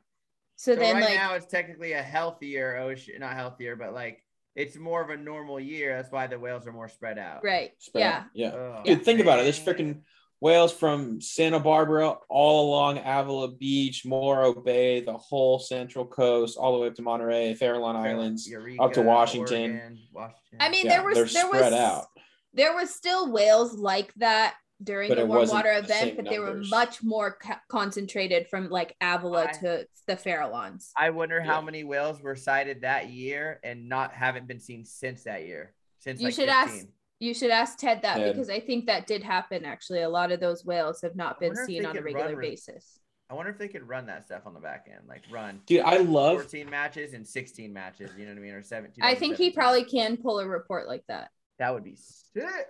So, 0.60 0.74
So 0.74 0.80
then, 0.80 0.96
right 0.96 1.04
like, 1.04 1.14
now 1.14 1.32
it's 1.36 1.46
technically 1.46 1.92
a 1.92 2.02
healthier 2.02 2.76
ocean, 2.76 3.14
not 3.20 3.32
healthier, 3.32 3.76
but 3.76 3.94
like 3.94 4.22
it's 4.54 4.76
more 4.76 5.02
of 5.02 5.08
a 5.08 5.16
normal 5.16 5.58
year. 5.58 5.96
That's 5.96 6.12
why 6.12 6.26
the 6.26 6.38
whales 6.38 6.66
are 6.66 6.72
more 6.72 6.90
spread 6.90 7.16
out. 7.16 7.42
right? 7.42 7.70
Spread 7.78 8.00
yeah, 8.02 8.16
out. 8.18 8.24
Yeah. 8.34 8.48
Ugh, 8.48 8.84
Dude, 8.84 9.02
think 9.02 9.20
about 9.20 9.38
it. 9.38 9.44
There's 9.44 9.58
freaking 9.58 10.02
whales 10.38 10.70
from 10.70 11.22
Santa 11.22 11.60
Barbara 11.60 12.14
all 12.28 12.68
along 12.68 12.98
Avila 12.98 13.52
Beach, 13.52 14.04
Morro 14.04 14.52
Bay, 14.52 15.00
the 15.00 15.16
whole 15.16 15.58
Central 15.58 16.04
Coast, 16.04 16.58
all 16.58 16.74
the 16.74 16.82
way 16.82 16.88
up 16.88 16.94
to 16.96 17.02
Monterey, 17.02 17.56
Farallon 17.58 17.96
Islands. 17.96 18.46
Eureka, 18.46 18.82
up 18.82 18.92
to 18.92 19.00
Washington. 19.00 19.70
Oregon, 19.70 19.98
Washington. 20.12 20.58
I 20.60 20.68
mean, 20.68 20.84
Yeah, 20.84 20.96
there 21.00 21.04
was 21.06 21.32
there 21.32 21.48
was 21.48 21.72
out. 21.72 22.04
there 22.52 22.74
was 22.74 22.94
still 22.94 23.32
whales 23.32 23.78
like 23.78 24.12
that 24.16 24.56
during 24.82 25.08
But 25.08 25.18
the 25.18 25.26
warm 25.26 25.48
water 25.48 25.70
event, 25.72 25.88
same 25.88 26.16
but 26.16 26.24
they 26.28 26.38
were 26.38 26.62
much 26.70 27.02
more 27.02 27.32
ca- 27.32 27.60
concentrated 27.68 28.48
from 28.48 28.68
like 28.70 28.96
Avila 29.00 29.44
I- 29.44 29.52
to 29.52 29.86
the 30.06 30.16
Farallons. 30.16 30.90
I 30.96 31.10
wonder 31.10 31.40
how 31.40 31.58
Yeah. 31.60 31.64
many 31.66 31.84
whales 31.84 32.20
were 32.20 32.36
sighted 32.36 32.82
that 32.82 33.08
year 33.10 33.60
and 33.62 33.88
not 33.88 34.12
haven't 34.12 34.46
been 34.46 34.60
seen 34.60 34.84
since 34.84 35.24
that 35.24 35.44
year. 35.46 35.74
Since 35.98 36.20
You 36.20 36.26
like 36.28 36.34
should 36.34 36.48
15. 36.48 36.78
ask 36.78 36.86
You 37.22 37.34
should 37.34 37.50
ask 37.50 37.78
Ted 37.78 38.00
that 38.00 38.16
Ted. 38.16 38.32
because 38.32 38.48
I 38.48 38.60
think 38.60 38.86
that 38.86 39.06
did 39.06 39.22
happen. 39.22 39.66
Actually, 39.66 40.00
a 40.00 40.08
lot 40.08 40.32
of 40.32 40.40
those 40.40 40.64
whales 40.64 41.02
have 41.02 41.16
not 41.16 41.38
been 41.38 41.54
seen 41.54 41.84
on 41.84 41.94
a 41.94 42.00
regular 42.00 42.32
run 42.32 42.40
basis. 42.40 42.98
I 43.28 43.34
wonder 43.34 43.52
if 43.52 43.58
they 43.58 43.68
could 43.68 43.86
run 43.86 44.06
that 44.06 44.24
stuff 44.24 44.46
on 44.46 44.54
the 44.54 44.60
back 44.60 44.88
end, 44.90 45.06
like 45.06 45.22
run 45.30 45.60
Dude, 45.66 45.82
I 45.82 45.98
love 45.98 46.38
14 46.40 46.70
matches 46.70 47.12
and 47.12 47.28
16 47.28 47.72
matches. 47.74 48.10
You 48.16 48.24
know 48.24 48.32
what 48.32 48.38
I 48.38 48.40
mean, 48.40 48.54
or 48.54 48.62
17. 48.62 49.04
I 49.04 49.14
think 49.14 49.36
he 49.36 49.50
probably 49.50 49.84
can 49.84 50.16
pull 50.16 50.40
a 50.40 50.48
report 50.48 50.88
like 50.88 51.04
that. 51.08 51.30
That 51.58 51.74
would 51.74 51.84
be 51.84 51.94
sick. 51.96 52.66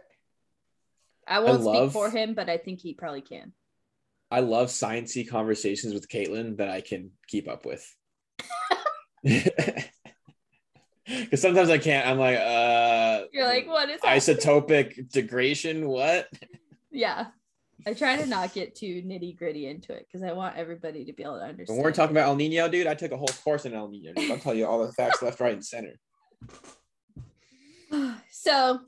I 1.30 1.38
won't 1.40 1.62
love- 1.62 1.90
speak 1.90 1.92
for 1.92 2.10
him, 2.10 2.34
but 2.34 2.50
I 2.50 2.58
think 2.58 2.80
he 2.80 2.92
probably 2.94 3.22
can. 3.22 3.52
I 4.30 4.40
love 4.40 4.68
sciencey 4.68 5.28
conversations 5.28 5.92
with 5.94 6.08
Caitlin 6.08 6.58
that 6.58 6.68
I 6.68 6.82
can 6.82 7.10
keep 7.26 7.48
up 7.48 7.64
with. 7.64 7.84
Because 11.06 11.40
sometimes 11.40 11.70
I 11.70 11.78
can't. 11.78 12.06
I'm 12.06 12.18
like, 12.18 12.38
uh, 12.38 13.24
You're 13.32 13.46
like, 13.46 13.66
what 13.66 13.88
is 13.90 14.00
that? 14.00 14.16
isotopic 14.16 15.10
degradation? 15.10 15.88
What? 15.88 16.28
Yeah. 16.92 17.26
I 17.86 17.94
try 17.94 18.16
to 18.16 18.26
not 18.26 18.52
get 18.52 18.74
too 18.74 19.00
nitty 19.06 19.38
gritty 19.38 19.68
into 19.68 19.92
it 19.92 20.06
because 20.06 20.24
I 20.28 20.32
want 20.32 20.56
everybody 20.56 21.04
to 21.04 21.12
be 21.12 21.22
able 21.22 21.38
to 21.38 21.44
understand. 21.44 21.78
When 21.78 21.84
we're 21.84 21.92
talking 21.92 22.16
about 22.16 22.28
El 22.28 22.34
Nino, 22.34 22.68
dude, 22.68 22.88
I 22.88 22.94
took 22.94 23.12
a 23.12 23.16
whole 23.16 23.28
course 23.44 23.64
in 23.64 23.74
El 23.74 23.88
Nino. 23.88 24.12
Dude. 24.12 24.28
I'll 24.28 24.38
tell 24.38 24.54
you 24.54 24.66
all 24.66 24.84
the 24.84 24.92
facts 24.92 25.22
left, 25.22 25.38
right, 25.38 25.52
and 25.52 25.64
center. 25.64 26.00
so 28.30 28.80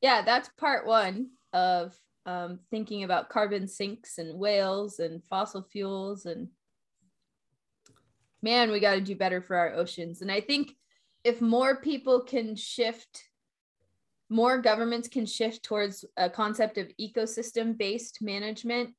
yeah 0.00 0.22
that's 0.22 0.48
part 0.58 0.86
one 0.86 1.28
of 1.52 1.94
um, 2.26 2.58
thinking 2.70 3.04
about 3.04 3.30
carbon 3.30 3.66
sinks 3.66 4.18
and 4.18 4.38
whales 4.38 4.98
and 4.98 5.22
fossil 5.24 5.62
fuels 5.62 6.26
and 6.26 6.48
man 8.42 8.70
we 8.70 8.80
got 8.80 8.94
to 8.94 9.00
do 9.00 9.16
better 9.16 9.40
for 9.40 9.56
our 9.56 9.72
oceans 9.72 10.20
and 10.20 10.30
i 10.30 10.40
think 10.40 10.72
if 11.24 11.40
more 11.40 11.80
people 11.80 12.20
can 12.20 12.54
shift 12.54 13.24
more 14.30 14.58
governments 14.58 15.08
can 15.08 15.24
shift 15.24 15.62
towards 15.62 16.04
a 16.16 16.28
concept 16.28 16.76
of 16.78 16.88
ecosystem 17.00 17.76
based 17.76 18.18
management 18.20 18.92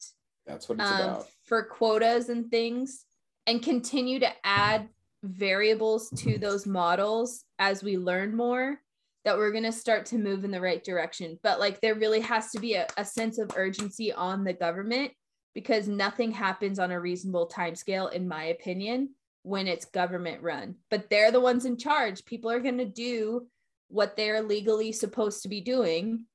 That's 0.48 0.68
what 0.68 0.80
it's 0.80 0.90
um, 0.90 1.02
about. 1.02 1.28
for 1.46 1.64
quotas 1.64 2.30
and 2.30 2.50
things 2.50 3.06
and 3.46 3.62
continue 3.62 4.20
to 4.20 4.30
add 4.44 4.90
variables 5.24 6.10
to 6.10 6.38
those 6.38 6.66
models 6.66 7.44
as 7.60 7.84
we 7.84 7.98
learn 7.98 8.36
more 8.36 8.80
that 9.26 9.38
we're 9.38 9.52
going 9.52 9.64
to 9.64 9.72
start 9.72 10.06
to 10.08 10.18
move 10.18 10.44
in 10.44 10.52
the 10.52 10.62
right 10.62 10.84
direction. 10.84 11.38
But 11.44 11.60
like 11.60 11.82
there 11.82 11.96
really 11.96 12.22
has 12.22 12.52
to 12.52 12.60
be 12.60 12.76
a, 12.76 12.88
a 12.98 13.04
sense 13.04 13.38
of 13.38 13.52
urgency 13.56 14.14
on 14.14 14.44
the 14.44 14.54
government 14.54 15.12
because 15.54 15.88
nothing 15.88 16.32
happens 16.32 16.80
on 16.80 16.92
a 16.92 17.00
reasonable 17.00 17.48
time 17.48 17.76
scale 17.76 18.08
in 18.08 18.28
my 18.28 18.46
opinion 18.46 19.10
when 19.44 19.68
it's 19.68 19.86
government 19.86 20.42
run. 20.42 20.76
But 20.90 21.10
they're 21.10 21.32
the 21.32 21.40
ones 21.40 21.66
in 21.66 21.78
charge. 21.78 22.26
People 22.26 22.52
are 22.52 22.60
going 22.60 22.78
to 22.78 22.86
do 22.86 23.48
what 23.90 24.16
they're 24.16 24.42
legally 24.42 24.92
supposed 24.92 25.44
to 25.44 25.50
be 25.50 25.62
doing. 25.62 26.26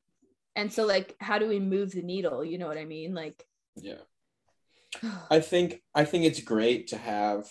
And 0.57 0.73
so 0.73 0.85
like 0.85 1.17
how 1.21 1.39
do 1.39 1.49
we 1.49 1.61
move 1.61 1.93
the 1.93 2.03
needle? 2.03 2.45
You 2.45 2.59
know 2.59 2.67
what 2.67 2.79
i 2.79 2.85
mean? 2.85 3.15
Like 3.15 3.43
Yeah. 3.77 4.03
I 5.31 5.41
think 5.41 5.83
I 5.95 6.05
think 6.05 6.25
it's 6.25 6.41
great 6.41 6.89
to 6.89 6.99
have 6.99 7.49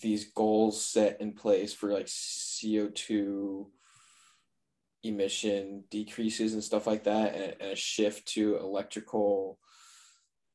these 0.00 0.32
goals 0.32 0.84
set 0.84 1.20
in 1.20 1.32
place 1.32 1.72
for 1.72 1.92
like 1.92 2.06
CO2 2.06 3.66
emission 5.02 5.84
decreases 5.90 6.54
and 6.54 6.62
stuff 6.62 6.86
like 6.86 7.04
that 7.04 7.34
and, 7.34 7.56
and 7.60 7.72
a 7.72 7.76
shift 7.76 8.26
to 8.26 8.56
electrical 8.58 9.58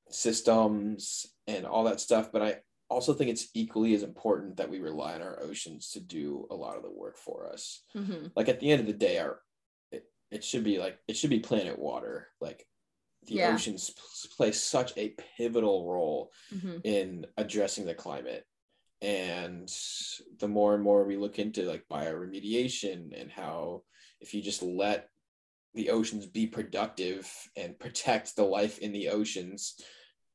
systems 0.10 1.26
and 1.48 1.66
all 1.66 1.84
that 1.84 2.00
stuff 2.00 2.32
but 2.32 2.41
I 2.41 2.58
also 2.89 3.14
think 3.14 3.30
it's 3.30 3.50
equally 3.54 3.93
as 3.93 4.04
important 4.04 4.58
that 4.58 4.70
we 4.70 4.80
rely 4.80 5.16
on 5.16 5.22
our 5.22 5.41
oceans 5.43 5.91
to 5.91 6.00
do 6.00 6.48
a 6.50 6.56
lot 6.56 6.78
of 6.78 6.84
the 6.84 6.91
work 6.91 7.18
for 7.18 7.48
us 7.52 7.82
mhm. 7.95 8.32
like 8.36 8.48
at 8.48 8.60
the 8.60 8.72
end 8.72 8.80
of 8.80 8.88
the 8.88 8.93
day 8.93 9.20
our 9.20 9.41
it, 9.91 10.06
it 10.32 10.43
should 10.43 10.64
be 10.64 10.78
like 10.80 10.98
it 11.08 11.18
should 11.18 11.30
be 11.30 11.39
planet 11.39 11.78
water 11.78 12.28
like 12.39 12.66
the 13.24 13.36
Yeah. 13.36 13.54
oceans 13.54 13.91
play 14.38 14.54
such 14.54 14.93
a 14.95 15.14
pivotal 15.38 15.91
role 15.91 16.32
Mhm. 16.54 16.82
in 16.86 17.26
addressing 17.36 17.86
the 17.86 17.93
climate 17.93 18.45
and 19.02 19.70
the 20.39 20.48
more 20.48 20.74
and 20.74 20.84
more 20.84 21.04
we 21.04 21.18
look 21.18 21.38
into 21.38 21.64
like 21.64 21.86
bioremediation 21.91 23.20
and 23.20 23.30
how 23.30 23.84
if 24.22 24.34
you 24.34 24.41
just 24.41 24.63
let 24.63 25.09
the 25.74 25.89
oceans 25.89 26.26
be 26.26 26.47
productive 26.47 27.32
and 27.55 27.78
protect 27.78 28.36
the 28.36 28.43
life 28.43 28.80
in 28.80 28.91
the 28.91 29.09
oceans 29.09 29.76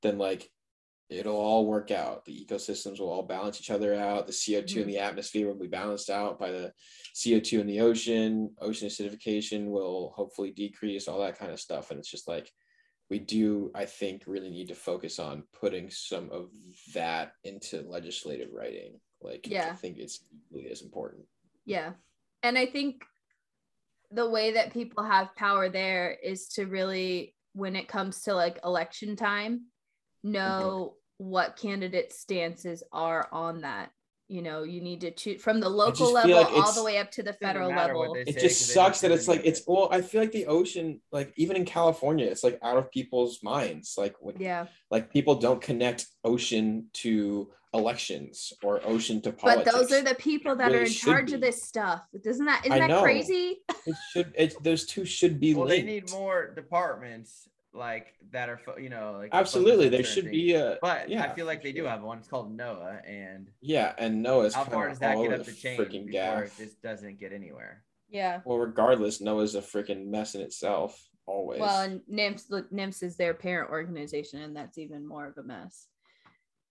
then 0.02 0.18
like 0.18 0.50
it'll 1.18 1.36
all 1.36 1.66
work 1.66 1.90
out. 1.90 2.24
The 2.24 2.44
ecosystems 2.44 2.98
will 2.98 3.10
all 3.10 3.22
balance 3.22 3.60
each 3.60 3.70
other 3.70 3.94
out. 3.94 4.26
The 4.26 4.32
co2 4.32 4.56
in 4.56 4.64
mm-hmm. 4.64 4.88
the 4.88 4.98
atmosphere 4.98 5.46
will 5.46 5.58
be 5.58 5.68
balanced 5.68 6.10
out 6.10 6.38
by 6.38 6.50
the 6.50 6.72
co2 7.14 7.60
in 7.60 7.66
the 7.66 7.80
ocean. 7.80 8.50
Ocean 8.60 8.88
acidification 8.88 9.66
will 9.66 10.12
hopefully 10.16 10.50
decrease 10.50 11.08
all 11.08 11.20
that 11.20 11.38
kind 11.38 11.52
of 11.52 11.60
stuff. 11.60 11.90
And 11.90 11.98
it's 11.98 12.10
just 12.10 12.28
like 12.28 12.50
we 13.10 13.18
do 13.18 13.70
i 13.74 13.84
think 13.84 14.22
really 14.26 14.48
need 14.48 14.68
to 14.68 14.74
focus 14.74 15.18
on 15.18 15.42
putting 15.60 15.90
some 15.90 16.30
of 16.30 16.48
that 16.94 17.32
into 17.44 17.82
legislative 17.82 18.48
writing. 18.52 18.98
Like 19.20 19.46
yeah. 19.46 19.68
i 19.70 19.74
think 19.74 19.98
it's 19.98 20.24
really 20.50 20.70
as 20.70 20.82
important. 20.82 21.24
Yeah. 21.64 21.92
And 22.42 22.58
I 22.58 22.66
think 22.66 23.04
the 24.12 24.28
way 24.28 24.52
that 24.52 24.72
people 24.72 25.02
have 25.04 25.34
power 25.36 25.68
there 25.68 26.16
is 26.22 26.48
to 26.48 26.66
really, 26.66 27.34
when 27.54 27.76
it 27.76 27.88
comes 27.88 28.22
to 28.22 28.34
like 28.34 28.58
election 28.64 29.16
time, 29.16 29.66
know 30.22 30.94
mm-hmm. 31.18 31.30
what 31.30 31.56
candidate 31.56 32.12
stances 32.12 32.82
are 32.92 33.28
on 33.32 33.62
that. 33.62 33.90
You 34.28 34.40
know, 34.40 34.62
you 34.62 34.80
need 34.80 35.02
to 35.02 35.10
choose 35.10 35.42
from 35.42 35.60
the 35.60 35.68
local 35.68 36.10
level 36.10 36.36
like 36.36 36.52
all 36.52 36.72
the 36.72 36.82
way 36.84 36.96
up 36.98 37.10
to 37.12 37.22
the 37.22 37.34
federal 37.34 37.68
level. 37.68 38.14
it 38.14 38.26
say, 38.26 38.32
just 38.32 38.42
'cause 38.42 38.68
they 38.68 38.74
sucks 38.74 39.00
that 39.02 39.10
it's 39.10 39.28
like 39.28 39.42
it's 39.44 39.60
it. 39.60 39.64
well 39.68 39.88
i 39.90 40.00
feel 40.00 40.22
like 40.22 40.32
the 40.32 40.46
ocean 40.46 41.02
like 41.10 41.34
even 41.36 41.54
in 41.54 41.66
california 41.66 42.24
it's 42.24 42.42
like 42.42 42.58
out 42.62 42.78
of 42.78 42.90
people's 42.90 43.42
minds 43.42 43.94
like 43.98 44.14
when 44.20 44.36
Yeah. 44.38 44.68
like 44.90 45.12
people 45.12 45.34
don't 45.34 45.60
connect 45.60 46.06
ocean 46.24 46.86
to 46.94 47.50
elections 47.74 48.52
or 48.62 48.80
ocean 48.84 49.20
to 49.22 49.32
politics. 49.32 49.70
But 49.70 49.74
those 49.74 49.92
are 49.92 50.02
the 50.02 50.14
people 50.14 50.56
that 50.56 50.66
really 50.66 50.78
are 50.78 50.82
in 50.82 50.90
should 50.90 51.06
charge 51.08 51.32
of 51.32 51.40
this 51.40 51.62
stuff. 51.62 52.06
Doesn't 52.22 52.44
that 52.46 52.66
isn't 52.66 52.80
I 52.80 52.88
that 52.88 53.02
crazy? 53.02 53.62
it 53.86 53.96
should 54.12 54.32
it, 54.36 54.62
those 54.62 54.84
two 54.86 55.04
should 55.04 55.40
be 55.40 55.54
Well, 55.54 55.66
they 55.66 55.82
need 55.82 56.10
more 56.10 56.52
departments 56.54 57.48
like 57.74 58.14
that 58.32 58.50
are, 58.50 58.60
you 58.78 58.90
know, 58.90 59.16
like 59.18 59.30
absolutely 59.32 59.86
on 59.86 59.92
there 59.92 60.04
should 60.04 60.24
things. 60.24 60.36
be 60.36 60.52
a 60.52 60.78
But 60.82 61.08
yeah, 61.08 61.22
I 61.22 61.34
feel 61.34 61.46
like 61.46 61.62
they 61.62 61.72
do 61.72 61.84
have 61.84 62.02
one. 62.02 62.18
It's 62.18 62.28
called 62.28 62.56
NOAA, 62.56 63.00
and 63.08 63.48
yeah 63.60 63.94
and 63.98 64.24
NOAA's 64.24 64.54
how 64.54 64.64
far 64.64 64.88
does 64.88 64.98
that 64.98 65.16
get 65.16 65.32
up 65.32 65.44
the 65.44 65.50
the 65.50 65.56
chain 65.56 65.78
freaking 65.78 66.06
before 66.06 66.12
gaff 66.12 66.60
it 66.60 66.64
just 66.64 66.82
doesn't 66.82 67.18
get 67.18 67.32
anywhere? 67.32 67.82
Yeah. 68.10 68.40
well 68.44 68.58
regardless 68.58 69.22
NOAA's 69.22 69.54
a 69.54 69.62
freaking 69.62 70.06
mess 70.06 70.34
in 70.34 70.42
itself 70.42 71.08
always 71.26 71.60
Well, 71.60 71.80
and 71.80 72.00
NMFS, 72.12 72.50
look, 72.50 72.70
NMFS 72.70 73.02
is 73.02 73.16
their 73.16 73.34
parent 73.34 73.70
organization, 73.70 74.42
and 74.42 74.54
that's 74.54 74.78
even 74.78 75.06
more 75.06 75.26
of 75.26 75.38
a 75.38 75.42
mess. 75.42 75.86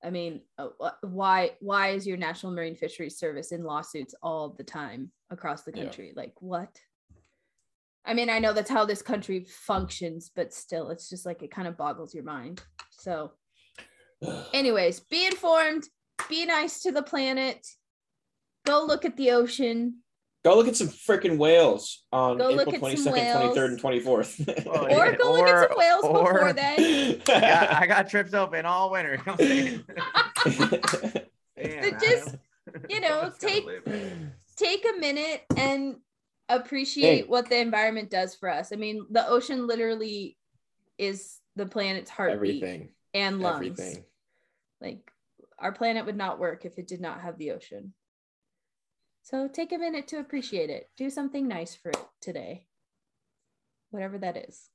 I 0.04 0.10
mean, 0.10 0.42
uh, 0.58 0.70
why 1.02 1.52
why 1.60 1.90
is 1.90 2.08
your 2.08 2.18
National 2.18 2.52
Marine 2.52 2.76
Fisheries 2.76 3.18
Service 3.18 3.52
in 3.52 3.64
lawsuits 3.64 4.16
all 4.22 4.50
the 4.50 4.64
time 4.64 5.12
across 5.30 5.64
the 5.64 5.72
Yeah. 5.76 5.84
country? 5.84 6.14
Like 6.16 6.34
what? 6.40 6.80
I 8.04 8.16
mean, 8.16 8.30
I 8.30 8.40
know 8.40 8.52
that's 8.52 8.70
how 8.70 8.86
this 8.86 9.04
country 9.04 9.46
functions, 9.48 10.32
but 10.36 10.54
still, 10.54 10.90
it's 10.90 11.08
just 11.08 11.26
like 11.26 11.44
it 11.44 11.52
kind 11.52 11.68
of 11.68 11.78
boggles 11.78 12.16
your 12.16 12.24
mind. 12.24 12.64
So, 12.90 13.34
anyways, 14.54 15.02
be 15.02 15.28
informed, 15.28 15.88
be 16.28 16.46
nice 16.46 16.82
to 16.82 16.92
the 16.92 17.04
planet, 17.04 17.68
go 18.66 18.84
look 18.84 19.06
at 19.06 19.18
the 19.18 19.32
ocean, 19.32 19.98
Go 20.44 20.56
look 20.56 20.68
at 20.68 20.76
some 20.76 20.88
freaking 20.88 21.38
whales 21.38 22.04
on 22.12 22.40
Go 22.40 22.50
April 22.50 22.74
22nd, 22.74 23.54
23rd, 23.54 23.66
and 23.66 23.80
24th. 23.82 24.66
Oh, 24.66 24.72
or 24.86 24.90
yeah. 24.90 25.16
go 25.16 25.34
look 25.34 25.48
at 25.48 25.70
some 25.70 25.78
whales 25.78 26.04
or- 26.04 26.34
before 26.34 26.54
then. 26.54 27.22
I 27.28 27.40
got, 27.40 27.74
I 27.74 27.88
got 27.88 28.10
trips 28.10 28.34
open 28.34 28.66
all 28.66 28.90
winter. 28.90 29.22
Damn, 29.28 29.84
But 31.56 32.00
just, 32.02 32.36
you 32.90 33.02
know, 33.02 33.32
take- 33.40 33.68
take 34.58 34.86
a 34.86 35.00
minute 35.00 35.44
and 35.56 35.98
appreciate 36.50 37.18
Hey. 37.18 37.24
what 37.28 37.50
the 37.50 37.60
environment 37.60 38.10
does 38.10 38.34
for 38.36 38.50
us. 38.50 38.72
I 38.74 38.78
mean, 38.78 39.06
the 39.12 39.28
ocean 39.28 39.68
literally 39.68 40.38
is 40.98 41.38
the 41.56 41.66
planet's 41.68 42.10
heartbeat 42.10 42.64
Everything. 42.64 42.90
and 43.14 43.40
lungs. 43.42 43.80
Everything. 43.80 44.04
Like 44.80 45.12
our 45.60 45.72
planet 45.72 46.06
would 46.08 46.18
not 46.18 46.40
work 46.40 46.66
if 46.66 46.80
it 46.80 46.88
did 46.88 47.00
not 47.02 47.22
have 47.22 47.38
the 47.38 47.52
ocean. 47.52 47.94
So 49.24 49.48
take 49.48 49.72
a 49.72 49.78
minute 49.78 50.08
to 50.10 50.20
appreciate 50.20 50.70
it. 50.70 50.90
Do 50.98 51.10
something 51.10 51.48
nice 51.48 51.76
for 51.76 51.90
it 51.90 52.06
today. 52.22 52.66
Whatever 53.92 54.18
that 54.20 54.38
is. 54.38 54.70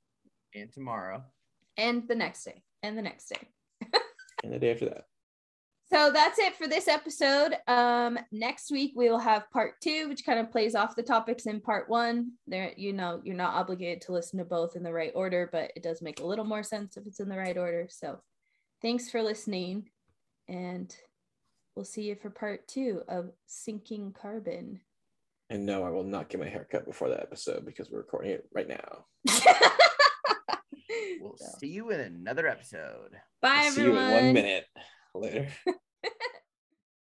And 0.55 0.73
tomorrow. 0.73 1.25
And 1.77 2.07
the 2.09 2.15
next 2.15 2.45
day. 2.45 2.63
And 2.83 2.97
the 2.97 3.03
next 3.03 3.29
day. 3.29 3.49
And 4.45 4.53
the 4.53 4.59
day 4.59 4.71
after 4.71 4.85
that. 4.85 5.07
So 5.91 6.11
that's 6.13 6.39
it 6.39 6.57
for 6.57 6.67
this 6.67 6.89
episode. 6.89 7.57
Um, 7.69 8.19
next 8.33 8.73
week 8.73 8.93
we 8.97 9.09
will 9.09 9.21
have 9.21 9.51
part 9.51 9.81
two, 9.81 10.09
which 10.09 10.27
kind 10.27 10.41
of 10.41 10.51
plays 10.51 10.75
off 10.75 10.97
the 10.97 11.03
topics 11.03 11.47
in 11.47 11.61
part 11.61 11.89
one. 11.89 12.33
There, 12.47 12.73
you 12.77 12.93
know, 12.93 13.21
you're 13.25 13.37
not 13.37 13.55
obligated 13.55 14.03
to 14.03 14.13
listen 14.13 14.39
to 14.39 14.45
both 14.45 14.75
in 14.75 14.83
the 14.83 14.93
right 14.93 15.13
order, 15.15 15.49
but 15.53 15.71
it 15.77 15.85
does 15.85 16.03
make 16.03 16.21
a 16.21 16.27
little 16.27 16.45
more 16.45 16.65
sense 16.65 16.97
if 16.97 17.07
it's 17.07 17.21
in 17.21 17.29
the 17.29 17.39
right 17.39 17.57
order. 17.57 17.87
So 17.89 18.21
thanks 18.83 19.11
for 19.11 19.23
listening, 19.23 19.89
and 20.49 20.95
we'll 21.77 21.85
see 21.85 22.03
you 22.03 22.17
for 22.17 22.31
part 22.31 22.67
two 22.67 23.03
of 23.09 23.31
sinking 23.47 24.13
carbon. 24.21 24.81
And 25.51 25.65
no, 25.65 25.85
I 25.85 25.91
will 25.91 26.03
not 26.03 26.29
get 26.29 26.41
my 26.41 26.49
hair 26.49 26.67
cut 26.69 26.87
before 26.87 27.11
that 27.11 27.21
episode 27.21 27.65
because 27.65 27.89
we're 27.91 27.99
recording 27.99 28.33
it 28.33 28.49
right 28.55 28.69
now. 28.69 29.05
We'll 31.21 31.37
So, 31.37 31.47
see 31.59 31.69
you 31.69 31.91
in 31.91 32.01
another 32.01 32.47
episode. 32.47 33.11
bye 33.43 33.65
everyone. 33.67 33.73
See 33.73 33.83
you 33.83 33.89
in 34.19 34.25
one 34.25 34.33
minute. 34.35 34.65
Later. 35.15 35.49